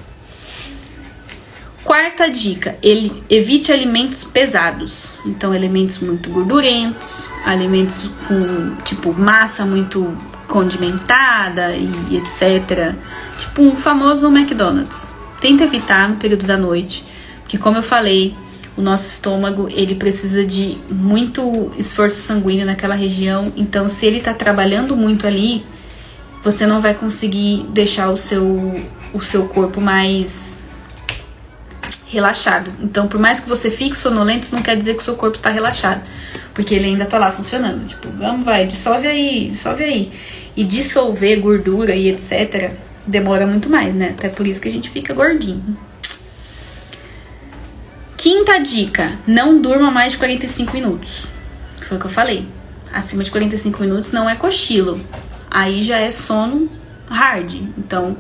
Quarta 1.84 2.30
dica, 2.30 2.78
ele 2.82 3.24
evite 3.30 3.72
alimentos 3.72 4.24
pesados. 4.24 5.16
Então, 5.26 5.52
alimentos 5.52 6.00
muito 6.00 6.30
gordurentos, 6.30 7.26
alimentos 7.46 8.10
com 8.28 8.76
tipo 8.84 9.14
massa 9.14 9.66
muito 9.66 10.16
condimentada 10.48 11.76
e 11.76 12.18
etc. 12.18 12.94
Tipo 13.38 13.64
um 13.64 13.76
famoso 13.76 14.28
McDonald's. 14.28 15.12
Tenta 15.42 15.64
evitar 15.64 16.08
no 16.08 16.18
período 16.18 16.46
da 16.46 16.56
noite, 16.56 17.04
porque 17.42 17.58
como 17.58 17.76
eu 17.76 17.82
falei, 17.84 18.36
o 18.78 18.82
nosso 18.82 19.08
estômago 19.08 19.68
ele 19.70 19.96
precisa 19.96 20.46
de 20.46 20.78
muito 20.92 21.72
esforço 21.80 22.20
sanguíneo 22.20 22.64
naquela 22.64 22.94
região. 22.94 23.52
Então, 23.58 23.90
se 23.90 24.06
ele 24.06 24.20
está 24.20 24.36
trabalhando 24.36 24.96
muito 24.96 25.26
ali, 25.26 25.66
você 26.44 26.68
não 26.68 26.80
vai 26.80 26.94
conseguir 26.94 27.66
deixar 27.70 28.12
o 28.12 28.16
seu 28.16 28.80
o 29.14 29.20
seu 29.20 29.46
corpo 29.48 29.82
mais 29.82 30.60
relaxado. 32.08 32.72
Então, 32.80 33.08
por 33.08 33.20
mais 33.20 33.40
que 33.40 33.50
você 33.50 33.70
fique 33.70 33.98
sonolento, 33.98 34.44
isso 34.44 34.56
não 34.56 34.62
quer 34.62 34.78
dizer 34.78 34.94
que 34.94 35.02
o 35.02 35.04
seu 35.04 35.16
corpo 35.16 35.36
está 35.36 35.50
relaxado, 35.50 36.04
porque 36.54 36.76
ele 36.76 36.86
ainda 36.86 37.04
está 37.04 37.18
lá 37.18 37.32
funcionando. 37.32 37.84
Tipo, 37.84 38.10
vamos, 38.12 38.46
vai, 38.46 38.68
dissolve 38.68 39.08
aí, 39.08 39.50
dissolve 39.50 39.84
aí. 39.84 40.12
E 40.56 40.64
dissolver 40.64 41.40
gordura 41.40 41.96
e 41.96 42.10
etc 42.10 42.91
demora 43.12 43.46
muito 43.46 43.70
mais, 43.70 43.94
né? 43.94 44.16
Até 44.18 44.30
por 44.30 44.48
isso 44.48 44.62
que 44.62 44.70
a 44.70 44.72
gente 44.72 44.90
fica 44.90 45.14
gordinho. 45.14 45.78
Quinta 48.18 48.58
dica: 48.60 49.20
não 49.28 49.62
durma 49.62 49.92
mais 49.92 50.14
de 50.14 50.18
45 50.18 50.74
minutos. 50.74 51.26
Foi 51.88 51.98
o 51.98 52.00
que 52.00 52.06
eu 52.06 52.10
falei. 52.10 52.48
Acima 52.94 53.24
de 53.24 53.30
45 53.30 53.82
minutos 53.82 54.12
não 54.12 54.30
é 54.30 54.36
cochilo. 54.36 55.00
Aí 55.50 55.84
já 55.84 55.98
é 55.98 56.10
sono 56.12 56.70
hard. 57.10 57.54
Então, 57.78 58.16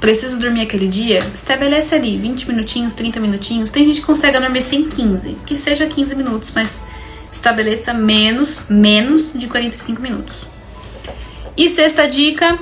preciso 0.00 0.38
dormir 0.38 0.62
aquele 0.62 0.86
dia? 0.86 1.20
Estabelece 1.34 1.94
ali 1.94 2.16
20 2.16 2.48
minutinhos, 2.48 2.94
30 2.94 3.18
minutinhos. 3.18 3.70
Tem 3.70 3.84
gente 3.84 4.00
que 4.00 4.06
consegue 4.06 4.36
adormecer 4.36 4.78
em 4.78 4.88
15. 4.88 5.38
Que 5.44 5.56
seja 5.56 5.86
15 5.86 6.14
minutos, 6.14 6.52
mas 6.54 6.84
estabeleça 7.32 7.92
menos, 7.92 8.60
menos 8.68 9.32
de 9.34 9.48
45 9.48 10.00
minutos. 10.00 10.46
E 11.56 11.68
sexta 11.68 12.06
dica: 12.06 12.58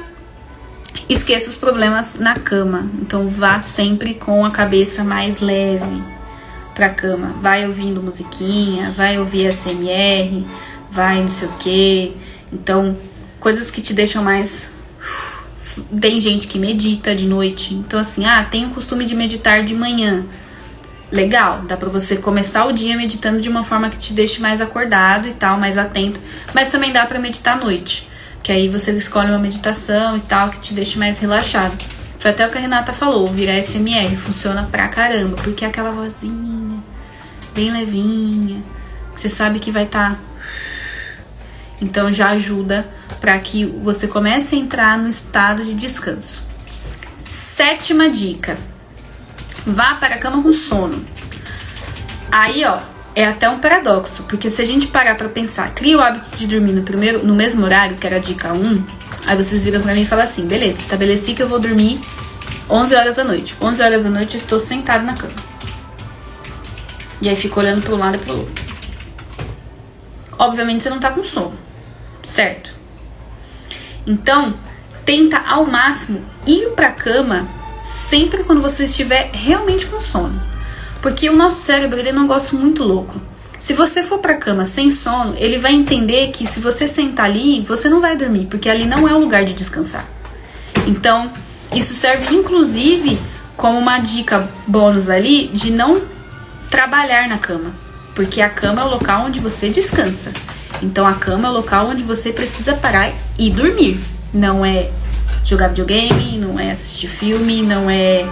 esqueça 1.08 1.48
os 1.48 1.56
problemas 1.56 2.16
na 2.18 2.34
cama. 2.34 2.88
Então 3.00 3.28
vá 3.28 3.60
sempre 3.60 4.14
com 4.14 4.44
a 4.44 4.50
cabeça 4.50 5.02
mais 5.02 5.40
leve 5.40 6.02
pra 6.74 6.88
cama. 6.88 7.34
Vai 7.40 7.66
ouvindo 7.66 8.02
musiquinha, 8.02 8.92
vai 8.92 9.18
ouvir 9.18 9.52
SMR, 9.52 10.46
vai 10.90 11.20
não 11.20 11.28
sei 11.28 11.48
o 11.48 11.52
que. 11.52 12.16
Então, 12.52 12.96
coisas 13.40 13.70
que 13.70 13.82
te 13.82 13.92
deixam 13.92 14.22
mais. 14.22 14.70
Tem 16.00 16.20
gente 16.20 16.46
que 16.46 16.58
medita 16.58 17.14
de 17.14 17.26
noite. 17.26 17.74
Então, 17.74 18.00
assim, 18.00 18.24
ah, 18.26 18.44
tem 18.44 18.66
o 18.66 18.70
costume 18.70 19.04
de 19.04 19.14
meditar 19.14 19.64
de 19.64 19.74
manhã. 19.74 20.24
Legal, 21.10 21.62
dá 21.66 21.76
pra 21.76 21.88
você 21.88 22.16
começar 22.16 22.66
o 22.66 22.72
dia 22.72 22.96
meditando 22.96 23.40
de 23.40 23.48
uma 23.48 23.64
forma 23.64 23.88
que 23.88 23.96
te 23.96 24.12
deixe 24.12 24.40
mais 24.40 24.60
acordado 24.60 25.26
e 25.26 25.32
tal, 25.32 25.58
mais 25.58 25.78
atento. 25.78 26.20
Mas 26.54 26.68
também 26.68 26.92
dá 26.92 27.06
para 27.06 27.18
meditar 27.18 27.56
à 27.56 27.64
noite. 27.64 28.08
Que 28.48 28.52
aí 28.52 28.66
você 28.66 28.92
escolhe 28.92 29.28
uma 29.28 29.38
meditação 29.38 30.16
e 30.16 30.20
tal 30.20 30.48
que 30.48 30.58
te 30.58 30.72
deixe 30.72 30.98
mais 30.98 31.18
relaxado. 31.18 31.76
Foi 32.18 32.30
até 32.30 32.46
o 32.46 32.50
que 32.50 32.56
a 32.56 32.60
Renata 32.62 32.94
falou, 32.94 33.30
virar 33.30 33.62
SMR 33.62 34.16
funciona 34.16 34.66
pra 34.72 34.88
caramba, 34.88 35.36
porque 35.42 35.66
é 35.66 35.68
aquela 35.68 35.90
vozinha 35.90 36.82
bem 37.54 37.70
levinha, 37.70 38.62
que 39.12 39.20
você 39.20 39.28
sabe 39.28 39.58
que 39.58 39.70
vai 39.70 39.82
estar 39.82 40.14
tá 40.14 40.20
Então 41.82 42.10
já 42.10 42.30
ajuda 42.30 42.88
para 43.20 43.38
que 43.38 43.66
você 43.66 44.08
comece 44.08 44.54
a 44.54 44.58
entrar 44.58 44.96
no 44.96 45.10
estado 45.10 45.62
de 45.62 45.74
descanso. 45.74 46.42
Sétima 47.28 48.08
dica: 48.08 48.56
vá 49.66 49.96
para 49.96 50.14
a 50.14 50.18
cama 50.18 50.42
com 50.42 50.54
sono. 50.54 51.04
Aí, 52.32 52.64
ó, 52.64 52.80
é 53.18 53.24
até 53.24 53.50
um 53.50 53.58
paradoxo, 53.58 54.22
porque 54.28 54.48
se 54.48 54.62
a 54.62 54.64
gente 54.64 54.86
parar 54.86 55.16
para 55.16 55.28
pensar, 55.28 55.74
cria 55.74 55.98
o 55.98 56.00
hábito 56.00 56.36
de 56.36 56.46
dormir 56.46 56.70
no 56.70 56.84
primeiro, 56.84 57.26
no 57.26 57.34
mesmo 57.34 57.64
horário, 57.64 57.96
que 57.96 58.06
era 58.06 58.14
a 58.14 58.20
dica 58.20 58.52
1, 58.52 58.84
aí 59.26 59.36
vocês 59.36 59.64
viram 59.64 59.80
para 59.80 59.92
mim 59.92 60.02
e 60.02 60.06
falam 60.06 60.24
assim: 60.24 60.46
"Beleza, 60.46 60.78
estabeleci 60.78 61.34
que 61.34 61.42
eu 61.42 61.48
vou 61.48 61.58
dormir 61.58 62.00
11 62.70 62.94
horas 62.94 63.16
da 63.16 63.24
noite. 63.24 63.56
11 63.60 63.82
horas 63.82 64.04
da 64.04 64.10
noite 64.10 64.36
eu 64.36 64.40
estou 64.40 64.56
sentado 64.56 65.04
na 65.04 65.14
cama". 65.14 65.32
E 67.20 67.28
aí 67.28 67.34
fica 67.34 67.58
olhando 67.58 67.82
para 67.82 67.92
um 67.92 67.98
lado 67.98 68.14
e 68.14 68.18
para 68.18 68.34
outro. 68.34 68.64
Obviamente 70.38 70.84
você 70.84 70.90
não 70.90 71.00
tá 71.00 71.10
com 71.10 71.24
sono, 71.24 71.58
certo? 72.22 72.70
Então, 74.06 74.54
tenta 75.04 75.38
ao 75.38 75.66
máximo 75.66 76.24
ir 76.46 76.68
para 76.76 76.92
cama 76.92 77.48
sempre 77.82 78.44
quando 78.44 78.62
você 78.62 78.84
estiver 78.84 79.30
realmente 79.32 79.86
com 79.86 80.00
sono. 80.00 80.40
Porque 81.00 81.28
o 81.30 81.36
nosso 81.36 81.60
cérebro 81.60 81.98
ele 81.98 82.08
é 82.08 82.12
um 82.12 82.22
negócio 82.22 82.58
muito 82.58 82.82
louco. 82.82 83.20
Se 83.58 83.72
você 83.72 84.04
for 84.04 84.18
para 84.18 84.36
cama 84.36 84.64
sem 84.64 84.92
sono, 84.92 85.34
ele 85.36 85.58
vai 85.58 85.72
entender 85.72 86.30
que 86.30 86.46
se 86.46 86.60
você 86.60 86.86
sentar 86.86 87.26
ali, 87.26 87.60
você 87.60 87.88
não 87.88 88.00
vai 88.00 88.16
dormir, 88.16 88.46
porque 88.46 88.68
ali 88.68 88.86
não 88.86 89.08
é 89.08 89.12
o 89.12 89.18
lugar 89.18 89.44
de 89.44 89.52
descansar. 89.52 90.06
Então, 90.86 91.30
isso 91.74 91.92
serve 91.92 92.34
inclusive 92.34 93.18
como 93.56 93.76
uma 93.76 93.98
dica 93.98 94.48
bônus 94.66 95.10
ali 95.10 95.48
de 95.48 95.72
não 95.72 96.00
trabalhar 96.70 97.28
na 97.28 97.38
cama, 97.38 97.72
porque 98.14 98.40
a 98.40 98.48
cama 98.48 98.82
é 98.82 98.84
o 98.84 98.88
local 98.88 99.26
onde 99.26 99.40
você 99.40 99.68
descansa. 99.68 100.32
Então, 100.80 101.04
a 101.04 101.14
cama 101.14 101.48
é 101.48 101.50
o 101.50 101.54
local 101.54 101.88
onde 101.88 102.04
você 102.04 102.32
precisa 102.32 102.74
parar 102.74 103.12
e 103.36 103.50
dormir. 103.50 103.98
Não 104.32 104.64
é 104.64 104.88
jogar 105.44 105.68
videogame, 105.68 106.38
não 106.38 106.60
é 106.60 106.70
assistir 106.70 107.08
filme, 107.08 107.62
não 107.62 107.90
é, 107.90 108.24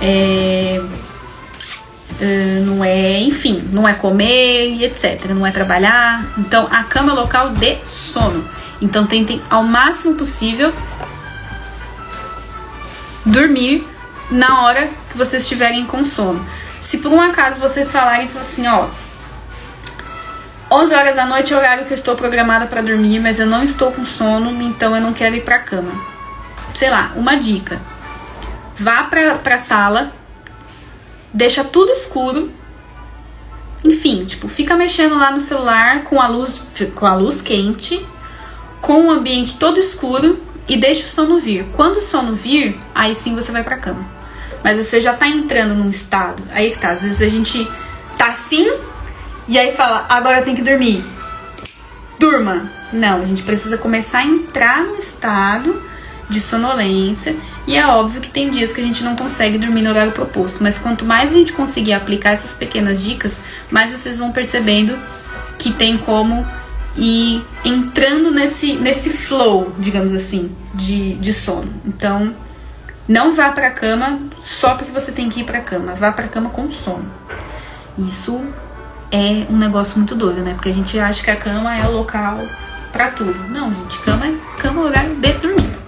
é 0.00 0.82
não 2.64 2.84
é, 2.84 3.20
enfim, 3.20 3.68
não 3.72 3.88
é 3.88 3.94
comer 3.94 4.70
e 4.70 4.84
etc, 4.84 5.26
não 5.30 5.46
é 5.46 5.50
trabalhar. 5.50 6.24
Então 6.38 6.68
a 6.70 6.82
cama 6.84 7.12
é 7.12 7.14
local 7.14 7.50
de 7.50 7.78
sono. 7.84 8.44
Então 8.80 9.06
tentem 9.06 9.40
ao 9.48 9.62
máximo 9.62 10.14
possível 10.14 10.72
dormir 13.24 13.86
na 14.30 14.62
hora 14.62 14.88
que 15.10 15.16
vocês 15.16 15.42
estiverem 15.42 15.84
com 15.86 16.04
sono. 16.04 16.44
Se 16.80 16.98
por 16.98 17.12
um 17.12 17.20
acaso 17.20 17.60
vocês 17.60 17.92
falarem 17.92 18.28
assim, 18.40 18.66
ó, 18.66 18.88
11 20.70 20.94
horas 20.94 21.16
da 21.16 21.26
noite 21.26 21.52
é 21.52 21.56
o 21.56 21.58
horário 21.58 21.84
que 21.84 21.92
eu 21.92 21.94
estou 21.94 22.16
programada 22.16 22.66
para 22.66 22.80
dormir, 22.80 23.20
mas 23.20 23.38
eu 23.38 23.46
não 23.46 23.62
estou 23.62 23.92
com 23.92 24.06
sono, 24.06 24.50
então 24.62 24.96
eu 24.96 25.02
não 25.02 25.12
quero 25.12 25.36
ir 25.36 25.42
para 25.42 25.58
cama. 25.58 25.92
Sei 26.74 26.88
lá, 26.88 27.12
uma 27.14 27.36
dica. 27.36 27.80
Vá 28.76 29.04
para 29.04 29.34
pra 29.34 29.58
sala, 29.58 30.10
deixa 31.32 31.64
tudo 31.64 31.92
escuro. 31.92 32.50
Enfim, 33.84 34.24
tipo, 34.24 34.48
fica 34.48 34.76
mexendo 34.76 35.16
lá 35.16 35.30
no 35.30 35.40
celular 35.40 36.04
com 36.04 36.20
a 36.20 36.28
luz, 36.28 36.62
com 36.94 37.06
a 37.06 37.14
luz 37.14 37.40
quente, 37.40 38.06
com 38.80 39.06
o 39.06 39.10
ambiente 39.10 39.56
todo 39.56 39.80
escuro 39.80 40.38
e 40.68 40.76
deixa 40.76 41.04
o 41.04 41.08
sono 41.08 41.40
vir. 41.40 41.66
Quando 41.72 41.96
o 41.96 42.02
sono 42.02 42.34
vir, 42.34 42.78
aí 42.94 43.14
sim 43.14 43.34
você 43.34 43.50
vai 43.50 43.62
pra 43.62 43.76
cama. 43.76 44.04
Mas 44.62 44.76
você 44.76 45.00
já 45.00 45.14
tá 45.14 45.26
entrando 45.26 45.74
num 45.74 45.90
estado. 45.90 46.42
Aí 46.52 46.70
que 46.70 46.78
tá, 46.78 46.90
às 46.90 47.02
vezes 47.02 47.20
a 47.20 47.28
gente 47.28 47.66
tá 48.16 48.26
assim 48.26 48.70
e 49.48 49.58
aí 49.58 49.72
fala, 49.72 50.06
agora 50.08 50.42
tem 50.42 50.54
que 50.54 50.62
dormir. 50.62 51.04
Durma. 52.18 52.70
Não, 52.92 53.22
a 53.22 53.26
gente 53.26 53.42
precisa 53.42 53.76
começar 53.76 54.18
a 54.18 54.24
entrar 54.24 54.84
no 54.84 54.96
estado 54.96 55.82
de 56.28 56.40
sonolência. 56.40 57.34
E 57.66 57.76
é 57.76 57.86
óbvio 57.86 58.20
que 58.20 58.30
tem 58.30 58.50
dias 58.50 58.72
que 58.72 58.80
a 58.80 58.84
gente 58.84 59.04
não 59.04 59.14
consegue 59.14 59.56
dormir 59.56 59.82
no 59.82 59.90
horário 59.90 60.12
proposto, 60.12 60.58
mas 60.60 60.78
quanto 60.78 61.04
mais 61.04 61.30
a 61.30 61.34
gente 61.34 61.52
conseguir 61.52 61.92
aplicar 61.92 62.32
essas 62.32 62.52
pequenas 62.52 63.02
dicas, 63.02 63.42
mais 63.70 63.92
vocês 63.92 64.18
vão 64.18 64.32
percebendo 64.32 64.98
que 65.58 65.72
tem 65.72 65.96
como 65.96 66.44
ir 66.96 67.44
entrando 67.64 68.30
nesse, 68.32 68.74
nesse 68.74 69.10
flow, 69.10 69.72
digamos 69.78 70.12
assim, 70.12 70.54
de, 70.74 71.14
de 71.14 71.32
sono. 71.32 71.72
Então, 71.84 72.34
não 73.08 73.34
vá 73.34 73.50
para 73.50 73.68
a 73.68 73.70
cama 73.70 74.18
só 74.40 74.74
porque 74.74 74.90
você 74.90 75.12
tem 75.12 75.28
que 75.28 75.40
ir 75.40 75.44
para 75.44 75.58
a 75.58 75.62
cama, 75.62 75.94
vá 75.94 76.10
para 76.10 76.24
a 76.24 76.28
cama 76.28 76.50
com 76.50 76.70
sono. 76.70 77.10
Isso 77.96 78.42
é 79.10 79.46
um 79.50 79.56
negócio 79.56 79.98
muito 79.98 80.14
doido, 80.14 80.40
né? 80.40 80.54
Porque 80.54 80.68
a 80.68 80.74
gente 80.74 80.98
acha 80.98 81.22
que 81.22 81.30
a 81.30 81.36
cama 81.36 81.76
é 81.76 81.86
o 81.86 81.92
local 81.92 82.38
para 82.90 83.10
tudo. 83.10 83.34
Não, 83.48 83.72
gente, 83.72 83.98
cama 84.00 84.26
é 84.26 84.34
cama 84.58 84.80
é 84.80 84.84
o 84.84 84.86
lugar 84.86 85.08
de 85.08 85.32
dormir. 85.34 85.81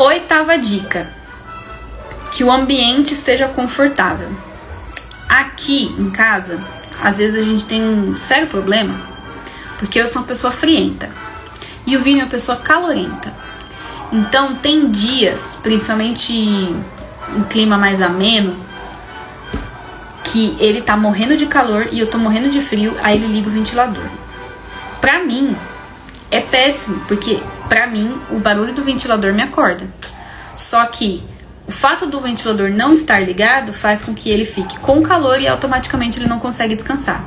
Oitava 0.00 0.56
dica: 0.56 1.06
que 2.32 2.42
o 2.42 2.50
ambiente 2.50 3.12
esteja 3.12 3.46
confortável. 3.46 4.30
Aqui 5.28 5.94
em 5.98 6.08
casa, 6.08 6.58
às 7.02 7.18
vezes 7.18 7.38
a 7.38 7.44
gente 7.44 7.66
tem 7.66 7.82
um 7.84 8.16
sério 8.16 8.46
problema, 8.46 8.98
porque 9.78 10.00
eu 10.00 10.08
sou 10.08 10.22
uma 10.22 10.26
pessoa 10.26 10.50
frienta 10.50 11.10
e 11.86 11.98
o 11.98 12.00
Vini 12.00 12.20
é 12.20 12.22
uma 12.22 12.30
pessoa 12.30 12.56
calorenta. 12.56 13.30
Então, 14.10 14.54
tem 14.54 14.90
dias, 14.90 15.58
principalmente 15.62 16.32
em 16.32 16.82
clima 17.50 17.76
mais 17.76 18.00
ameno, 18.00 18.56
que 20.24 20.56
ele 20.58 20.80
tá 20.80 20.96
morrendo 20.96 21.36
de 21.36 21.44
calor 21.44 21.88
e 21.92 22.00
eu 22.00 22.06
tô 22.06 22.16
morrendo 22.16 22.48
de 22.48 22.62
frio, 22.62 22.96
aí 23.02 23.18
ele 23.18 23.26
liga 23.26 23.48
o 23.48 23.52
ventilador. 23.52 24.06
Pra 24.98 25.22
mim, 25.22 25.54
é 26.30 26.40
péssimo, 26.40 27.00
porque 27.06 27.38
para 27.70 27.86
mim 27.86 28.20
o 28.30 28.40
barulho 28.40 28.74
do 28.74 28.82
ventilador 28.82 29.32
me 29.32 29.42
acorda. 29.42 29.86
Só 30.56 30.84
que 30.86 31.22
o 31.68 31.70
fato 31.70 32.04
do 32.04 32.20
ventilador 32.20 32.68
não 32.68 32.92
estar 32.92 33.20
ligado 33.20 33.72
faz 33.72 34.02
com 34.02 34.12
que 34.12 34.28
ele 34.28 34.44
fique 34.44 34.76
com 34.80 35.00
calor 35.00 35.40
e 35.40 35.46
automaticamente 35.46 36.18
ele 36.18 36.28
não 36.28 36.40
consegue 36.40 36.74
descansar. 36.74 37.24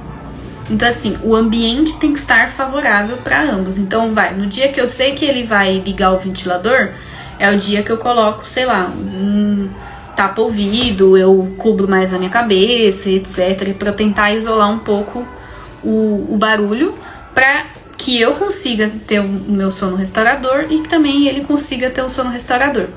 Então 0.70 0.88
assim, 0.88 1.18
o 1.24 1.34
ambiente 1.34 1.98
tem 1.98 2.12
que 2.12 2.20
estar 2.20 2.50
favorável 2.50 3.16
para 3.18 3.42
ambos. 3.42 3.78
Então 3.78 4.14
vai, 4.14 4.34
no 4.34 4.46
dia 4.46 4.68
que 4.68 4.82
eu 4.82 4.88
sei 4.88 5.14
que 5.14 5.24
ele 5.24 5.44
vai 5.44 5.76
ligar 5.76 6.12
o 6.12 6.20
ventilador, 6.20 6.90
é 7.40 7.50
o 7.50 7.58
dia 7.58 7.82
que 7.82 7.92
eu 7.92 7.98
coloco, 7.98 8.46
sei 8.46 8.66
lá, 8.66 8.92
um 8.96 9.70
tapa 10.14 10.42
ouvido, 10.42 11.18
eu 11.18 11.56
cubro 11.58 11.88
mais 11.88 12.14
a 12.14 12.18
minha 12.18 12.30
cabeça, 12.30 13.10
etc, 13.10 13.74
para 13.80 13.94
tentar 13.94 14.34
isolar 14.34 14.70
um 14.70 14.80
pouco 14.80 15.26
o, 15.82 16.34
o 16.34 16.38
barulho 16.38 16.94
para 17.34 17.66
que 18.04 18.20
eu 18.20 18.34
consiga 18.34 18.92
ter 19.08 19.22
o 19.22 19.24
meu 19.24 19.72
sono 19.72 19.96
restaurador 19.96 20.66
e 20.70 20.82
que 20.82 20.90
também 20.90 21.26
ele 21.26 21.40
consiga 21.40 21.90
ter 21.90 22.02
o 22.02 22.10
sono 22.10 22.30
restaurador. 22.30 22.88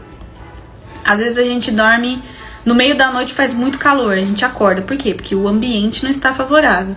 Às 1.05 1.21
vezes 1.21 1.39
a 1.39 1.45
gente 1.45 1.71
dorme 1.71 2.21
no 2.65 2.75
meio 2.75 2.97
da 2.97 3.13
noite 3.13 3.33
faz 3.33 3.55
muito 3.55 3.79
calor, 3.79 4.15
a 4.15 4.25
gente 4.25 4.45
acorda. 4.45 4.83
Por 4.83 4.97
quê? 4.97 5.15
Porque 5.15 5.33
o 5.33 5.47
ambiente 5.47 6.03
não 6.03 6.11
está 6.11 6.35
favorável. 6.35 6.97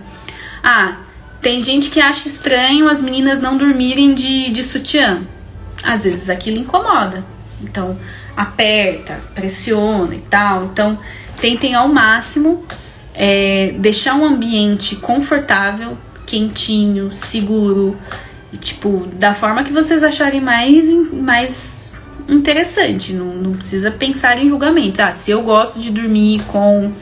Ah, 0.60 0.96
tem 1.40 1.62
gente 1.62 1.88
que 1.88 2.00
acha 2.00 2.26
estranho 2.26 2.88
as 2.88 3.00
meninas 3.00 3.38
não 3.38 3.56
dormirem 3.56 4.12
de, 4.12 4.50
de 4.50 4.64
sutiã. 4.64 5.22
Às 5.80 6.02
vezes 6.02 6.28
aquilo 6.28 6.58
incomoda. 6.58 7.24
Então, 7.62 7.96
aperta, 8.36 9.20
pressiona 9.36 10.16
e 10.16 10.20
tal. 10.20 10.64
Então, 10.64 10.98
tentem 11.40 11.76
ao 11.76 11.86
máximo 11.86 12.66
é, 13.14 13.72
deixar 13.78 14.16
um 14.16 14.24
ambiente 14.24 14.96
confortável 14.96 15.96
quentinho, 16.30 17.10
seguro, 17.12 17.96
e, 18.52 18.56
tipo, 18.56 19.08
da 19.14 19.34
forma 19.34 19.64
que 19.64 19.72
vocês 19.72 20.04
acharem 20.04 20.40
mais, 20.40 20.88
mais 21.12 22.00
interessante. 22.28 23.12
Não, 23.12 23.34
não 23.34 23.52
precisa 23.52 23.90
pensar 23.90 24.38
em 24.38 24.48
julgamento. 24.48 25.02
Ah, 25.02 25.12
se 25.12 25.32
eu 25.32 25.42
gosto 25.42 25.80
de 25.80 25.90
dormir 25.90 26.40
com 26.46 26.92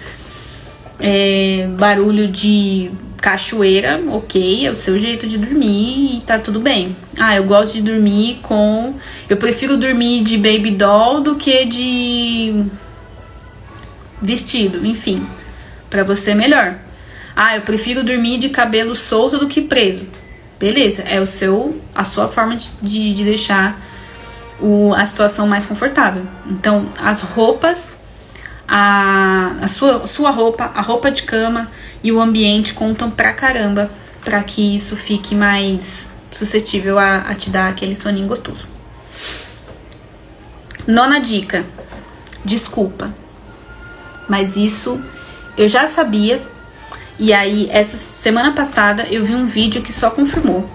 é, 0.99 1.68
barulho 1.79 2.26
de 2.26 2.91
cachoeira, 3.18 4.01
ok, 4.09 4.66
é 4.66 4.70
o 4.70 4.76
seu 4.76 4.99
jeito 4.99 5.26
de 5.26 5.37
dormir 5.37 6.16
e 6.16 6.22
tá 6.22 6.39
tudo 6.39 6.59
bem. 6.59 6.97
Ah, 7.18 7.37
eu 7.37 7.45
gosto 7.45 7.74
de 7.74 7.83
dormir 7.83 8.39
com. 8.43 8.95
Eu 9.29 9.37
prefiro 9.37 9.76
dormir 9.76 10.22
de 10.22 10.39
baby 10.39 10.70
doll 10.70 11.20
do 11.20 11.37
que 11.37 11.66
de 11.66 12.64
vestido, 14.22 14.87
enfim. 14.87 15.26
para 15.91 16.03
você 16.03 16.31
é 16.31 16.35
melhor. 16.35 16.88
Ah, 17.41 17.55
eu 17.55 17.62
prefiro 17.62 18.03
dormir 18.03 18.36
de 18.39 18.49
cabelo 18.49 18.97
solto 18.97 19.39
do 19.39 19.47
que 19.47 19.61
preso. 19.61 20.05
Beleza, 20.59 21.03
é 21.03 21.20
o 21.20 21.26
seu, 21.26 21.80
a 21.95 22.05
sua 22.05 22.26
forma 22.26 22.57
de, 22.57 22.68
de, 22.82 23.14
de 23.14 23.22
deixar 23.22 23.80
o, 24.61 24.93
a 24.93 25.07
situação 25.07 25.47
mais 25.47 25.64
confortável. 25.64 26.26
Então, 26.51 26.89
as 27.01 27.22
roupas, 27.22 27.97
a, 28.66 29.55
a 29.62 29.68
sua, 29.68 30.05
sua 30.05 30.30
roupa, 30.30 30.64
a 30.74 30.80
roupa 30.80 31.12
de 31.12 31.22
cama 31.22 31.70
e 32.03 32.11
o 32.11 32.20
ambiente 32.20 32.74
contam 32.74 33.09
pra 33.09 33.32
caramba 33.32 33.89
para 34.24 34.43
que 34.43 34.74
isso 34.74 34.97
fique 34.97 35.36
mais 35.36 36.20
suscetível 36.32 36.99
a, 36.99 37.18
a 37.18 37.36
te 37.36 37.51
dar 37.51 37.68
aquele 37.68 37.95
soninho 37.95 38.26
gostoso. 38.26 38.66
Nona 40.89 41.20
dica: 41.20 41.64
desculpa. 42.45 43.14
Mas 44.28 44.57
isso 44.57 45.01
eu 45.57 45.68
já 45.68 45.86
sabia 45.86 46.43
e 47.19 47.33
aí, 47.33 47.69
essa 47.71 47.97
semana 47.97 48.53
passada, 48.53 49.03
eu 49.09 49.25
vi 49.25 49.35
um 49.35 49.45
vídeo 49.45 49.83
que 49.83 49.93
só 49.93 50.11
confirmou. 50.11 50.69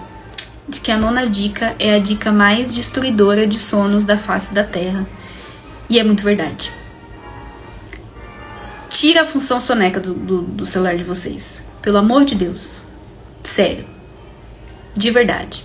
de 0.66 0.80
que 0.80 0.90
a 0.90 0.96
nona 0.96 1.26
dica 1.26 1.74
é 1.78 1.94
a 1.94 1.98
dica 1.98 2.32
mais 2.32 2.72
destruidora 2.72 3.46
de 3.46 3.58
sonos 3.58 4.04
da 4.04 4.16
face 4.16 4.52
da 4.52 4.64
Terra. 4.64 5.06
E 5.88 5.98
é 5.98 6.04
muito 6.04 6.22
verdade. 6.22 6.72
Tira 8.88 9.22
a 9.22 9.26
função 9.26 9.60
soneca 9.60 10.00
do, 10.00 10.14
do, 10.14 10.42
do 10.42 10.66
celular 10.66 10.96
de 10.96 11.04
vocês. 11.04 11.62
Pelo 11.82 11.98
amor 11.98 12.24
de 12.24 12.34
Deus. 12.34 12.82
Sério. 13.42 13.84
De 14.94 15.10
verdade. 15.10 15.64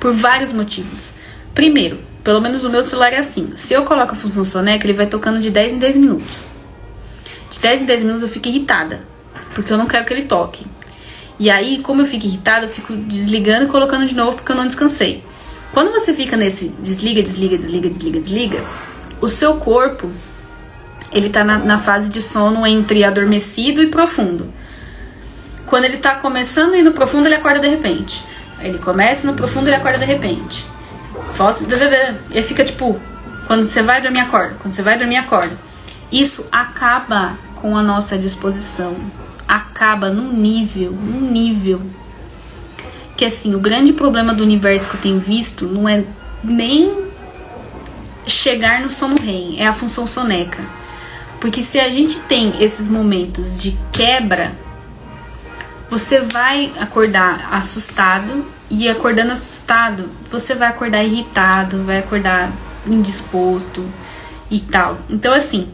Por 0.00 0.12
vários 0.14 0.52
motivos. 0.52 1.12
Primeiro, 1.54 2.00
pelo 2.22 2.40
menos 2.40 2.64
o 2.64 2.70
meu 2.70 2.82
celular 2.82 3.12
é 3.12 3.18
assim. 3.18 3.52
Se 3.54 3.74
eu 3.74 3.84
coloco 3.84 4.12
a 4.12 4.16
função 4.16 4.44
soneca, 4.44 4.86
ele 4.86 4.94
vai 4.94 5.06
tocando 5.06 5.40
de 5.40 5.50
10 5.50 5.74
em 5.74 5.78
10 5.78 5.96
minutos. 5.96 6.36
De 7.50 7.60
10 7.60 7.82
em 7.82 7.84
10 7.84 8.02
minutos 8.02 8.22
eu 8.22 8.28
fico 8.30 8.48
irritada. 8.48 9.13
Porque 9.54 9.72
eu 9.72 9.78
não 9.78 9.86
quero 9.86 10.04
que 10.04 10.12
ele 10.12 10.22
toque. 10.22 10.66
E 11.38 11.50
aí, 11.50 11.78
como 11.78 12.02
eu 12.02 12.06
fico 12.06 12.26
irritada, 12.26 12.66
eu 12.66 12.68
fico 12.68 12.94
desligando 12.94 13.64
e 13.64 13.68
colocando 13.68 14.06
de 14.06 14.14
novo 14.14 14.36
porque 14.36 14.52
eu 14.52 14.56
não 14.56 14.66
descansei. 14.66 15.24
Quando 15.72 15.90
você 15.90 16.14
fica 16.14 16.36
nesse 16.36 16.68
desliga, 16.80 17.22
desliga, 17.22 17.58
desliga, 17.58 17.88
desliga, 17.88 18.20
desliga, 18.20 18.64
o 19.20 19.28
seu 19.28 19.56
corpo 19.56 20.10
ele 21.10 21.28
tá 21.30 21.42
na, 21.44 21.58
na 21.58 21.78
fase 21.78 22.10
de 22.10 22.20
sono 22.20 22.66
entre 22.66 23.04
adormecido 23.04 23.82
e 23.82 23.86
profundo. 23.86 24.52
Quando 25.66 25.84
ele 25.84 25.96
tá 25.96 26.16
começando 26.16 26.74
a 26.74 26.78
ir 26.78 26.82
no 26.82 26.92
profundo, 26.92 27.26
ele 27.26 27.34
acorda 27.36 27.60
de 27.60 27.68
repente. 27.68 28.24
Ele 28.60 28.78
começa 28.78 29.26
no 29.26 29.34
profundo, 29.34 29.68
ele 29.68 29.76
acorda 29.76 29.98
de 29.98 30.04
repente. 30.04 30.66
E 32.32 32.42
fica 32.42 32.64
tipo, 32.64 33.00
quando 33.46 33.64
você 33.64 33.82
vai 33.82 34.00
dormir, 34.00 34.20
acorda. 34.20 34.56
Quando 34.60 34.72
você 34.72 34.82
vai 34.82 34.96
dormir, 34.96 35.16
acorda. 35.16 35.56
Isso 36.10 36.46
acaba 36.52 37.36
com 37.56 37.76
a 37.76 37.82
nossa 37.82 38.16
disposição. 38.16 38.94
Acaba 39.46 40.10
num 40.10 40.32
nível, 40.32 40.92
num 40.92 41.30
nível. 41.30 41.82
Que 43.16 43.24
assim, 43.24 43.54
o 43.54 43.60
grande 43.60 43.92
problema 43.92 44.34
do 44.34 44.42
universo 44.42 44.88
que 44.88 44.96
eu 44.96 45.00
tenho 45.00 45.18
visto 45.18 45.66
não 45.66 45.88
é 45.88 46.04
nem 46.42 47.04
chegar 48.26 48.80
no 48.80 48.90
sono 48.90 49.16
REM, 49.20 49.60
é 49.60 49.66
a 49.66 49.72
função 49.72 50.06
soneca. 50.06 50.62
Porque 51.40 51.62
se 51.62 51.78
a 51.78 51.90
gente 51.90 52.20
tem 52.20 52.54
esses 52.62 52.88
momentos 52.88 53.60
de 53.60 53.76
quebra, 53.92 54.56
você 55.90 56.20
vai 56.20 56.72
acordar 56.80 57.48
assustado 57.52 58.46
e 58.70 58.88
acordando 58.88 59.32
assustado, 59.32 60.08
você 60.30 60.54
vai 60.54 60.68
acordar 60.68 61.04
irritado, 61.04 61.84
vai 61.84 61.98
acordar 61.98 62.50
indisposto 62.86 63.84
e 64.50 64.58
tal. 64.58 64.98
Então, 65.08 65.32
assim, 65.32 65.68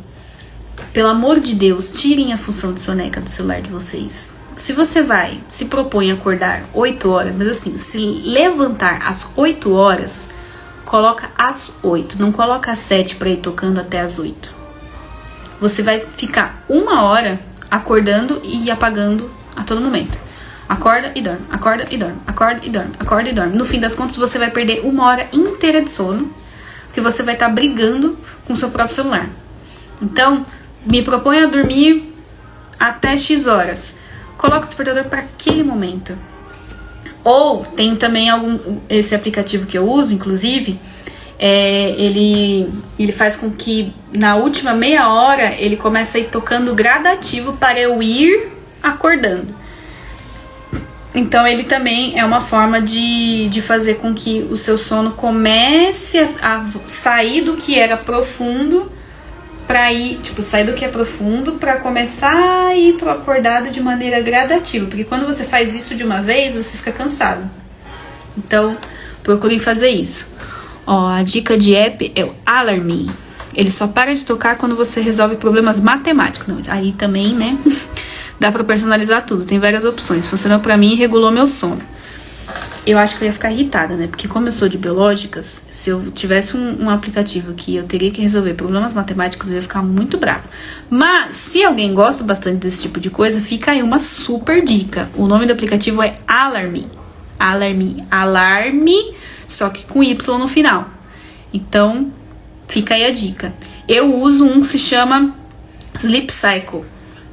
pelo 0.93 1.09
amor 1.09 1.41
de 1.41 1.55
Deus, 1.55 1.93
tirem 1.93 2.33
a 2.33 2.39
função 2.39 2.73
de 2.73 2.81
soneca 2.81 3.21
do 3.21 3.31
celular 3.31 3.61
de 3.61 3.71
vocês. 3.71 4.33
Se 4.57 4.73
você 4.73 5.03
vai, 5.03 5.41
se 5.49 5.67
propõe 5.67 6.13
acordar 6.13 6.65
8 6.75 7.11
horas, 7.11 7.35
mas 7.35 7.49
assim, 7.49 7.79
se 7.79 7.99
levantar 7.99 9.01
às 9.07 9.27
8 9.35 9.73
horas, 9.73 10.31
coloca 10.85 11.31
às 11.37 11.73
8, 11.83 12.19
não 12.21 12.31
coloca 12.31 12.71
às 12.71 12.79
7 12.81 13.17
para 13.17 13.31
ir 13.31 13.39
tocando 13.39 13.81
até 13.81 14.01
às 14.01 14.19
8. 14.19 14.53
Você 15.61 15.83
vai 15.83 16.01
ficar 16.01 16.65
uma 16.69 17.05
hora 17.05 17.41
acordando 17.71 18.41
e 18.43 18.71
apagando 18.71 19.31
a 19.57 19.63
todo 19.63 19.81
momento. 19.81 20.19
Acorda 20.69 21.11
e 21.15 21.21
dorme, 21.21 21.41
acorda 21.51 21.87
e 21.91 21.97
dorme, 21.97 22.19
acorda 22.27 22.61
e 22.63 22.71
dorme, 22.71 22.93
acorda 22.99 23.29
e 23.29 23.33
dorme. 23.33 23.57
No 23.57 23.65
fim 23.65 23.81
das 23.81 23.95
contas, 23.95 24.17
você 24.17 24.39
vai 24.39 24.51
perder 24.51 24.81
uma 24.85 25.05
hora 25.05 25.29
inteira 25.33 25.83
de 25.83 25.91
sono, 25.91 26.33
porque 26.87 27.01
você 27.01 27.23
vai 27.23 27.35
estar 27.35 27.49
tá 27.49 27.53
brigando 27.53 28.17
com 28.47 28.53
o 28.53 28.57
seu 28.57 28.71
próprio 28.71 28.95
celular. 28.95 29.29
Então, 30.01 30.47
me 30.85 31.03
propõe 31.03 31.41
a 31.41 31.47
dormir 31.47 32.13
até 32.79 33.17
X 33.17 33.47
horas. 33.47 33.97
Coloca 34.37 34.65
o 34.65 34.67
despertador 34.67 35.05
para 35.05 35.21
aquele 35.21 35.63
momento. 35.63 36.17
Ou 37.23 37.65
tem 37.65 37.95
também 37.97 38.31
algum 38.31 38.79
esse 38.89 39.15
aplicativo 39.15 39.67
que 39.67 39.77
eu 39.77 39.87
uso, 39.87 40.15
inclusive, 40.15 40.81
é, 41.39 41.91
ele, 41.97 42.69
ele 42.99 43.13
faz 43.13 43.37
com 43.37 43.51
que 43.51 43.93
na 44.13 44.37
última 44.37 44.73
meia 44.73 45.09
hora 45.09 45.55
ele 45.55 45.77
comece 45.77 46.19
a 46.19 46.21
ir 46.21 46.29
tocando 46.29 46.75
gradativo 46.75 47.55
para 47.55 47.79
eu 47.79 48.03
ir 48.03 48.49
acordando. 48.83 49.61
Então 51.15 51.47
ele 51.47 51.65
também 51.65 52.19
é 52.19 52.25
uma 52.25 52.41
forma 52.41 52.81
de, 52.81 53.49
de 53.49 53.61
fazer 53.61 53.95
com 53.95 54.15
que 54.15 54.47
o 54.51 54.57
seu 54.57 54.79
sono 54.79 55.13
comece 55.13 56.19
a, 56.19 56.29
a 56.43 56.67
sair 56.87 57.43
do 57.43 57.57
que 57.57 57.79
era 57.79 57.97
profundo 57.97 58.91
para 59.71 59.93
ir, 59.93 60.19
tipo, 60.19 60.43
sair 60.43 60.65
do 60.65 60.73
que 60.73 60.85
é 60.85 60.89
profundo 60.89 61.53
para 61.53 61.77
começar 61.77 62.67
a 62.67 62.75
ir 62.75 62.95
pro 62.95 63.09
acordado 63.09 63.71
de 63.71 63.81
maneira 63.81 64.21
gradativa, 64.21 64.85
porque 64.87 65.05
quando 65.05 65.25
você 65.25 65.45
faz 65.45 65.77
isso 65.77 65.95
de 65.95 66.03
uma 66.03 66.21
vez, 66.21 66.57
você 66.57 66.77
fica 66.77 66.91
cansado. 66.91 67.49
Então, 68.37 68.77
procurem 69.23 69.61
fazer 69.61 69.91
isso. 69.91 70.27
Ó, 70.85 71.09
a 71.09 71.23
dica 71.23 71.57
de 71.57 71.73
app 71.73 72.11
é 72.17 72.25
o 72.25 72.35
Alarme. 72.45 73.09
Ele 73.55 73.71
só 73.71 73.87
para 73.87 74.13
de 74.13 74.25
tocar 74.25 74.57
quando 74.57 74.75
você 74.75 75.01
resolve 75.01 75.37
problemas 75.37 75.79
matemáticos. 75.79 76.49
Não, 76.49 76.59
aí 76.69 76.93
também, 76.93 77.33
né? 77.33 77.57
Dá 78.41 78.51
para 78.51 78.65
personalizar 78.65 79.25
tudo, 79.25 79.45
tem 79.45 79.61
várias 79.61 79.85
opções. 79.85 80.27
Funcionou 80.27 80.59
para 80.59 80.77
mim 80.77 80.95
e 80.95 80.97
regulou 80.97 81.31
meu 81.31 81.47
sono. 81.47 81.81
Eu 82.87 82.99
acho 82.99 83.17
que 83.17 83.25
eu 83.25 83.27
ia 83.27 83.33
ficar 83.33 83.53
irritada, 83.53 83.95
né? 83.95 84.07
Porque 84.07 84.27
como 84.27 84.49
eu 84.49 84.53
sou 84.53 84.69
de 84.69 84.79
biológicas, 84.79 85.67
se 85.69 85.91
eu 85.91 86.11
tivesse 86.13 86.57
um, 86.57 86.85
um 86.85 86.91
aplicativo 86.91 87.53
que 87.53 87.77
eu 87.77 87.85
teria 87.85 88.11
que 88.11 88.23
resolver 88.23 88.55
problemas 88.55 88.93
matemáticos, 88.93 89.49
eu 89.49 89.57
ia 89.57 89.63
ficar 89.63 89.83
muito 89.83 90.17
brava. 90.17 90.45
Mas 90.89 91.37
se 91.37 91.63
alguém 91.63 91.93
gosta 91.93 92.25
bastante 92.25 92.59
desse 92.59 92.83
tipo 92.83 92.99
de 92.99 93.11
coisa, 93.11 93.41
fica 93.41 93.73
aí 93.73 93.83
uma 93.83 93.99
super 93.99 94.65
dica. 94.65 95.11
O 95.15 95.27
nome 95.27 95.47
do 95.47 95.53
aplicativo 95.53 96.03
é 96.03 96.19
Alarme. 96.27 96.89
Alarme, 97.39 98.05
alarme, 98.11 99.15
só 99.47 99.71
que 99.71 99.85
com 99.85 100.03
Y 100.03 100.39
no 100.39 100.47
final. 100.47 100.89
Então, 101.53 102.13
fica 102.69 102.95
aí 102.95 103.05
a 103.05 103.11
dica. 103.11 103.53
Eu 103.89 104.15
uso 104.15 104.45
um 104.45 104.61
que 104.61 104.67
se 104.67 104.79
chama 104.79 105.35
Sleep 105.99 106.31
Cycle 106.31 106.85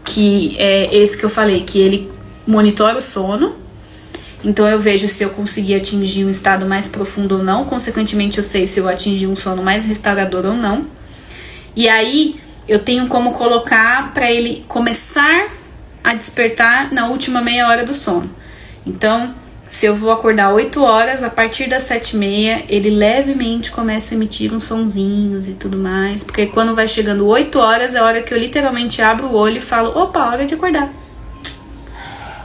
que 0.07 0.55
é 0.57 0.95
esse 0.95 1.17
que 1.17 1.25
eu 1.25 1.29
falei, 1.29 1.61
que 1.61 1.79
ele 1.79 2.09
monitora 2.47 2.97
o 2.97 3.01
sono. 3.01 3.53
Então 4.47 4.65
eu 4.65 4.79
vejo 4.79 5.09
se 5.09 5.21
eu 5.21 5.31
consegui 5.31 5.75
atingir 5.75 6.23
um 6.23 6.29
estado 6.29 6.65
mais 6.65 6.87
profundo 6.87 7.39
ou 7.39 7.43
não, 7.43 7.65
consequentemente 7.65 8.37
eu 8.37 8.43
sei 8.43 8.65
se 8.65 8.79
eu 8.79 8.87
atingi 8.87 9.27
um 9.27 9.35
sono 9.35 9.61
mais 9.61 9.83
restaurador 9.83 10.45
ou 10.45 10.53
não. 10.53 10.87
E 11.75 11.89
aí 11.89 12.39
eu 12.65 12.79
tenho 12.79 13.09
como 13.09 13.33
colocar 13.33 14.13
para 14.13 14.31
ele 14.31 14.63
começar 14.69 15.49
a 16.01 16.13
despertar 16.13 16.93
na 16.93 17.09
última 17.09 17.41
meia 17.41 17.67
hora 17.67 17.83
do 17.83 17.93
sono. 17.93 18.29
Então, 18.85 19.35
se 19.67 19.85
eu 19.85 19.93
vou 19.93 20.13
acordar 20.13 20.53
8 20.53 20.81
horas, 20.81 21.23
a 21.23 21.29
partir 21.29 21.67
das 21.67 21.83
7 21.83 22.15
e 22.15 22.17
meia, 22.17 22.63
ele 22.69 22.89
levemente 22.89 23.69
começa 23.69 24.13
a 24.13 24.15
emitir 24.15 24.53
uns 24.53 24.63
sonzinhos 24.63 25.49
e 25.49 25.55
tudo 25.55 25.77
mais. 25.77 26.23
Porque 26.23 26.45
quando 26.45 26.73
vai 26.73 26.87
chegando 26.87 27.27
8 27.27 27.59
horas, 27.59 27.95
é 27.95 27.99
a 27.99 28.05
hora 28.05 28.21
que 28.21 28.33
eu 28.33 28.37
literalmente 28.37 29.01
abro 29.01 29.27
o 29.27 29.35
olho 29.35 29.57
e 29.57 29.61
falo, 29.61 29.89
opa, 29.89 30.25
hora 30.25 30.45
de 30.45 30.53
acordar. 30.53 30.89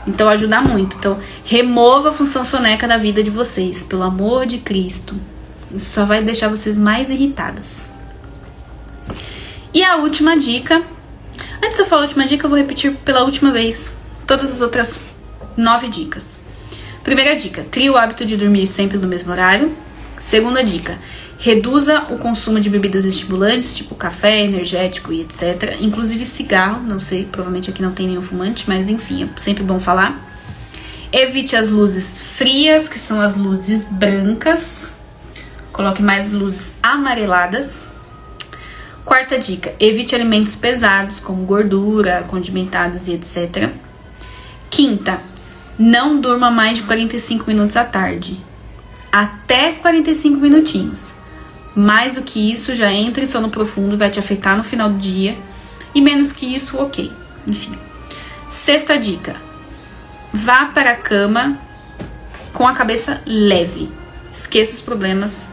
Então 0.05 0.27
ajuda 0.29 0.61
muito. 0.61 0.97
Então, 0.97 1.19
remova 1.45 2.09
a 2.09 2.13
função 2.13 2.43
soneca 2.43 2.87
da 2.87 2.97
vida 2.97 3.23
de 3.23 3.29
vocês, 3.29 3.83
pelo 3.83 4.03
amor 4.03 4.45
de 4.45 4.57
Cristo. 4.57 5.15
Isso 5.73 5.91
só 5.91 6.05
vai 6.05 6.21
deixar 6.21 6.49
vocês 6.49 6.77
mais 6.77 7.09
irritadas. 7.09 7.91
E 9.73 9.83
a 9.83 9.97
última 9.97 10.37
dica. 10.37 10.83
Antes 11.63 11.77
de 11.77 11.83
eu 11.83 11.85
falar 11.85 12.01
a 12.01 12.05
última 12.05 12.25
dica, 12.25 12.45
eu 12.45 12.49
vou 12.49 12.59
repetir 12.59 12.93
pela 13.05 13.23
última 13.23 13.51
vez 13.51 13.97
todas 14.27 14.51
as 14.51 14.61
outras 14.61 15.01
nove 15.57 15.87
dicas. 15.87 16.39
Primeira 17.03 17.35
dica: 17.35 17.65
crie 17.71 17.89
o 17.89 17.97
hábito 17.97 18.25
de 18.25 18.37
dormir 18.37 18.67
sempre 18.67 18.97
no 18.97 19.07
mesmo 19.07 19.31
horário. 19.31 19.75
Segunda 20.19 20.63
dica: 20.63 20.99
reduza 21.43 22.05
o 22.09 22.17
consumo 22.17 22.57
de 22.57 22.69
bebidas 22.69 23.03
estimulantes, 23.03 23.75
tipo 23.75 23.95
café, 23.95 24.45
energético 24.45 25.11
e 25.11 25.19
etc. 25.19 25.75
Inclusive 25.81 26.23
cigarro, 26.23 26.81
não 26.81 27.01
sei, 27.01 27.25
provavelmente 27.25 27.69
aqui 27.69 27.81
não 27.81 27.91
tem 27.91 28.07
nenhum 28.07 28.21
fumante, 28.21 28.63
mas 28.65 28.87
enfim, 28.87 29.25
é 29.25 29.41
sempre 29.41 29.61
bom 29.61 29.77
falar. 29.77 30.25
Evite 31.11 31.57
as 31.57 31.69
luzes 31.69 32.21
frias, 32.21 32.87
que 32.87 32.97
são 32.97 33.19
as 33.19 33.35
luzes 33.35 33.83
brancas. 33.83 34.95
Coloque 35.73 36.01
mais 36.01 36.31
luzes 36.31 36.75
amareladas. 36.81 37.87
Quarta 39.03 39.37
dica: 39.37 39.75
evite 39.81 40.15
alimentos 40.15 40.55
pesados, 40.55 41.19
como 41.19 41.43
gordura, 41.43 42.23
condimentados 42.25 43.09
e 43.09 43.15
etc. 43.15 43.69
Quinta, 44.69 45.19
não 45.77 46.21
durma 46.21 46.49
mais 46.49 46.77
de 46.77 46.83
45 46.83 47.43
minutos 47.47 47.75
à 47.75 47.83
tarde. 47.83 48.39
Até 49.11 49.73
45 49.73 50.39
minutinhos. 50.39 51.21
Mais 51.75 52.15
do 52.15 52.21
que 52.21 52.51
isso, 52.51 52.75
já 52.75 52.91
entra 52.91 53.23
em 53.23 53.27
sono 53.27 53.49
profundo, 53.49 53.97
vai 53.97 54.09
te 54.09 54.19
afetar 54.19 54.55
no 54.55 54.63
final 54.63 54.89
do 54.89 54.97
dia. 54.97 55.37
E 55.93 56.01
menos 56.01 56.31
que 56.31 56.45
isso, 56.45 56.77
ok. 56.77 57.11
Enfim. 57.47 57.75
Sexta 58.49 58.97
dica: 58.97 59.35
vá 60.31 60.65
para 60.65 60.91
a 60.91 60.95
cama 60.95 61.57
com 62.53 62.67
a 62.67 62.73
cabeça 62.73 63.21
leve. 63.25 63.91
Esqueça 64.31 64.73
os 64.73 64.81
problemas 64.81 65.49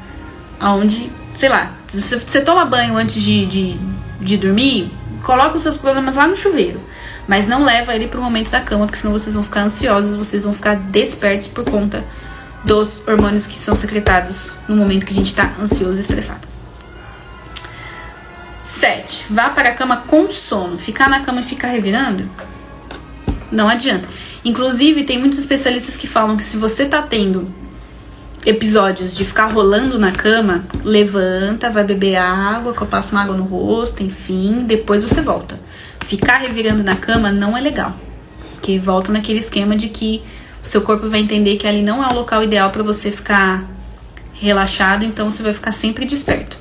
aonde, 0.58 1.10
sei 1.34 1.48
lá, 1.48 1.72
você, 1.88 2.18
você 2.18 2.40
toma 2.40 2.64
banho 2.64 2.96
antes 2.96 3.20
de, 3.20 3.46
de, 3.46 3.76
de 4.20 4.36
dormir, 4.36 4.90
coloca 5.22 5.56
os 5.56 5.62
seus 5.62 5.76
problemas 5.76 6.16
lá 6.16 6.26
no 6.26 6.36
chuveiro. 6.36 6.80
Mas 7.26 7.46
não 7.46 7.64
leva 7.64 7.94
ele 7.94 8.08
pro 8.08 8.20
momento 8.20 8.50
da 8.50 8.60
cama, 8.60 8.86
porque 8.86 8.98
senão 8.98 9.12
vocês 9.12 9.34
vão 9.34 9.44
ficar 9.44 9.62
ansiosos, 9.62 10.16
vocês 10.16 10.44
vão 10.44 10.52
ficar 10.52 10.76
despertos 10.76 11.46
por 11.46 11.64
conta 11.64 12.04
dos 12.64 13.02
hormônios 13.06 13.46
que 13.46 13.58
são 13.58 13.74
secretados 13.74 14.52
no 14.68 14.76
momento 14.76 15.06
que 15.06 15.12
a 15.12 15.16
gente 15.16 15.26
está 15.26 15.54
ansioso 15.60 15.96
e 15.96 16.00
estressado. 16.00 16.48
7. 18.62 19.26
Vá 19.30 19.50
para 19.50 19.70
a 19.70 19.74
cama 19.74 19.98
com 20.06 20.30
sono. 20.30 20.78
Ficar 20.78 21.08
na 21.08 21.20
cama 21.20 21.40
e 21.40 21.44
ficar 21.44 21.68
revirando? 21.68 22.28
Não 23.50 23.68
adianta. 23.68 24.08
Inclusive, 24.44 25.02
tem 25.04 25.18
muitos 25.18 25.38
especialistas 25.38 25.96
que 25.96 26.06
falam 26.06 26.36
que 26.36 26.44
se 26.44 26.56
você 26.56 26.86
tá 26.86 27.02
tendo 27.02 27.52
episódios 28.46 29.16
de 29.16 29.24
ficar 29.24 29.52
rolando 29.52 29.98
na 29.98 30.12
cama, 30.12 30.64
levanta, 30.82 31.68
vai 31.68 31.84
beber 31.84 32.16
água, 32.16 32.72
que 32.72 32.80
eu 32.80 32.86
passo 32.86 33.12
uma 33.12 33.22
água 33.22 33.36
no 33.36 33.44
rosto, 33.44 34.02
enfim, 34.02 34.64
depois 34.64 35.02
você 35.02 35.20
volta. 35.20 35.60
Ficar 36.06 36.38
revirando 36.38 36.82
na 36.82 36.96
cama 36.96 37.30
não 37.30 37.56
é 37.56 37.60
legal. 37.60 37.94
Que 38.62 38.78
volta 38.78 39.12
naquele 39.12 39.40
esquema 39.40 39.76
de 39.76 39.88
que 39.88 40.22
o 40.62 40.66
seu 40.66 40.82
corpo 40.82 41.08
vai 41.08 41.20
entender 41.20 41.56
que 41.56 41.66
ali 41.66 41.82
não 41.82 42.02
é 42.02 42.08
o 42.08 42.14
local 42.14 42.42
ideal 42.42 42.70
para 42.70 42.82
você 42.82 43.10
ficar 43.10 43.68
relaxado, 44.34 45.04
então 45.04 45.30
você 45.30 45.42
vai 45.42 45.54
ficar 45.54 45.72
sempre 45.72 46.04
desperto. 46.04 46.58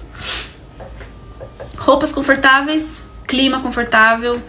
Roupas 1.78 2.12
confortáveis, 2.12 3.10
clima 3.26 3.62
confortável, 3.62 4.42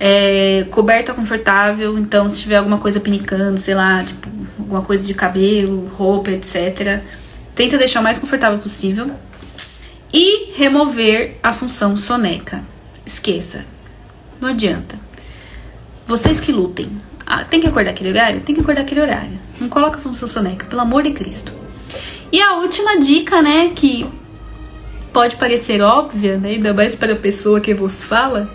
é, 0.00 0.66
coberta 0.70 1.14
confortável, 1.14 1.96
então 1.96 2.28
se 2.28 2.40
tiver 2.40 2.56
alguma 2.56 2.78
coisa 2.78 2.98
pinicando, 2.98 3.58
sei 3.60 3.74
lá, 3.74 4.02
tipo, 4.02 4.28
alguma 4.58 4.82
coisa 4.82 5.06
de 5.06 5.14
cabelo, 5.14 5.86
roupa, 5.94 6.30
etc. 6.30 7.02
Tenta 7.54 7.78
deixar 7.78 8.00
o 8.00 8.02
mais 8.02 8.18
confortável 8.18 8.58
possível. 8.58 9.10
E 10.12 10.52
remover 10.54 11.36
a 11.42 11.52
função 11.52 11.96
soneca. 11.96 12.62
Esqueça. 13.06 13.64
Não 14.40 14.48
adianta. 14.48 14.98
Vocês 16.06 16.40
que 16.40 16.52
lutem. 16.52 16.90
Ah, 17.34 17.44
tem 17.44 17.62
que 17.62 17.66
acordar 17.66 17.92
aquele 17.92 18.10
horário? 18.10 18.42
Tem 18.42 18.54
que 18.54 18.60
acordar 18.60 18.82
aquele 18.82 19.00
horário. 19.00 19.40
Não 19.58 19.66
coloca 19.66 19.98
função 19.98 20.28
soneca, 20.28 20.66
pelo 20.66 20.82
amor 20.82 21.02
de 21.02 21.12
Cristo. 21.12 21.50
E 22.30 22.38
a 22.42 22.56
última 22.56 23.00
dica, 23.00 23.40
né, 23.40 23.70
que 23.74 24.06
pode 25.14 25.36
parecer 25.36 25.80
óbvia, 25.80 26.36
né, 26.36 26.50
ainda 26.50 26.74
mais 26.74 26.94
para 26.94 27.14
a 27.14 27.16
pessoa 27.16 27.58
que 27.58 27.72
vos 27.72 28.02
fala, 28.02 28.54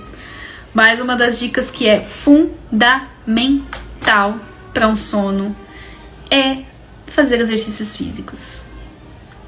mas 0.75 0.99
uma 0.99 1.15
das 1.15 1.39
dicas 1.39 1.71
que 1.71 1.87
é 1.87 2.03
fundamental 2.03 2.69
para 4.71 4.87
um 4.87 4.95
sono 4.95 5.55
é 6.29 6.57
fazer 7.07 7.41
exercícios 7.41 7.97
físicos. 7.97 8.61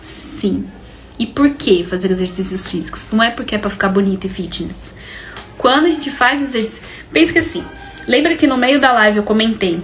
Sim. 0.02 0.66
E 1.20 1.28
por 1.28 1.52
que 1.52 1.84
fazer 1.84 2.10
exercícios 2.10 2.66
físicos? 2.66 3.10
Não 3.12 3.22
é 3.22 3.30
porque 3.30 3.54
é 3.54 3.60
para 3.60 3.70
ficar 3.70 3.90
bonito 3.90 4.26
e 4.26 4.28
fitness. 4.28 4.96
Quando 5.56 5.86
a 5.86 5.92
gente 5.92 6.10
faz 6.10 6.42
exercício, 6.42 6.82
pensa 7.14 7.32
que 7.32 7.38
assim, 7.38 7.64
lembra 8.10 8.36
que 8.36 8.48
no 8.48 8.58
meio 8.58 8.80
da 8.80 8.92
live 8.92 9.18
eu 9.18 9.24
comentei 9.24 9.80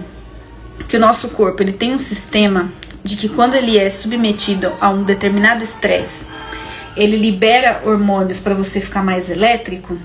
que 0.88 0.96
o 0.96 1.00
nosso 1.00 1.28
corpo 1.28 1.62
ele 1.62 1.72
tem 1.72 1.94
um 1.94 1.98
sistema 1.98 2.68
de 3.04 3.14
que 3.14 3.28
quando 3.28 3.54
ele 3.54 3.78
é 3.78 3.88
submetido 3.88 4.72
a 4.80 4.90
um 4.90 5.04
determinado 5.04 5.62
estresse, 5.62 6.26
ele 6.96 7.16
libera 7.16 7.82
hormônios 7.84 8.40
para 8.40 8.52
você 8.52 8.80
ficar 8.80 9.04
mais 9.04 9.30
elétrico. 9.30 9.96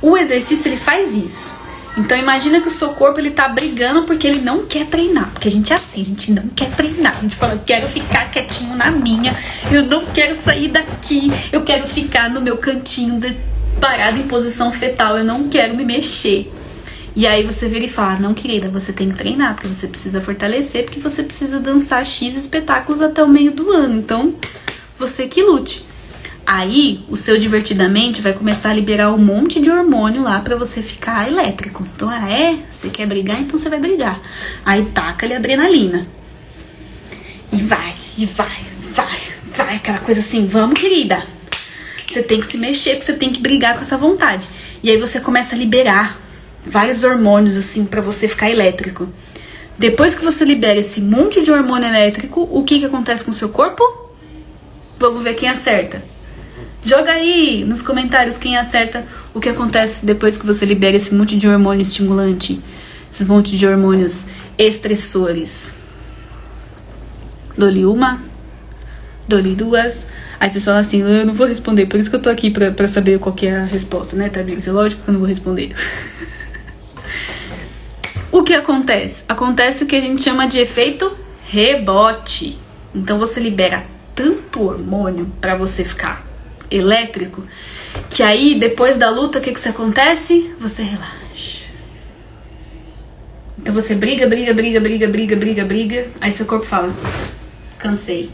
O 0.00 0.18
exercício 0.18 0.68
ele 0.68 0.76
faz 0.76 1.14
isso. 1.14 1.56
Então 1.96 2.18
imagina 2.18 2.60
que 2.60 2.66
o 2.66 2.70
seu 2.70 2.88
corpo 2.90 3.20
ele 3.20 3.30
tá 3.30 3.46
brigando 3.46 4.02
porque 4.02 4.26
ele 4.26 4.40
não 4.40 4.66
quer 4.66 4.86
treinar. 4.86 5.30
Porque 5.30 5.46
a 5.46 5.50
gente 5.50 5.72
é 5.72 5.76
assim, 5.76 6.00
a 6.00 6.04
gente 6.04 6.32
não 6.32 6.48
quer 6.48 6.70
treinar. 6.70 7.16
A 7.16 7.20
gente 7.20 7.36
fala, 7.36 7.52
eu 7.52 7.60
quero 7.64 7.86
ficar 7.86 8.28
quietinho 8.30 8.74
na 8.74 8.90
minha, 8.90 9.36
eu 9.70 9.84
não 9.84 10.04
quero 10.06 10.34
sair 10.34 10.68
daqui, 10.68 11.30
eu 11.52 11.62
quero 11.62 11.86
ficar 11.86 12.28
no 12.28 12.40
meu 12.40 12.56
cantinho 12.56 13.20
de, 13.20 13.36
parado 13.80 14.18
em 14.18 14.26
posição 14.26 14.72
fetal, 14.72 15.16
eu 15.18 15.24
não 15.24 15.48
quero 15.48 15.76
me 15.76 15.84
mexer. 15.84 16.50
E 17.14 17.26
aí 17.26 17.42
você 17.42 17.68
vira 17.68 17.84
e 17.84 17.88
fala, 17.88 18.18
não 18.18 18.32
querida, 18.32 18.68
você 18.68 18.92
tem 18.92 19.10
que 19.10 19.16
treinar, 19.16 19.54
porque 19.54 19.68
você 19.68 19.86
precisa 19.86 20.20
fortalecer, 20.20 20.84
porque 20.84 20.98
você 20.98 21.22
precisa 21.22 21.60
dançar 21.60 22.06
X 22.06 22.36
espetáculos 22.36 23.02
até 23.02 23.22
o 23.22 23.28
meio 23.28 23.52
do 23.52 23.70
ano. 23.70 23.94
Então, 23.96 24.34
você 24.98 25.26
que 25.26 25.42
lute. 25.42 25.84
Aí, 26.46 27.04
o 27.08 27.16
seu 27.16 27.38
divertidamente 27.38 28.20
vai 28.20 28.32
começar 28.32 28.70
a 28.70 28.74
liberar 28.74 29.12
um 29.12 29.18
monte 29.18 29.60
de 29.60 29.70
hormônio 29.70 30.22
lá 30.22 30.40
para 30.40 30.56
você 30.56 30.82
ficar 30.82 31.28
elétrico. 31.28 31.86
Então, 31.94 32.08
ah, 32.08 32.30
é? 32.30 32.58
Você 32.68 32.88
quer 32.88 33.06
brigar? 33.06 33.40
Então 33.40 33.58
você 33.58 33.68
vai 33.68 33.78
brigar. 33.78 34.20
Aí 34.64 34.84
taca-lhe 34.86 35.34
adrenalina. 35.34 36.02
E 37.52 37.56
vai, 37.56 37.94
e 38.16 38.26
vai, 38.26 38.58
vai, 38.92 39.20
vai. 39.54 39.76
Aquela 39.76 39.98
coisa 39.98 40.20
assim, 40.20 40.46
vamos, 40.46 40.80
querida. 40.80 41.22
Você 42.06 42.22
tem 42.22 42.40
que 42.40 42.46
se 42.46 42.58
mexer, 42.58 42.92
porque 42.92 43.04
você 43.04 43.12
tem 43.12 43.32
que 43.32 43.40
brigar 43.40 43.74
com 43.74 43.82
essa 43.82 43.96
vontade. 43.96 44.48
E 44.82 44.90
aí 44.90 44.96
você 44.98 45.20
começa 45.20 45.54
a 45.54 45.58
liberar 45.58 46.21
vários 46.64 47.04
hormônios, 47.04 47.56
assim, 47.56 47.84
para 47.84 48.00
você 48.00 48.28
ficar 48.28 48.50
elétrico. 48.50 49.08
Depois 49.78 50.14
que 50.14 50.24
você 50.24 50.44
libera 50.44 50.78
esse 50.78 51.00
monte 51.00 51.42
de 51.42 51.50
hormônio 51.50 51.88
elétrico, 51.88 52.48
o 52.50 52.62
que, 52.62 52.78
que 52.78 52.84
acontece 52.84 53.24
com 53.24 53.30
o 53.30 53.34
seu 53.34 53.48
corpo? 53.48 53.82
Vamos 54.98 55.24
ver 55.24 55.34
quem 55.34 55.48
acerta. 55.48 56.02
Joga 56.84 57.12
aí 57.12 57.64
nos 57.64 57.80
comentários 57.80 58.36
quem 58.36 58.56
acerta 58.56 59.04
o 59.32 59.40
que 59.40 59.48
acontece 59.48 60.04
depois 60.04 60.36
que 60.36 60.44
você 60.44 60.64
libera 60.64 60.96
esse 60.96 61.14
monte 61.14 61.36
de 61.36 61.48
hormônio 61.48 61.82
estimulante, 61.82 62.60
esse 63.10 63.24
monte 63.24 63.56
de 63.56 63.66
hormônios 63.66 64.26
estressores. 64.58 65.76
Dou-lhe 67.56 67.84
uma, 67.84 68.20
dou-lhe 69.28 69.54
duas. 69.54 70.08
Aí 70.40 70.50
vocês 70.50 70.64
falam 70.64 70.80
assim, 70.80 71.02
eu 71.02 71.24
não 71.24 71.34
vou 71.34 71.46
responder, 71.46 71.86
por 71.86 72.00
isso 72.00 72.10
que 72.10 72.16
eu 72.16 72.22
tô 72.22 72.28
aqui 72.28 72.50
pra, 72.50 72.72
pra 72.72 72.88
saber 72.88 73.18
qual 73.20 73.34
é 73.42 73.50
a 73.50 73.64
resposta, 73.64 74.16
né, 74.16 74.28
Tabix? 74.28 74.66
É 74.66 74.72
lógico 74.72 75.02
que 75.02 75.08
eu 75.08 75.12
não 75.12 75.20
vou 75.20 75.28
responder. 75.28 75.72
o 78.32 78.42
que 78.42 78.54
acontece? 78.54 79.24
Acontece 79.28 79.84
o 79.84 79.86
que 79.86 79.94
a 79.94 80.00
gente 80.00 80.22
chama 80.22 80.46
de 80.46 80.58
efeito 80.58 81.16
rebote. 81.44 82.58
Então 82.94 83.18
você 83.18 83.38
libera 83.38 83.84
tanto 84.14 84.64
hormônio 84.64 85.30
para 85.40 85.54
você 85.54 85.84
ficar 85.84 86.26
elétrico, 86.70 87.44
que 88.08 88.22
aí 88.22 88.58
depois 88.58 88.96
da 88.96 89.10
luta, 89.10 89.38
o 89.38 89.42
que, 89.42 89.52
que 89.52 89.60
se 89.60 89.68
acontece? 89.68 90.50
Você 90.58 90.82
relaxa. 90.82 91.66
Então 93.58 93.74
você 93.74 93.94
briga, 93.94 94.26
briga, 94.26 94.54
briga, 94.54 94.80
briga, 94.80 95.08
briga, 95.08 95.36
briga, 95.36 95.64
briga, 95.64 96.08
aí 96.20 96.32
seu 96.32 96.46
corpo 96.46 96.64
fala: 96.64 96.92
cansei. 97.78 98.30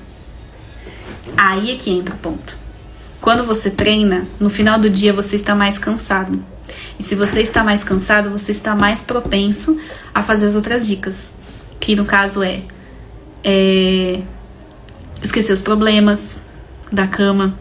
Aí 1.36 1.72
é 1.72 1.76
que 1.76 1.90
entra 1.90 2.14
o 2.14 2.18
ponto. 2.18 2.56
Quando 3.20 3.44
você 3.44 3.68
treina, 3.68 4.26
no 4.38 4.48
final 4.48 4.78
do 4.78 4.88
dia 4.88 5.12
você 5.12 5.36
está 5.36 5.54
mais 5.54 5.78
cansado. 5.78 6.42
E 6.98 7.02
se 7.02 7.14
você 7.14 7.40
está 7.40 7.62
mais 7.64 7.84
cansado, 7.84 8.30
você 8.30 8.52
está 8.52 8.74
mais 8.74 9.00
propenso 9.00 9.78
a 10.14 10.22
fazer 10.22 10.46
as 10.46 10.54
outras 10.54 10.86
dicas. 10.86 11.34
Que 11.80 11.94
no 11.94 12.04
caso 12.04 12.42
é, 12.42 12.60
é 13.44 14.20
esquecer 15.22 15.52
os 15.52 15.62
problemas 15.62 16.42
da 16.92 17.06
cama, 17.06 17.54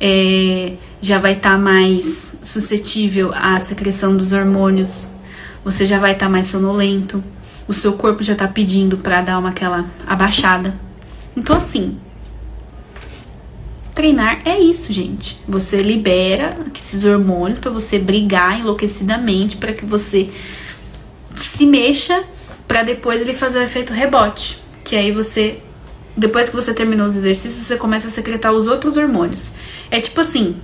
é, 0.00 0.74
já 1.00 1.18
vai 1.18 1.32
estar 1.32 1.52
tá 1.52 1.58
mais 1.58 2.36
suscetível 2.42 3.32
à 3.34 3.58
secreção 3.60 4.16
dos 4.16 4.32
hormônios, 4.32 5.08
você 5.64 5.86
já 5.86 5.98
vai 5.98 6.12
estar 6.12 6.26
tá 6.26 6.32
mais 6.32 6.46
sonolento, 6.46 7.22
o 7.66 7.72
seu 7.72 7.94
corpo 7.94 8.22
já 8.22 8.34
está 8.34 8.46
pedindo 8.46 8.98
para 8.98 9.22
dar 9.22 9.38
uma 9.38 9.50
aquela 9.50 9.84
abaixada. 10.06 10.74
Então 11.36 11.56
assim, 11.56 11.98
treinar 13.94 14.40
é 14.44 14.58
isso, 14.58 14.92
gente. 14.92 15.38
Você 15.48 15.80
libera 15.82 16.56
esses 16.74 17.04
hormônios 17.04 17.58
para 17.58 17.70
você 17.70 17.98
brigar 17.98 18.60
enlouquecidamente 18.60 19.56
para 19.56 19.72
que 19.72 19.84
você 19.84 20.30
se 21.36 21.66
mexa 21.66 22.24
para 22.66 22.82
depois 22.82 23.20
ele 23.20 23.34
fazer 23.34 23.58
o 23.58 23.62
efeito 23.62 23.92
rebote, 23.92 24.60
que 24.82 24.96
aí 24.96 25.12
você 25.12 25.60
depois 26.16 26.48
que 26.48 26.56
você 26.56 26.72
terminou 26.72 27.06
os 27.06 27.16
exercícios, 27.16 27.66
você 27.66 27.76
começa 27.76 28.06
a 28.06 28.10
secretar 28.10 28.52
os 28.52 28.68
outros 28.68 28.96
hormônios. 28.96 29.50
É 29.90 30.00
tipo 30.00 30.20
assim, 30.20 30.56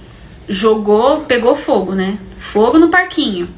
jogou, 0.48 1.22
pegou 1.22 1.56
fogo, 1.56 1.92
né? 1.92 2.18
Fogo 2.38 2.78
no 2.78 2.88
parquinho. 2.88 3.48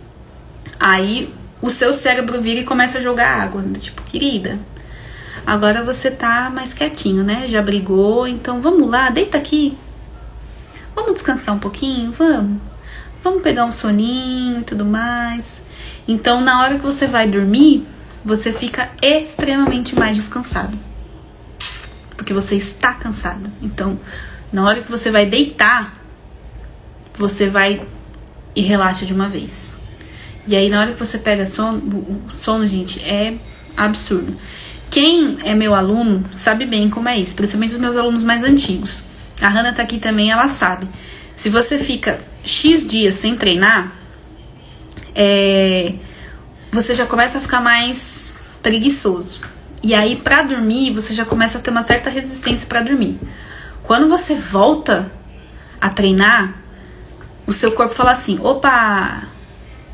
Aí 0.81 1.33
o 1.61 1.71
seu 1.71 1.93
cérebro 1.93 2.41
vira 2.41 2.61
e 2.61 2.65
começa 2.65 2.99
a 2.99 3.01
jogar 3.01 3.43
água. 3.43 3.63
Tipo, 3.79 4.03
querida, 4.03 4.59
agora 5.47 5.83
você 5.83 6.11
tá 6.11 6.51
mais 6.51 6.73
quietinho, 6.73 7.23
né? 7.25 7.47
Já 7.49 7.63
brigou, 7.63 8.27
então 8.27 8.61
vamos 8.61 8.91
lá, 8.91 9.11
deita 9.11 9.39
aqui. 9.39 9.77
Vamos 10.95 11.15
descansar 11.15 11.55
um 11.55 11.59
pouquinho? 11.59 12.13
Vamos. 12.13 12.61
Vamos 13.23 13.43
pegar 13.43 13.65
um 13.65 13.73
soninho 13.73 14.61
e 14.61 14.65
tudo 14.65 14.85
mais. 14.85 15.65
Então, 16.07 16.41
na 16.41 16.63
hora 16.63 16.77
que 16.77 16.85
você 16.85 17.07
vai 17.07 17.29
dormir, 17.29 17.87
você 18.25 18.53
fica 18.53 18.91
extremamente 19.01 19.95
mais 19.95 20.17
descansado 20.17 20.77
porque 22.23 22.33
você 22.33 22.55
está 22.55 22.95
cansado. 22.95 23.51
Então, 23.61 23.99
na 24.53 24.65
hora 24.65 24.81
que 24.81 24.91
você 24.91 25.11
vai 25.11 25.27
deitar, 25.27 25.93
você 27.15 27.49
vai 27.49 27.83
e 28.55 28.61
relaxa 28.61 29.05
de 29.05 29.13
uma 29.13 29.29
vez. 29.29 29.81
E 30.47 30.55
aí, 30.55 30.69
na 30.69 30.81
hora 30.81 30.93
que 30.93 30.99
você 30.99 31.19
pega 31.19 31.45
sono, 31.47 31.79
o 32.27 32.31
sono, 32.31 32.67
gente, 32.67 33.03
é 33.05 33.35
absurdo. 33.77 34.37
Quem 34.93 35.39
é 35.43 35.55
meu 35.55 35.75
aluno 35.75 36.23
sabe 36.35 36.67
bem 36.67 36.91
como 36.91 37.09
é 37.09 37.19
isso, 37.19 37.35
principalmente 37.35 37.73
os 37.73 37.81
meus 37.81 37.97
alunos 37.97 38.23
mais 38.23 38.45
antigos. 38.45 39.03
A 39.41 39.49
Hanna 39.49 39.73
tá 39.73 39.81
aqui 39.81 39.99
também, 39.99 40.31
ela 40.31 40.47
sabe. 40.47 40.87
Se 41.35 41.49
você 41.49 41.79
fica 41.79 42.23
X 42.45 42.87
dias 42.87 43.15
sem 43.15 43.35
treinar, 43.35 43.91
é, 45.15 45.95
você 46.71 46.95
já 46.95 47.07
começa 47.07 47.39
a 47.39 47.41
ficar 47.41 47.63
mais 47.63 48.59
preguiçoso. 48.63 49.41
E 49.83 49.95
aí, 49.95 50.15
para 50.15 50.43
dormir, 50.43 50.93
você 50.93 51.15
já 51.15 51.25
começa 51.25 51.57
a 51.57 51.61
ter 51.63 51.71
uma 51.71 51.81
certa 51.81 52.11
resistência 52.11 52.69
para 52.69 52.83
dormir. 52.83 53.19
Quando 53.83 54.11
você 54.11 54.35
volta 54.35 55.11
a 55.81 55.89
treinar, 55.89 56.53
o 57.47 57.53
seu 57.55 57.73
corpo 57.73 57.95
fala 57.95 58.11
assim: 58.11 58.39
opa, 58.43 59.23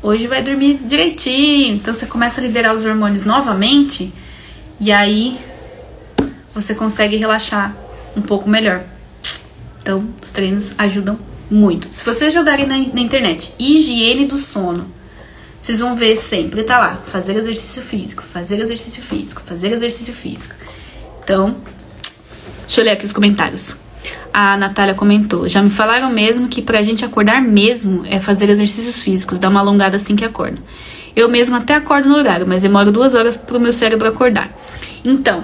hoje 0.03 0.27
vai 0.27 0.43
dormir 0.43 0.77
direitinho. 0.83 1.75
Então 1.75 1.93
você 1.93 2.05
começa 2.05 2.41
a 2.41 2.43
liberar 2.43 2.75
os 2.75 2.83
hormônios 2.83 3.23
novamente 3.23 4.11
e 4.79 4.91
aí 4.91 5.37
você 6.53 6.73
consegue 6.73 7.17
relaxar 7.17 7.75
um 8.15 8.21
pouco 8.21 8.49
melhor. 8.49 8.83
Então, 9.81 10.07
os 10.21 10.31
treinos 10.31 10.73
ajudam 10.77 11.17
muito. 11.49 11.87
Se 11.91 12.05
vocês 12.05 12.33
jogarem 12.33 12.65
na, 12.65 12.77
na 12.77 13.01
internet 13.01 13.53
higiene 13.57 14.25
do 14.25 14.37
sono, 14.37 14.87
vocês 15.59 15.79
vão 15.79 15.95
ver 15.95 16.15
sempre, 16.15 16.63
tá 16.63 16.79
lá, 16.79 17.01
fazer 17.05 17.35
exercício 17.35 17.81
físico, 17.81 18.23
fazer 18.23 18.59
exercício 18.59 19.03
físico, 19.03 19.41
fazer 19.45 19.71
exercício 19.71 20.13
físico. 20.13 20.55
Então, 21.23 21.55
deixa 22.61 22.81
eu 22.81 22.85
ler 22.85 22.91
aqui 22.91 23.05
os 23.05 23.13
comentários. 23.13 23.75
A 24.33 24.55
Natália 24.57 24.93
comentou: 24.93 25.47
Já 25.47 25.61
me 25.61 25.69
falaram 25.69 26.09
mesmo 26.09 26.47
que 26.47 26.61
pra 26.61 26.81
gente 26.81 27.03
acordar 27.03 27.41
mesmo 27.41 28.05
é 28.05 28.19
fazer 28.19 28.49
exercícios 28.49 29.01
físicos, 29.01 29.39
dar 29.39 29.49
uma 29.49 29.59
alongada 29.59 29.97
assim 29.97 30.15
que 30.15 30.23
acorda. 30.23 30.61
Eu 31.19 31.27
mesmo 31.27 31.57
até 31.57 31.75
acordo 31.75 32.07
no 32.07 32.15
horário, 32.15 32.47
mas 32.47 32.61
demoro 32.61 32.93
duas 32.93 33.13
horas 33.13 33.35
pro 33.35 33.59
meu 33.59 33.73
cérebro 33.73 34.07
acordar. 34.07 34.57
Então, 35.03 35.43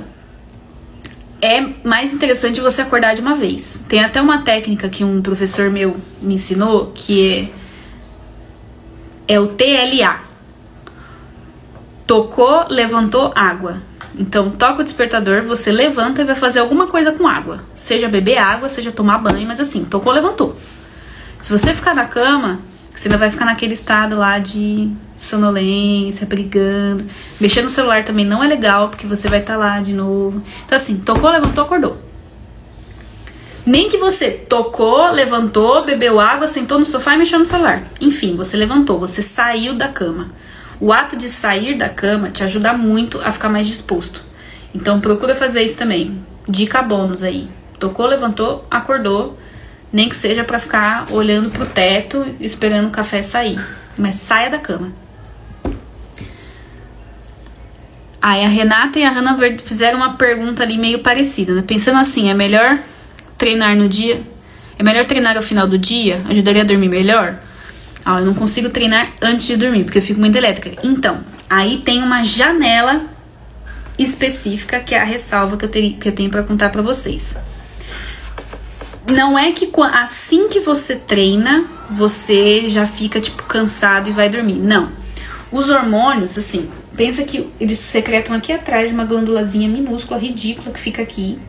é 1.42 1.60
mais 1.84 2.14
interessante 2.14 2.62
você 2.62 2.82
acordar 2.82 3.14
de 3.14 3.20
uma 3.20 3.36
vez. 3.36 3.86
Tem 3.90 4.02
até 4.02 4.22
uma 4.22 4.42
técnica 4.42 4.88
que 4.88 5.04
um 5.04 5.22
professor 5.22 5.70
meu 5.70 5.98
me 6.22 6.36
ensinou 6.36 6.94
que 6.96 7.30
é 7.30 7.66
é 9.28 9.38
o 9.38 9.48
TLA. 9.48 10.22
Tocou, 12.08 12.66
levantou 12.70 13.34
água. 13.36 13.82
Então, 14.18 14.50
toca 14.52 14.80
o 14.80 14.84
despertador, 14.84 15.44
você 15.44 15.74
levanta 15.74 16.22
e 16.22 16.26
vai 16.26 16.36
fazer 16.36 16.60
alguma 16.60 16.88
coisa 16.88 17.12
com 17.12 17.28
água. 17.28 17.66
Seja 17.76 18.08
beber 18.08 18.38
água, 18.38 18.70
seja 18.70 18.94
tomar 18.94 19.18
banho, 19.18 19.46
mas 19.46 19.60
assim, 19.60 19.84
tocou, 19.84 20.14
levantou. 20.14 20.56
Se 21.42 21.52
você 21.52 21.74
ficar 21.74 21.94
na 21.94 22.06
cama, 22.06 22.62
você 22.96 23.08
ainda 23.08 23.18
vai 23.18 23.30
ficar 23.30 23.46
naquele 23.46 23.74
estado 23.74 24.16
lá 24.16 24.40
de 24.40 24.90
sonolência, 25.20 26.26
brigando. 26.26 27.06
Mexer 27.40 27.62
no 27.62 27.70
celular 27.70 28.04
também 28.06 28.26
não 28.26 28.44
é 28.44 28.48
legal, 28.48 28.90
porque 28.90 29.06
você 29.06 29.28
vai 29.28 29.40
estar 29.40 29.54
tá 29.54 29.60
lá 29.60 29.82
de 29.82 29.94
novo. 29.94 30.42
Então, 30.66 30.76
assim, 30.76 30.98
tocou, 31.00 31.30
levantou, 31.30 31.64
acordou. 31.64 31.98
Nem 33.66 33.90
que 33.90 33.98
você 33.98 34.30
tocou, 34.30 35.10
levantou, 35.10 35.84
bebeu 35.84 36.20
água, 36.20 36.48
sentou 36.48 36.78
no 36.78 36.86
sofá 36.86 37.16
e 37.16 37.18
mexeu 37.18 37.40
no 37.40 37.46
celular. 37.46 37.84
Enfim, 38.00 38.36
você 38.36 38.56
levantou, 38.56 39.00
você 39.00 39.24
saiu 39.24 39.76
da 39.76 39.88
cama. 39.88 40.32
O 40.80 40.94
ato 40.94 41.18
de 41.18 41.28
sair 41.28 41.76
da 41.76 41.90
cama 41.90 42.30
te 42.30 42.44
ajuda 42.44 42.74
muito 42.74 43.20
a 43.22 43.32
ficar 43.32 43.50
mais 43.50 43.66
disposto. 43.66 44.22
Então 44.74 45.02
procura 45.02 45.34
fazer 45.34 45.64
isso 45.64 45.78
também. 45.78 46.24
Dica 46.48 46.82
bônus 46.84 47.24
aí. 47.24 47.50
Tocou, 47.80 48.06
levantou, 48.06 48.66
acordou, 48.70 49.36
nem 49.96 50.10
que 50.10 50.16
seja 50.18 50.44
para 50.44 50.60
ficar 50.60 51.06
olhando 51.10 51.50
pro 51.50 51.66
teto, 51.66 52.36
esperando 52.42 52.90
o 52.90 52.92
café 52.92 53.22
sair. 53.24 53.58
Mas 53.98 54.16
saia 54.16 54.50
da 54.50 54.60
cama. 54.60 54.92
Aí 58.22 58.44
a 58.44 58.48
Renata 58.50 59.00
e 59.00 59.06
a 59.06 59.10
Hanna 59.10 59.38
fizeram 59.64 59.96
uma 60.00 60.16
pergunta 60.16 60.64
ali 60.64 60.78
meio 60.78 61.00
parecida, 61.00 61.54
né? 61.54 61.64
Pensando 61.66 61.98
assim, 61.98 62.30
é 62.30 62.34
melhor 62.34 62.78
treinar 63.38 63.74
no 63.74 63.88
dia? 63.88 64.22
É 64.78 64.84
melhor 64.84 65.06
treinar 65.06 65.38
ao 65.38 65.42
final 65.42 65.66
do 65.66 65.78
dia? 65.78 66.22
Ajudaria 66.30 66.64
a 66.64 66.66
dormir 66.66 66.90
melhor? 66.90 67.40
Ah, 68.04 68.20
eu 68.20 68.26
não 68.26 68.34
consigo 68.34 68.68
treinar 68.68 69.14
antes 69.22 69.48
de 69.48 69.56
dormir, 69.56 69.86
porque 69.86 70.00
eu 70.00 70.02
fico 70.02 70.20
muito 70.20 70.36
elétrica. 70.36 70.78
Então, 70.84 71.22
aí 71.50 71.78
tem 71.78 72.04
uma 72.04 72.22
janela 72.22 73.02
específica 73.98 74.78
que 74.82 74.94
é 74.94 75.00
a 75.00 75.06
ressalva 75.06 75.56
que 75.56 75.64
eu, 75.64 75.70
ter, 75.70 75.94
que 75.94 76.10
eu 76.10 76.12
tenho 76.12 76.30
para 76.30 76.44
contar 76.44 76.70
para 76.70 76.82
vocês. 76.82 77.40
Não 79.12 79.38
é 79.38 79.52
que 79.52 79.72
assim 79.94 80.48
que 80.50 80.60
você 80.60 80.96
treina, 80.96 81.66
você 81.92 82.68
já 82.68 82.88
fica 82.88 83.22
tipo 83.22 83.44
cansado 83.44 84.10
e 84.10 84.14
vai 84.14 84.30
dormir. 84.30 84.56
Não. 84.56 84.92
Os 85.52 85.70
hormônios, 85.70 86.38
assim, 86.38 86.70
pensa 86.96 87.24
que 87.24 87.50
eles 87.60 87.78
secretam 87.80 88.36
aqui 88.36 88.52
atrás 88.52 88.90
de 88.90 88.94
uma 88.94 89.06
glândulazinha 89.06 89.70
minúscula, 89.70 90.20
ridícula, 90.20 90.74
que 90.74 90.80
fica 90.80 91.02
aqui, 91.02 91.40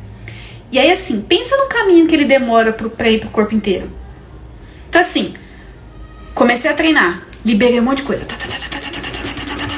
e 0.71 0.79
aí, 0.79 0.91
assim, 0.91 1.23
pensa 1.23 1.57
no 1.57 1.69
caminho 1.69 2.07
que 2.07 2.15
ele 2.15 2.25
demora 2.25 2.73
pro, 2.73 2.91
pra 2.91 3.09
ir 3.09 3.21
pro 3.21 3.31
corpo 3.31 3.55
inteiro. 3.55 3.91
Então, 4.89 5.01
assim, 5.01 5.33
comecei 6.35 6.71
a 6.71 6.75
treinar, 6.75 7.23
liberei 7.45 7.81
um 7.81 7.85
monte 7.85 7.99
de 7.99 8.03
coisa, 8.03 8.25
tá, 8.25 8.35
tá, 8.37 8.47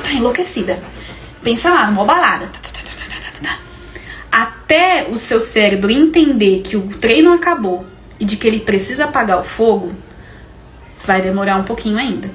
tá, 0.02 0.12
enlouquecida. 0.12 0.82
Pensa 1.42 1.70
lá, 1.70 1.90
numa 1.90 2.04
balada. 2.04 2.50
Até 4.68 5.08
o 5.10 5.16
seu 5.16 5.40
cérebro 5.40 5.90
entender 5.90 6.60
que 6.60 6.76
o 6.76 6.88
treino 6.88 7.32
acabou 7.32 7.86
e 8.20 8.24
de 8.26 8.36
que 8.36 8.46
ele 8.46 8.60
precisa 8.60 9.06
apagar 9.06 9.40
o 9.40 9.42
fogo, 9.42 9.94
vai 11.06 11.22
demorar 11.22 11.56
um 11.56 11.62
pouquinho 11.62 11.96
ainda. 11.96 12.30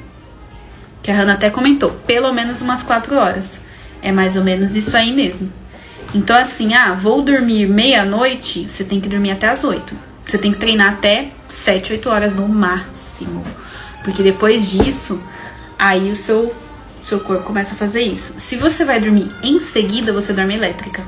Que 1.04 1.12
a 1.12 1.14
Hannah 1.14 1.34
até 1.34 1.52
comentou, 1.52 1.92
pelo 2.08 2.34
menos 2.34 2.60
umas 2.60 2.82
4 2.82 3.16
horas. 3.16 3.66
É 4.02 4.12
mais 4.12 4.36
ou 4.36 4.44
menos 4.44 4.76
isso 4.76 4.98
aí 4.98 5.14
mesmo. 5.14 5.54
Então, 6.16 6.36
assim, 6.36 6.74
ah, 6.74 6.96
vou 6.96 7.22
dormir 7.22 7.68
meia-noite, 7.68 8.68
você 8.68 8.84
tem 8.84 9.00
que 9.00 9.08
dormir 9.08 9.30
até 9.30 9.50
as 9.50 9.64
8. 9.64 9.96
Você 10.26 10.40
tem 10.40 10.52
que 10.52 10.58
treinar 10.58 10.94
até 10.94 11.30
7, 11.48 11.94
8 11.94 12.10
horas 12.10 12.34
no 12.34 12.50
máximo. 12.50 13.44
Porque 14.04 14.24
depois 14.24 14.72
disso, 14.72 15.22
aí 15.78 16.10
o 16.10 16.16
seu, 16.16 16.52
seu 17.04 17.20
corpo 17.20 17.44
começa 17.44 17.76
a 17.76 17.78
fazer 17.78 18.02
isso. 18.02 18.34
Se 18.38 18.56
você 18.56 18.84
vai 18.84 19.00
dormir 19.00 19.28
em 19.44 19.60
seguida, 19.60 20.12
você 20.12 20.34
dorme 20.34 20.56
elétrica. 20.56 21.04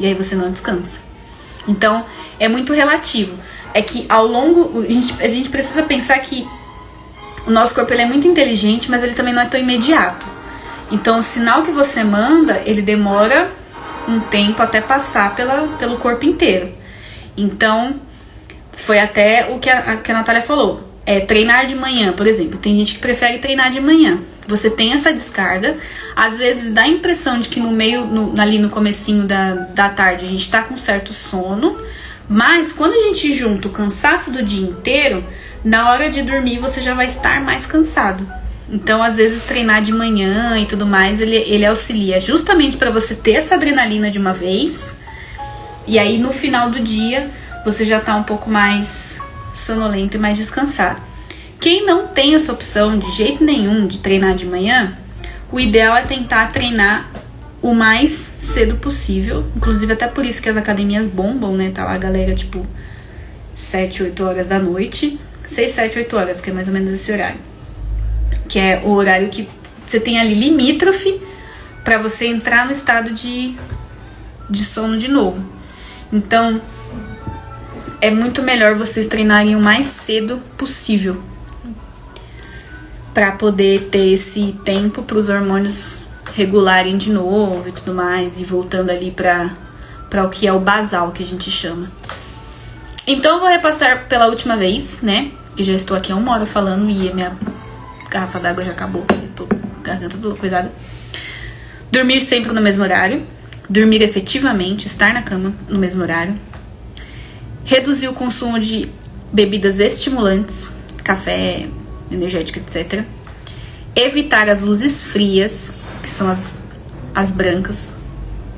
E 0.00 0.06
aí 0.06 0.14
você 0.14 0.34
não 0.34 0.50
descansa. 0.50 1.00
Então, 1.68 2.04
é 2.38 2.48
muito 2.48 2.72
relativo. 2.72 3.38
É 3.72 3.82
que 3.82 4.06
ao 4.08 4.26
longo. 4.26 4.82
A 4.82 4.90
gente, 4.90 5.22
a 5.22 5.28
gente 5.28 5.50
precisa 5.50 5.82
pensar 5.82 6.18
que 6.20 6.48
o 7.46 7.50
nosso 7.50 7.74
corpo 7.74 7.92
ele 7.92 8.02
é 8.02 8.06
muito 8.06 8.26
inteligente, 8.26 8.90
mas 8.90 9.02
ele 9.02 9.12
também 9.12 9.32
não 9.32 9.42
é 9.42 9.46
tão 9.46 9.60
imediato. 9.60 10.26
Então, 10.90 11.18
o 11.18 11.22
sinal 11.22 11.62
que 11.62 11.70
você 11.70 12.02
manda, 12.02 12.62
ele 12.64 12.82
demora 12.82 13.50
um 14.08 14.18
tempo 14.18 14.60
até 14.62 14.80
passar 14.80 15.36
pela, 15.36 15.68
pelo 15.78 15.98
corpo 15.98 16.24
inteiro. 16.24 16.72
Então, 17.36 18.00
foi 18.72 18.98
até 18.98 19.50
o 19.50 19.58
que 19.58 19.70
a, 19.70 19.98
que 19.98 20.10
a 20.10 20.14
Natália 20.14 20.42
falou. 20.42 20.82
É 21.06 21.20
treinar 21.20 21.66
de 21.66 21.74
manhã, 21.74 22.12
por 22.12 22.26
exemplo. 22.26 22.58
Tem 22.58 22.74
gente 22.74 22.94
que 22.94 23.00
prefere 23.00 23.38
treinar 23.38 23.70
de 23.70 23.80
manhã. 23.80 24.18
Você 24.50 24.68
tem 24.68 24.92
essa 24.92 25.12
descarga, 25.12 25.76
às 26.14 26.38
vezes 26.38 26.72
dá 26.72 26.82
a 26.82 26.88
impressão 26.88 27.38
de 27.38 27.48
que 27.48 27.60
no 27.60 27.70
meio, 27.70 28.04
no, 28.04 28.38
ali 28.38 28.58
no 28.58 28.68
comecinho 28.68 29.24
da, 29.24 29.54
da 29.54 29.88
tarde, 29.88 30.24
a 30.24 30.28
gente 30.28 30.50
tá 30.50 30.62
com 30.62 30.76
certo 30.76 31.14
sono, 31.14 31.78
mas 32.28 32.72
quando 32.72 32.94
a 32.94 33.04
gente 33.04 33.32
junta 33.32 33.68
o 33.68 33.70
cansaço 33.70 34.30
do 34.30 34.42
dia 34.42 34.68
inteiro, 34.68 35.24
na 35.64 35.90
hora 35.90 36.10
de 36.10 36.22
dormir 36.22 36.58
você 36.58 36.82
já 36.82 36.94
vai 36.94 37.06
estar 37.06 37.40
mais 37.40 37.64
cansado. 37.64 38.26
Então, 38.72 39.02
às 39.02 39.16
vezes, 39.16 39.42
treinar 39.44 39.82
de 39.82 39.92
manhã 39.92 40.56
e 40.58 40.64
tudo 40.64 40.86
mais, 40.86 41.20
ele, 41.20 41.34
ele 41.34 41.66
auxilia 41.66 42.20
justamente 42.20 42.76
para 42.76 42.90
você 42.90 43.16
ter 43.16 43.32
essa 43.32 43.56
adrenalina 43.56 44.10
de 44.10 44.18
uma 44.18 44.32
vez. 44.32 44.96
E 45.88 45.98
aí, 45.98 46.18
no 46.18 46.30
final 46.30 46.70
do 46.70 46.78
dia, 46.78 47.30
você 47.64 47.84
já 47.84 47.98
tá 47.98 48.14
um 48.14 48.22
pouco 48.22 48.48
mais 48.48 49.20
sonolento 49.52 50.16
e 50.16 50.20
mais 50.20 50.36
descansado. 50.36 51.09
Quem 51.60 51.84
não 51.84 52.06
tem 52.06 52.34
essa 52.34 52.52
opção 52.52 52.98
de 52.98 53.10
jeito 53.12 53.44
nenhum 53.44 53.86
de 53.86 53.98
treinar 53.98 54.34
de 54.34 54.46
manhã, 54.46 54.96
o 55.52 55.60
ideal 55.60 55.96
é 55.96 56.02
tentar 56.02 56.46
treinar 56.48 57.10
o 57.60 57.74
mais 57.74 58.12
cedo 58.38 58.76
possível. 58.76 59.44
Inclusive, 59.54 59.92
até 59.92 60.08
por 60.08 60.24
isso 60.24 60.40
que 60.40 60.48
as 60.48 60.56
academias 60.56 61.06
bombam, 61.06 61.54
né? 61.54 61.70
Tá 61.74 61.84
lá 61.84 61.92
a 61.92 61.98
galera, 61.98 62.34
tipo, 62.34 62.66
7, 63.52 64.04
8 64.04 64.24
horas 64.24 64.48
da 64.48 64.58
noite. 64.58 65.20
6, 65.44 65.70
7, 65.70 65.98
8 65.98 66.16
horas, 66.16 66.40
que 66.40 66.48
é 66.48 66.52
mais 66.52 66.66
ou 66.66 66.74
menos 66.74 66.90
esse 66.90 67.12
horário 67.12 67.50
que 68.50 68.58
é 68.58 68.82
o 68.84 68.90
horário 68.90 69.28
que 69.28 69.48
você 69.86 70.00
tem 70.00 70.18
ali 70.18 70.34
limítrofe 70.34 71.22
para 71.84 71.98
você 71.98 72.26
entrar 72.26 72.66
no 72.66 72.72
estado 72.72 73.12
de, 73.12 73.54
de 74.50 74.64
sono 74.64 74.98
de 74.98 75.06
novo. 75.06 75.44
Então, 76.12 76.60
é 78.00 78.10
muito 78.10 78.42
melhor 78.42 78.74
vocês 78.74 79.06
treinarem 79.06 79.54
o 79.54 79.60
mais 79.60 79.86
cedo 79.86 80.38
possível 80.58 81.22
para 83.12 83.32
poder 83.32 83.88
ter 83.90 84.12
esse 84.12 84.54
tempo 84.64 85.02
para 85.02 85.18
os 85.18 85.28
hormônios 85.28 85.98
regularem 86.34 86.96
de 86.96 87.12
novo 87.12 87.68
e 87.68 87.72
tudo 87.72 87.92
mais 87.92 88.40
e 88.40 88.44
voltando 88.44 88.90
ali 88.90 89.10
para 89.10 89.50
para 90.08 90.24
o 90.24 90.28
que 90.28 90.44
é 90.44 90.52
o 90.52 90.58
basal 90.58 91.12
que 91.12 91.22
a 91.22 91.26
gente 91.26 91.48
chama. 91.50 91.88
Então 93.06 93.34
eu 93.34 93.40
vou 93.40 93.48
repassar 93.48 94.08
pela 94.08 94.26
última 94.26 94.56
vez, 94.56 95.02
né? 95.02 95.30
Que 95.56 95.62
já 95.62 95.72
estou 95.72 95.96
aqui 95.96 96.10
há 96.10 96.16
uma 96.16 96.32
hora 96.32 96.46
falando 96.46 96.90
e 96.90 97.08
a 97.08 97.14
minha 97.14 97.32
garrafa 98.10 98.40
d'água 98.40 98.64
já 98.64 98.72
acabou. 98.72 99.04
Eu 99.08 99.28
tô 99.36 99.46
garganta 99.82 100.18
toda 100.18 100.34
coisada. 100.36 100.70
Dormir 101.92 102.20
sempre 102.20 102.52
no 102.52 102.60
mesmo 102.60 102.82
horário. 102.82 103.22
Dormir 103.68 104.02
efetivamente, 104.02 104.86
estar 104.86 105.14
na 105.14 105.22
cama 105.22 105.54
no 105.68 105.78
mesmo 105.78 106.02
horário. 106.02 106.34
Reduzir 107.64 108.08
o 108.08 108.12
consumo 108.12 108.58
de 108.58 108.88
bebidas 109.32 109.78
estimulantes, 109.78 110.72
café, 111.04 111.68
energético, 112.10 112.58
etc. 112.58 113.04
Evitar 113.94 114.48
as 114.48 114.60
luzes 114.60 115.02
frias, 115.02 115.80
que 116.02 116.08
são 116.08 116.30
as, 116.30 116.58
as 117.14 117.30
brancas, 117.30 117.96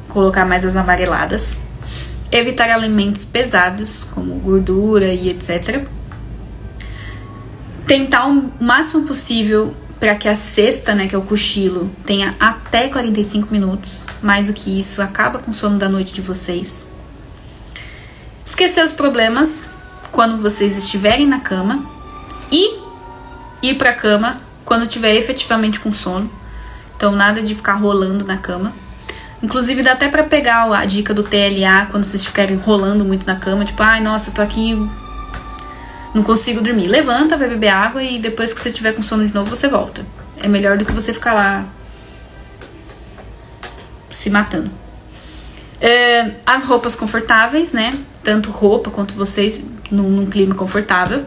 colocar 0.08 0.44
mais 0.44 0.64
as 0.64 0.76
amareladas. 0.76 1.58
Evitar 2.30 2.70
alimentos 2.70 3.24
pesados, 3.24 4.04
como 4.04 4.34
gordura 4.36 5.12
e 5.12 5.28
etc. 5.28 5.86
Tentar 7.86 8.26
o 8.26 8.50
máximo 8.60 9.06
possível 9.06 9.74
para 10.00 10.14
que 10.16 10.28
a 10.28 10.34
cesta, 10.34 10.94
né, 10.94 11.06
que 11.06 11.14
é 11.14 11.18
o 11.18 11.22
cochilo, 11.22 11.90
tenha 12.04 12.34
até 12.40 12.88
45 12.88 13.52
minutos. 13.52 14.04
Mais 14.22 14.46
do 14.46 14.52
que 14.52 14.80
isso, 14.80 15.00
acaba 15.00 15.38
com 15.38 15.50
o 15.50 15.54
sono 15.54 15.78
da 15.78 15.88
noite 15.88 16.12
de 16.12 16.20
vocês. 16.20 16.90
Esquecer 18.44 18.84
os 18.84 18.92
problemas 18.92 19.70
quando 20.10 20.42
vocês 20.42 20.76
estiverem 20.76 21.26
na 21.26 21.40
cama 21.40 21.84
e 22.50 22.81
ir 23.62 23.76
para 23.76 23.90
a 23.90 23.94
cama 23.94 24.38
quando 24.64 24.86
tiver 24.86 25.14
efetivamente 25.14 25.80
com 25.80 25.92
sono. 25.92 26.30
Então 26.96 27.12
nada 27.12 27.42
de 27.42 27.54
ficar 27.54 27.74
rolando 27.74 28.24
na 28.24 28.36
cama. 28.36 28.72
Inclusive 29.42 29.82
dá 29.82 29.92
até 29.92 30.08
para 30.08 30.22
pegar 30.22 30.70
a 30.72 30.84
dica 30.84 31.12
do 31.12 31.22
TLA 31.22 31.86
quando 31.90 32.04
vocês 32.04 32.24
ficarem 32.24 32.56
rolando 32.56 33.04
muito 33.04 33.26
na 33.26 33.36
cama, 33.36 33.64
tipo, 33.64 33.82
ai, 33.82 34.00
nossa, 34.00 34.30
eu 34.30 34.34
tô 34.34 34.42
aqui 34.42 34.76
não 36.14 36.22
consigo 36.22 36.60
dormir. 36.60 36.88
Levanta, 36.88 37.36
vai 37.36 37.48
beber 37.48 37.68
água 37.68 38.02
e 38.02 38.18
depois 38.18 38.52
que 38.52 38.60
você 38.60 38.70
tiver 38.70 38.92
com 38.92 39.02
sono 39.02 39.26
de 39.26 39.34
novo, 39.34 39.48
você 39.48 39.66
volta. 39.66 40.04
É 40.40 40.48
melhor 40.48 40.76
do 40.76 40.84
que 40.84 40.92
você 40.92 41.12
ficar 41.12 41.32
lá 41.32 41.64
se 44.10 44.28
matando. 44.28 44.70
É, 45.80 46.32
as 46.46 46.62
roupas 46.64 46.94
confortáveis, 46.94 47.72
né? 47.72 47.98
Tanto 48.22 48.50
roupa 48.50 48.90
quanto 48.90 49.14
vocês 49.14 49.60
num, 49.90 50.08
num 50.08 50.26
clima 50.26 50.54
confortável 50.54 51.24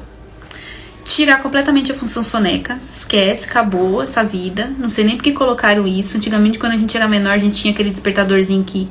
tirar 1.15 1.41
completamente 1.41 1.93
a 1.93 1.95
função 1.95 2.25
soneca. 2.25 2.77
Esquece, 2.91 3.47
acabou 3.47 4.03
essa 4.03 4.21
vida. 4.21 4.69
Não 4.77 4.89
sei 4.89 5.05
nem 5.05 5.15
porque 5.15 5.31
colocaram 5.31 5.87
isso. 5.87 6.17
Antigamente, 6.17 6.59
quando 6.59 6.73
a 6.73 6.77
gente 6.77 6.95
era 6.97 7.07
menor, 7.07 7.31
a 7.31 7.37
gente 7.37 7.61
tinha 7.61 7.73
aquele 7.73 7.89
despertadorzinho 7.89 8.65
que 8.65 8.89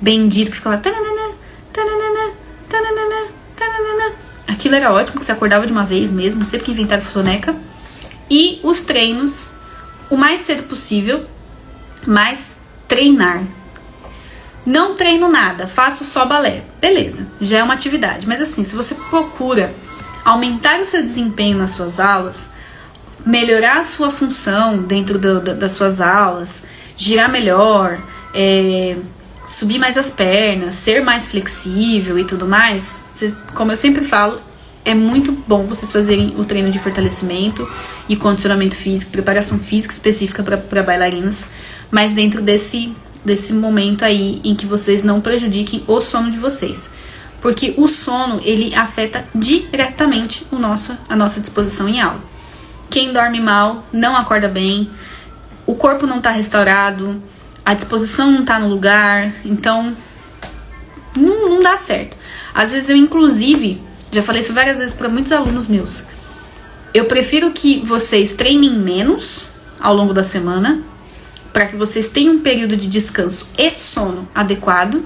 bendito 0.00 0.50
que 0.50 0.56
ficava. 0.56 0.78
Tananana, 0.78 1.34
tananana, 1.70 2.32
tananana, 2.70 3.26
tananana. 3.54 4.14
Aquilo 4.46 4.76
era 4.76 4.90
ótimo, 4.90 5.18
que 5.18 5.26
você 5.26 5.32
acordava 5.32 5.66
de 5.66 5.72
uma 5.72 5.84
vez 5.84 6.10
mesmo, 6.10 6.40
não 6.40 6.46
sei 6.46 6.58
porque 6.58 6.72
inventaram 6.72 7.04
soneca. 7.04 7.54
E 8.30 8.60
os 8.62 8.80
treinos, 8.80 9.52
o 10.08 10.16
mais 10.16 10.40
cedo 10.40 10.62
possível, 10.62 11.26
mas 12.06 12.56
treinar. 12.86 13.44
Não 14.64 14.94
treino 14.94 15.28
nada, 15.28 15.66
faço 15.66 16.02
só 16.02 16.24
balé. 16.24 16.62
Beleza, 16.80 17.28
já 17.42 17.58
é 17.58 17.62
uma 17.62 17.74
atividade. 17.74 18.26
Mas 18.26 18.40
assim, 18.40 18.64
se 18.64 18.74
você 18.74 18.94
procura 18.94 19.70
aumentar 20.28 20.78
o 20.78 20.84
seu 20.84 21.00
desempenho 21.00 21.56
nas 21.56 21.70
suas 21.70 21.98
aulas, 21.98 22.50
melhorar 23.24 23.78
a 23.78 23.82
sua 23.82 24.10
função 24.10 24.78
dentro 24.82 25.18
do, 25.18 25.40
das 25.40 25.72
suas 25.72 26.02
aulas, 26.02 26.64
girar 26.98 27.30
melhor, 27.30 27.98
é, 28.34 28.96
subir 29.46 29.78
mais 29.78 29.96
as 29.96 30.10
pernas, 30.10 30.74
ser 30.74 31.02
mais 31.02 31.28
flexível 31.28 32.18
e 32.18 32.24
tudo 32.24 32.46
mais, 32.46 33.04
você, 33.10 33.34
como 33.54 33.72
eu 33.72 33.76
sempre 33.76 34.04
falo, 34.04 34.38
é 34.84 34.94
muito 34.94 35.32
bom 35.32 35.66
vocês 35.66 35.90
fazerem 35.90 36.34
o 36.36 36.44
treino 36.44 36.70
de 36.70 36.78
fortalecimento 36.78 37.66
e 38.06 38.14
condicionamento 38.14 38.74
físico, 38.74 39.10
preparação 39.10 39.58
física 39.58 39.94
específica 39.94 40.42
para 40.42 40.82
bailarinos, 40.82 41.48
mas 41.90 42.12
dentro 42.12 42.42
desse, 42.42 42.94
desse 43.24 43.54
momento 43.54 44.04
aí 44.04 44.42
em 44.44 44.54
que 44.54 44.66
vocês 44.66 45.02
não 45.02 45.22
prejudiquem 45.22 45.82
o 45.86 46.00
sono 46.02 46.30
de 46.30 46.36
vocês 46.36 46.90
porque 47.40 47.74
o 47.76 47.86
sono 47.86 48.40
ele 48.42 48.74
afeta 48.74 49.24
diretamente 49.34 50.46
o 50.50 50.56
nosso, 50.56 50.96
a 51.08 51.14
nossa 51.14 51.40
disposição 51.40 51.88
em 51.88 52.00
aula. 52.00 52.20
Quem 52.90 53.12
dorme 53.12 53.40
mal 53.40 53.84
não 53.92 54.16
acorda 54.16 54.48
bem, 54.48 54.90
o 55.66 55.74
corpo 55.74 56.06
não 56.06 56.18
está 56.18 56.30
restaurado, 56.30 57.22
a 57.64 57.74
disposição 57.74 58.30
não 58.30 58.40
está 58.40 58.58
no 58.58 58.68
lugar, 58.68 59.32
então 59.44 59.94
não, 61.16 61.50
não 61.50 61.60
dá 61.60 61.76
certo. 61.76 62.16
Às 62.54 62.72
vezes 62.72 62.88
eu, 62.88 62.96
inclusive, 62.96 63.80
já 64.10 64.22
falei 64.22 64.40
isso 64.40 64.54
várias 64.54 64.78
vezes 64.78 64.94
para 64.94 65.08
muitos 65.08 65.30
alunos 65.32 65.66
meus. 65.66 66.04
Eu 66.94 67.04
prefiro 67.04 67.52
que 67.52 67.80
vocês 67.84 68.32
treinem 68.32 68.74
menos 68.78 69.44
ao 69.78 69.94
longo 69.94 70.14
da 70.14 70.24
semana, 70.24 70.82
para 71.52 71.66
que 71.66 71.76
vocês 71.76 72.08
tenham 72.08 72.34
um 72.34 72.40
período 72.40 72.76
de 72.76 72.88
descanso 72.88 73.48
e 73.56 73.74
sono 73.74 74.26
adequado 74.34 75.04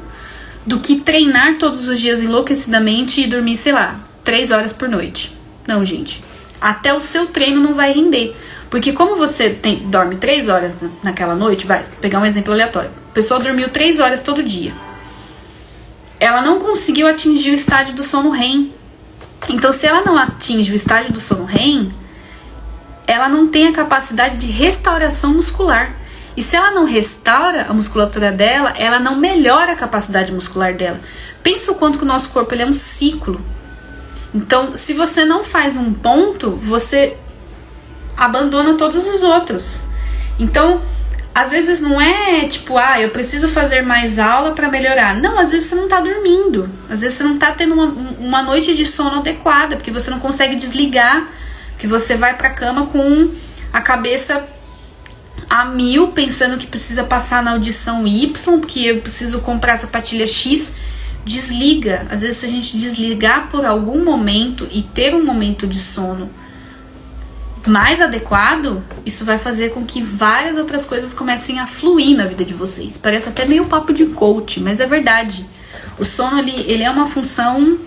do 0.66 0.78
que 0.78 1.00
treinar 1.00 1.58
todos 1.58 1.88
os 1.88 2.00
dias 2.00 2.22
enlouquecidamente 2.22 3.20
e 3.20 3.26
dormir, 3.26 3.56
sei 3.56 3.72
lá, 3.72 3.98
três 4.22 4.50
horas 4.50 4.72
por 4.72 4.88
noite. 4.88 5.36
Não, 5.66 5.84
gente. 5.84 6.22
Até 6.60 6.94
o 6.94 7.00
seu 7.00 7.26
treino 7.26 7.60
não 7.60 7.74
vai 7.74 7.92
render. 7.92 8.36
Porque 8.70 8.92
como 8.92 9.16
você 9.16 9.50
tem, 9.50 9.80
dorme 9.88 10.16
três 10.16 10.48
horas 10.48 10.78
naquela 11.02 11.34
noite, 11.34 11.66
vai 11.66 11.84
pegar 12.00 12.20
um 12.20 12.26
exemplo 12.26 12.52
aleatório. 12.52 12.90
A 13.10 13.12
pessoa 13.12 13.40
dormiu 13.40 13.68
três 13.68 13.98
horas 13.98 14.22
todo 14.22 14.42
dia. 14.42 14.72
Ela 16.18 16.40
não 16.40 16.60
conseguiu 16.60 17.08
atingir 17.08 17.50
o 17.50 17.54
estágio 17.54 17.94
do 17.94 18.02
sono 18.02 18.30
REM. 18.30 18.72
Então, 19.48 19.72
se 19.72 19.86
ela 19.86 20.02
não 20.02 20.16
atinge 20.16 20.72
o 20.72 20.76
estágio 20.76 21.12
do 21.12 21.20
sono 21.20 21.44
REM, 21.44 21.92
ela 23.06 23.28
não 23.28 23.48
tem 23.48 23.66
a 23.66 23.72
capacidade 23.72 24.36
de 24.36 24.46
restauração 24.46 25.34
muscular. 25.34 25.94
E 26.36 26.42
se 26.42 26.56
ela 26.56 26.70
não 26.70 26.84
restaura 26.84 27.66
a 27.68 27.74
musculatura 27.74 28.32
dela, 28.32 28.72
ela 28.76 28.98
não 28.98 29.16
melhora 29.16 29.72
a 29.72 29.76
capacidade 29.76 30.32
muscular 30.32 30.74
dela. 30.74 31.00
Pensa 31.42 31.72
o 31.72 31.74
quanto 31.74 31.98
que 31.98 32.04
o 32.04 32.08
nosso 32.08 32.30
corpo 32.30 32.54
ele 32.54 32.62
é 32.62 32.66
um 32.66 32.74
ciclo. 32.74 33.40
Então, 34.34 34.74
se 34.74 34.94
você 34.94 35.24
não 35.24 35.44
faz 35.44 35.76
um 35.76 35.92
ponto, 35.92 36.52
você 36.52 37.16
abandona 38.16 38.74
todos 38.74 39.06
os 39.06 39.22
outros. 39.22 39.82
Então, 40.38 40.80
às 41.34 41.50
vezes 41.50 41.80
não 41.80 42.00
é 42.00 42.46
tipo, 42.46 42.76
ah, 42.78 43.00
eu 43.00 43.10
preciso 43.10 43.48
fazer 43.48 43.82
mais 43.82 44.18
aula 44.18 44.52
para 44.52 44.68
melhorar. 44.68 45.14
Não, 45.14 45.38
às 45.38 45.52
vezes 45.52 45.68
você 45.68 45.74
não 45.74 45.88
tá 45.88 46.00
dormindo. 46.00 46.68
Às 46.90 47.00
vezes 47.00 47.18
você 47.18 47.24
não 47.24 47.38
tá 47.38 47.52
tendo 47.52 47.74
uma, 47.74 47.86
uma 48.18 48.42
noite 48.42 48.74
de 48.74 48.86
sono 48.86 49.18
adequada, 49.18 49.76
porque 49.76 49.90
você 49.90 50.10
não 50.10 50.20
consegue 50.20 50.56
desligar, 50.56 51.28
que 51.78 51.86
você 51.86 52.16
vai 52.16 52.36
pra 52.36 52.50
cama 52.50 52.86
com 52.86 53.30
a 53.72 53.80
cabeça 53.80 54.46
a 55.48 55.64
mil 55.64 56.08
pensando 56.08 56.56
que 56.56 56.66
precisa 56.66 57.04
passar 57.04 57.42
na 57.42 57.52
audição 57.52 58.06
Y, 58.06 58.58
porque 58.58 58.80
eu 58.80 59.00
preciso 59.00 59.40
comprar 59.40 59.76
sapatilha 59.76 60.26
X. 60.26 60.72
Desliga. 61.24 62.06
Às 62.10 62.22
vezes, 62.22 62.38
se 62.38 62.46
a 62.46 62.48
gente 62.48 62.76
desligar 62.76 63.48
por 63.48 63.64
algum 63.64 64.04
momento 64.04 64.66
e 64.72 64.82
ter 64.82 65.14
um 65.14 65.24
momento 65.24 65.66
de 65.66 65.78
sono 65.78 66.28
mais 67.66 68.00
adequado, 68.00 68.82
isso 69.06 69.24
vai 69.24 69.38
fazer 69.38 69.70
com 69.70 69.84
que 69.84 70.02
várias 70.02 70.56
outras 70.56 70.84
coisas 70.84 71.14
comecem 71.14 71.60
a 71.60 71.66
fluir 71.66 72.16
na 72.16 72.26
vida 72.26 72.44
de 72.44 72.54
vocês. 72.54 72.96
Parece 72.96 73.28
até 73.28 73.44
meio 73.44 73.66
papo 73.66 73.92
de 73.92 74.06
coach, 74.06 74.60
mas 74.60 74.80
é 74.80 74.86
verdade. 74.86 75.46
O 75.98 76.04
sono 76.04 76.38
ele, 76.38 76.52
ele 76.66 76.82
é 76.82 76.90
uma 76.90 77.06
função 77.06 77.78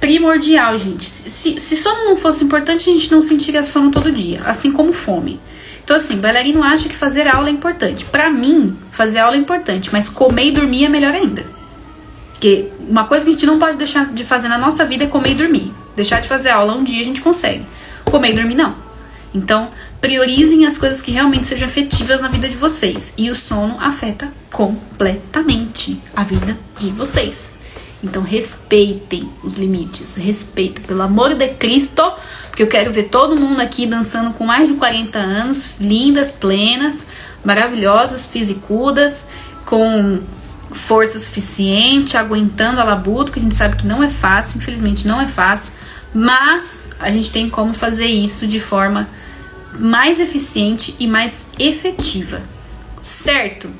primordial, 0.00 0.76
gente. 0.76 1.04
Se, 1.04 1.58
se 1.58 1.76
sono 1.76 2.04
não 2.04 2.16
fosse 2.16 2.44
importante, 2.44 2.90
a 2.90 2.92
gente 2.92 3.10
não 3.10 3.22
sentiria 3.22 3.64
sono 3.64 3.90
todo 3.90 4.12
dia, 4.12 4.42
assim 4.44 4.72
como 4.72 4.92
fome. 4.92 5.40
Então, 5.84 5.96
assim, 5.96 6.16
bailarino 6.16 6.62
acha 6.62 6.88
que 6.88 6.96
fazer 6.96 7.26
aula 7.26 7.48
é 7.48 7.52
importante. 7.52 8.04
Para 8.04 8.30
mim, 8.30 8.76
fazer 8.90 9.18
aula 9.18 9.36
é 9.36 9.38
importante, 9.38 9.90
mas 9.92 10.08
comer 10.08 10.46
e 10.46 10.50
dormir 10.52 10.84
é 10.84 10.88
melhor 10.88 11.14
ainda. 11.14 11.44
Porque 12.32 12.68
uma 12.88 13.04
coisa 13.04 13.24
que 13.24 13.30
a 13.30 13.32
gente 13.34 13.46
não 13.46 13.58
pode 13.58 13.76
deixar 13.76 14.06
de 14.06 14.24
fazer 14.24 14.48
na 14.48 14.58
nossa 14.58 14.84
vida 14.84 15.04
é 15.04 15.06
comer 15.06 15.30
e 15.30 15.34
dormir. 15.34 15.72
Deixar 15.94 16.20
de 16.20 16.28
fazer 16.28 16.50
aula 16.50 16.74
um 16.74 16.84
dia 16.84 17.00
a 17.00 17.04
gente 17.04 17.20
consegue. 17.20 17.64
Comer 18.04 18.32
e 18.32 18.34
dormir 18.34 18.54
não. 18.54 18.74
Então, 19.34 19.70
priorizem 20.00 20.66
as 20.66 20.76
coisas 20.76 21.00
que 21.00 21.12
realmente 21.12 21.46
sejam 21.46 21.68
efetivas 21.68 22.20
na 22.20 22.28
vida 22.28 22.48
de 22.48 22.56
vocês. 22.56 23.14
E 23.16 23.30
o 23.30 23.34
sono 23.34 23.76
afeta 23.80 24.28
completamente 24.50 26.00
a 26.14 26.24
vida 26.24 26.56
de 26.76 26.90
vocês. 26.90 27.61
Então 28.02 28.22
respeitem 28.22 29.30
os 29.44 29.56
limites, 29.56 30.16
respeitem, 30.16 30.82
pelo 30.84 31.02
amor 31.02 31.34
de 31.34 31.48
Cristo, 31.48 32.02
porque 32.48 32.62
eu 32.62 32.66
quero 32.66 32.92
ver 32.92 33.04
todo 33.04 33.36
mundo 33.36 33.60
aqui 33.60 33.86
dançando 33.86 34.32
com 34.32 34.44
mais 34.44 34.68
de 34.68 34.74
40 34.74 35.18
anos, 35.18 35.70
lindas, 35.80 36.32
plenas, 36.32 37.06
maravilhosas, 37.44 38.26
fisicudas, 38.26 39.28
com 39.64 40.20
força 40.72 41.18
suficiente, 41.18 42.16
aguentando 42.16 42.80
a 42.80 42.84
labuta, 42.84 43.30
que 43.30 43.38
a 43.38 43.42
gente 43.42 43.54
sabe 43.54 43.76
que 43.76 43.86
não 43.86 44.02
é 44.02 44.08
fácil, 44.08 44.58
infelizmente 44.58 45.06
não 45.06 45.20
é 45.20 45.28
fácil, 45.28 45.72
mas 46.12 46.86
a 46.98 47.10
gente 47.10 47.30
tem 47.30 47.48
como 47.48 47.72
fazer 47.72 48.06
isso 48.06 48.46
de 48.46 48.58
forma 48.58 49.08
mais 49.78 50.20
eficiente 50.20 50.94
e 50.98 51.06
mais 51.06 51.46
efetiva, 51.58 52.42
certo? 53.02 53.70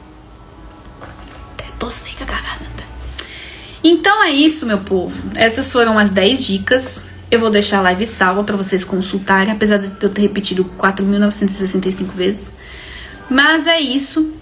Até 1.54 1.64
tô 1.78 1.90
seca, 1.90 2.24
garganta. 2.24 2.71
Então 3.85 4.22
é 4.22 4.30
isso, 4.30 4.66
meu 4.66 4.78
povo. 4.78 5.20
Essas 5.37 5.72
foram 5.72 5.99
as 5.99 6.11
10 6.11 6.47
dicas. 6.47 7.11
Eu 7.30 7.41
vou 7.41 7.51
deixar 7.51 7.78
a 7.78 7.83
live 7.83 8.07
salva 8.07 8.45
para 8.45 8.57
vocês 8.57 8.85
consultarem, 8.85 9.53
apesar 9.53 9.78
de 9.78 9.91
eu 10.01 10.11
ter 10.11 10.20
repetido 10.20 10.64
4.965 10.78 12.12
vezes. 12.12 12.55
Mas 13.28 13.66
é 13.66 13.80
isso. 13.80 14.35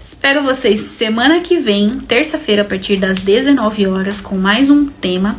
Espero 0.00 0.42
vocês 0.42 0.80
semana 0.80 1.40
que 1.40 1.58
vem, 1.58 1.88
terça-feira, 2.00 2.62
a 2.62 2.64
partir 2.64 2.96
das 2.96 3.18
19 3.18 3.86
horas, 3.86 4.20
com 4.20 4.36
mais 4.36 4.70
um 4.70 4.86
tema. 4.86 5.36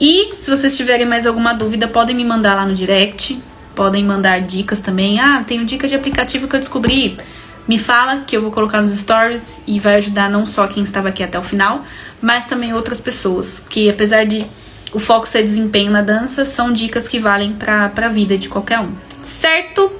E 0.00 0.34
se 0.38 0.50
vocês 0.50 0.76
tiverem 0.76 1.06
mais 1.06 1.26
alguma 1.26 1.52
dúvida, 1.52 1.88
podem 1.88 2.14
me 2.14 2.24
mandar 2.24 2.54
lá 2.54 2.64
no 2.66 2.74
direct. 2.74 3.40
Podem 3.74 4.04
mandar 4.04 4.40
dicas 4.40 4.80
também. 4.80 5.18
Ah, 5.18 5.42
tenho 5.46 5.64
dica 5.64 5.88
de 5.88 5.94
aplicativo 5.94 6.46
que 6.46 6.56
eu 6.56 6.60
descobri. 6.60 7.18
me 7.66 7.78
fala 7.78 8.20
que 8.26 8.36
eu 8.36 8.42
vou 8.42 8.50
colocar 8.50 8.82
nos 8.82 8.92
stories 8.92 9.62
e 9.66 9.78
vai 9.78 9.96
ajudar 9.96 10.28
não 10.28 10.44
só 10.44 10.66
quem 10.66 10.82
estava 10.82 11.08
aqui 11.08 11.22
até 11.22 11.38
o 11.38 11.42
final, 11.42 11.84
mas 12.22 12.46
também 12.46 12.72
outras 12.72 13.00
pessoas. 13.00 13.58
Que 13.68 13.90
apesar 13.90 14.24
de 14.24 14.46
o 14.92 14.98
foco 14.98 15.26
ser 15.26 15.42
desempenho 15.42 15.90
na 15.90 16.00
dança, 16.00 16.44
são 16.44 16.72
dicas 16.72 17.08
que 17.08 17.18
valem 17.18 17.52
para 17.52 17.92
a 17.94 18.08
vida 18.08 18.38
de 18.38 18.48
qualquer 18.48 18.78
um. 18.80 18.90
Certo? 19.22 19.90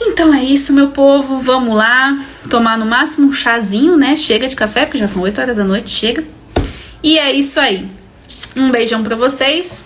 Então 0.00 0.32
é 0.32 0.44
isso, 0.44 0.72
meu 0.72 0.88
povo. 0.88 1.40
Vamos 1.40 1.76
lá 1.76 2.16
tomar 2.50 2.78
no 2.78 2.86
máximo 2.86 3.28
um 3.28 3.32
chazinho, 3.32 3.96
né? 3.96 4.16
Chega 4.16 4.46
de 4.46 4.54
café, 4.54 4.84
porque 4.84 4.98
já 4.98 5.08
são 5.08 5.22
8 5.22 5.40
horas 5.40 5.56
da 5.56 5.64
noite, 5.64 5.90
chega. 5.90 6.24
E 7.02 7.18
é 7.18 7.32
isso 7.32 7.58
aí. 7.58 7.88
Um 8.54 8.70
beijão 8.70 9.02
para 9.02 9.16
vocês 9.16 9.66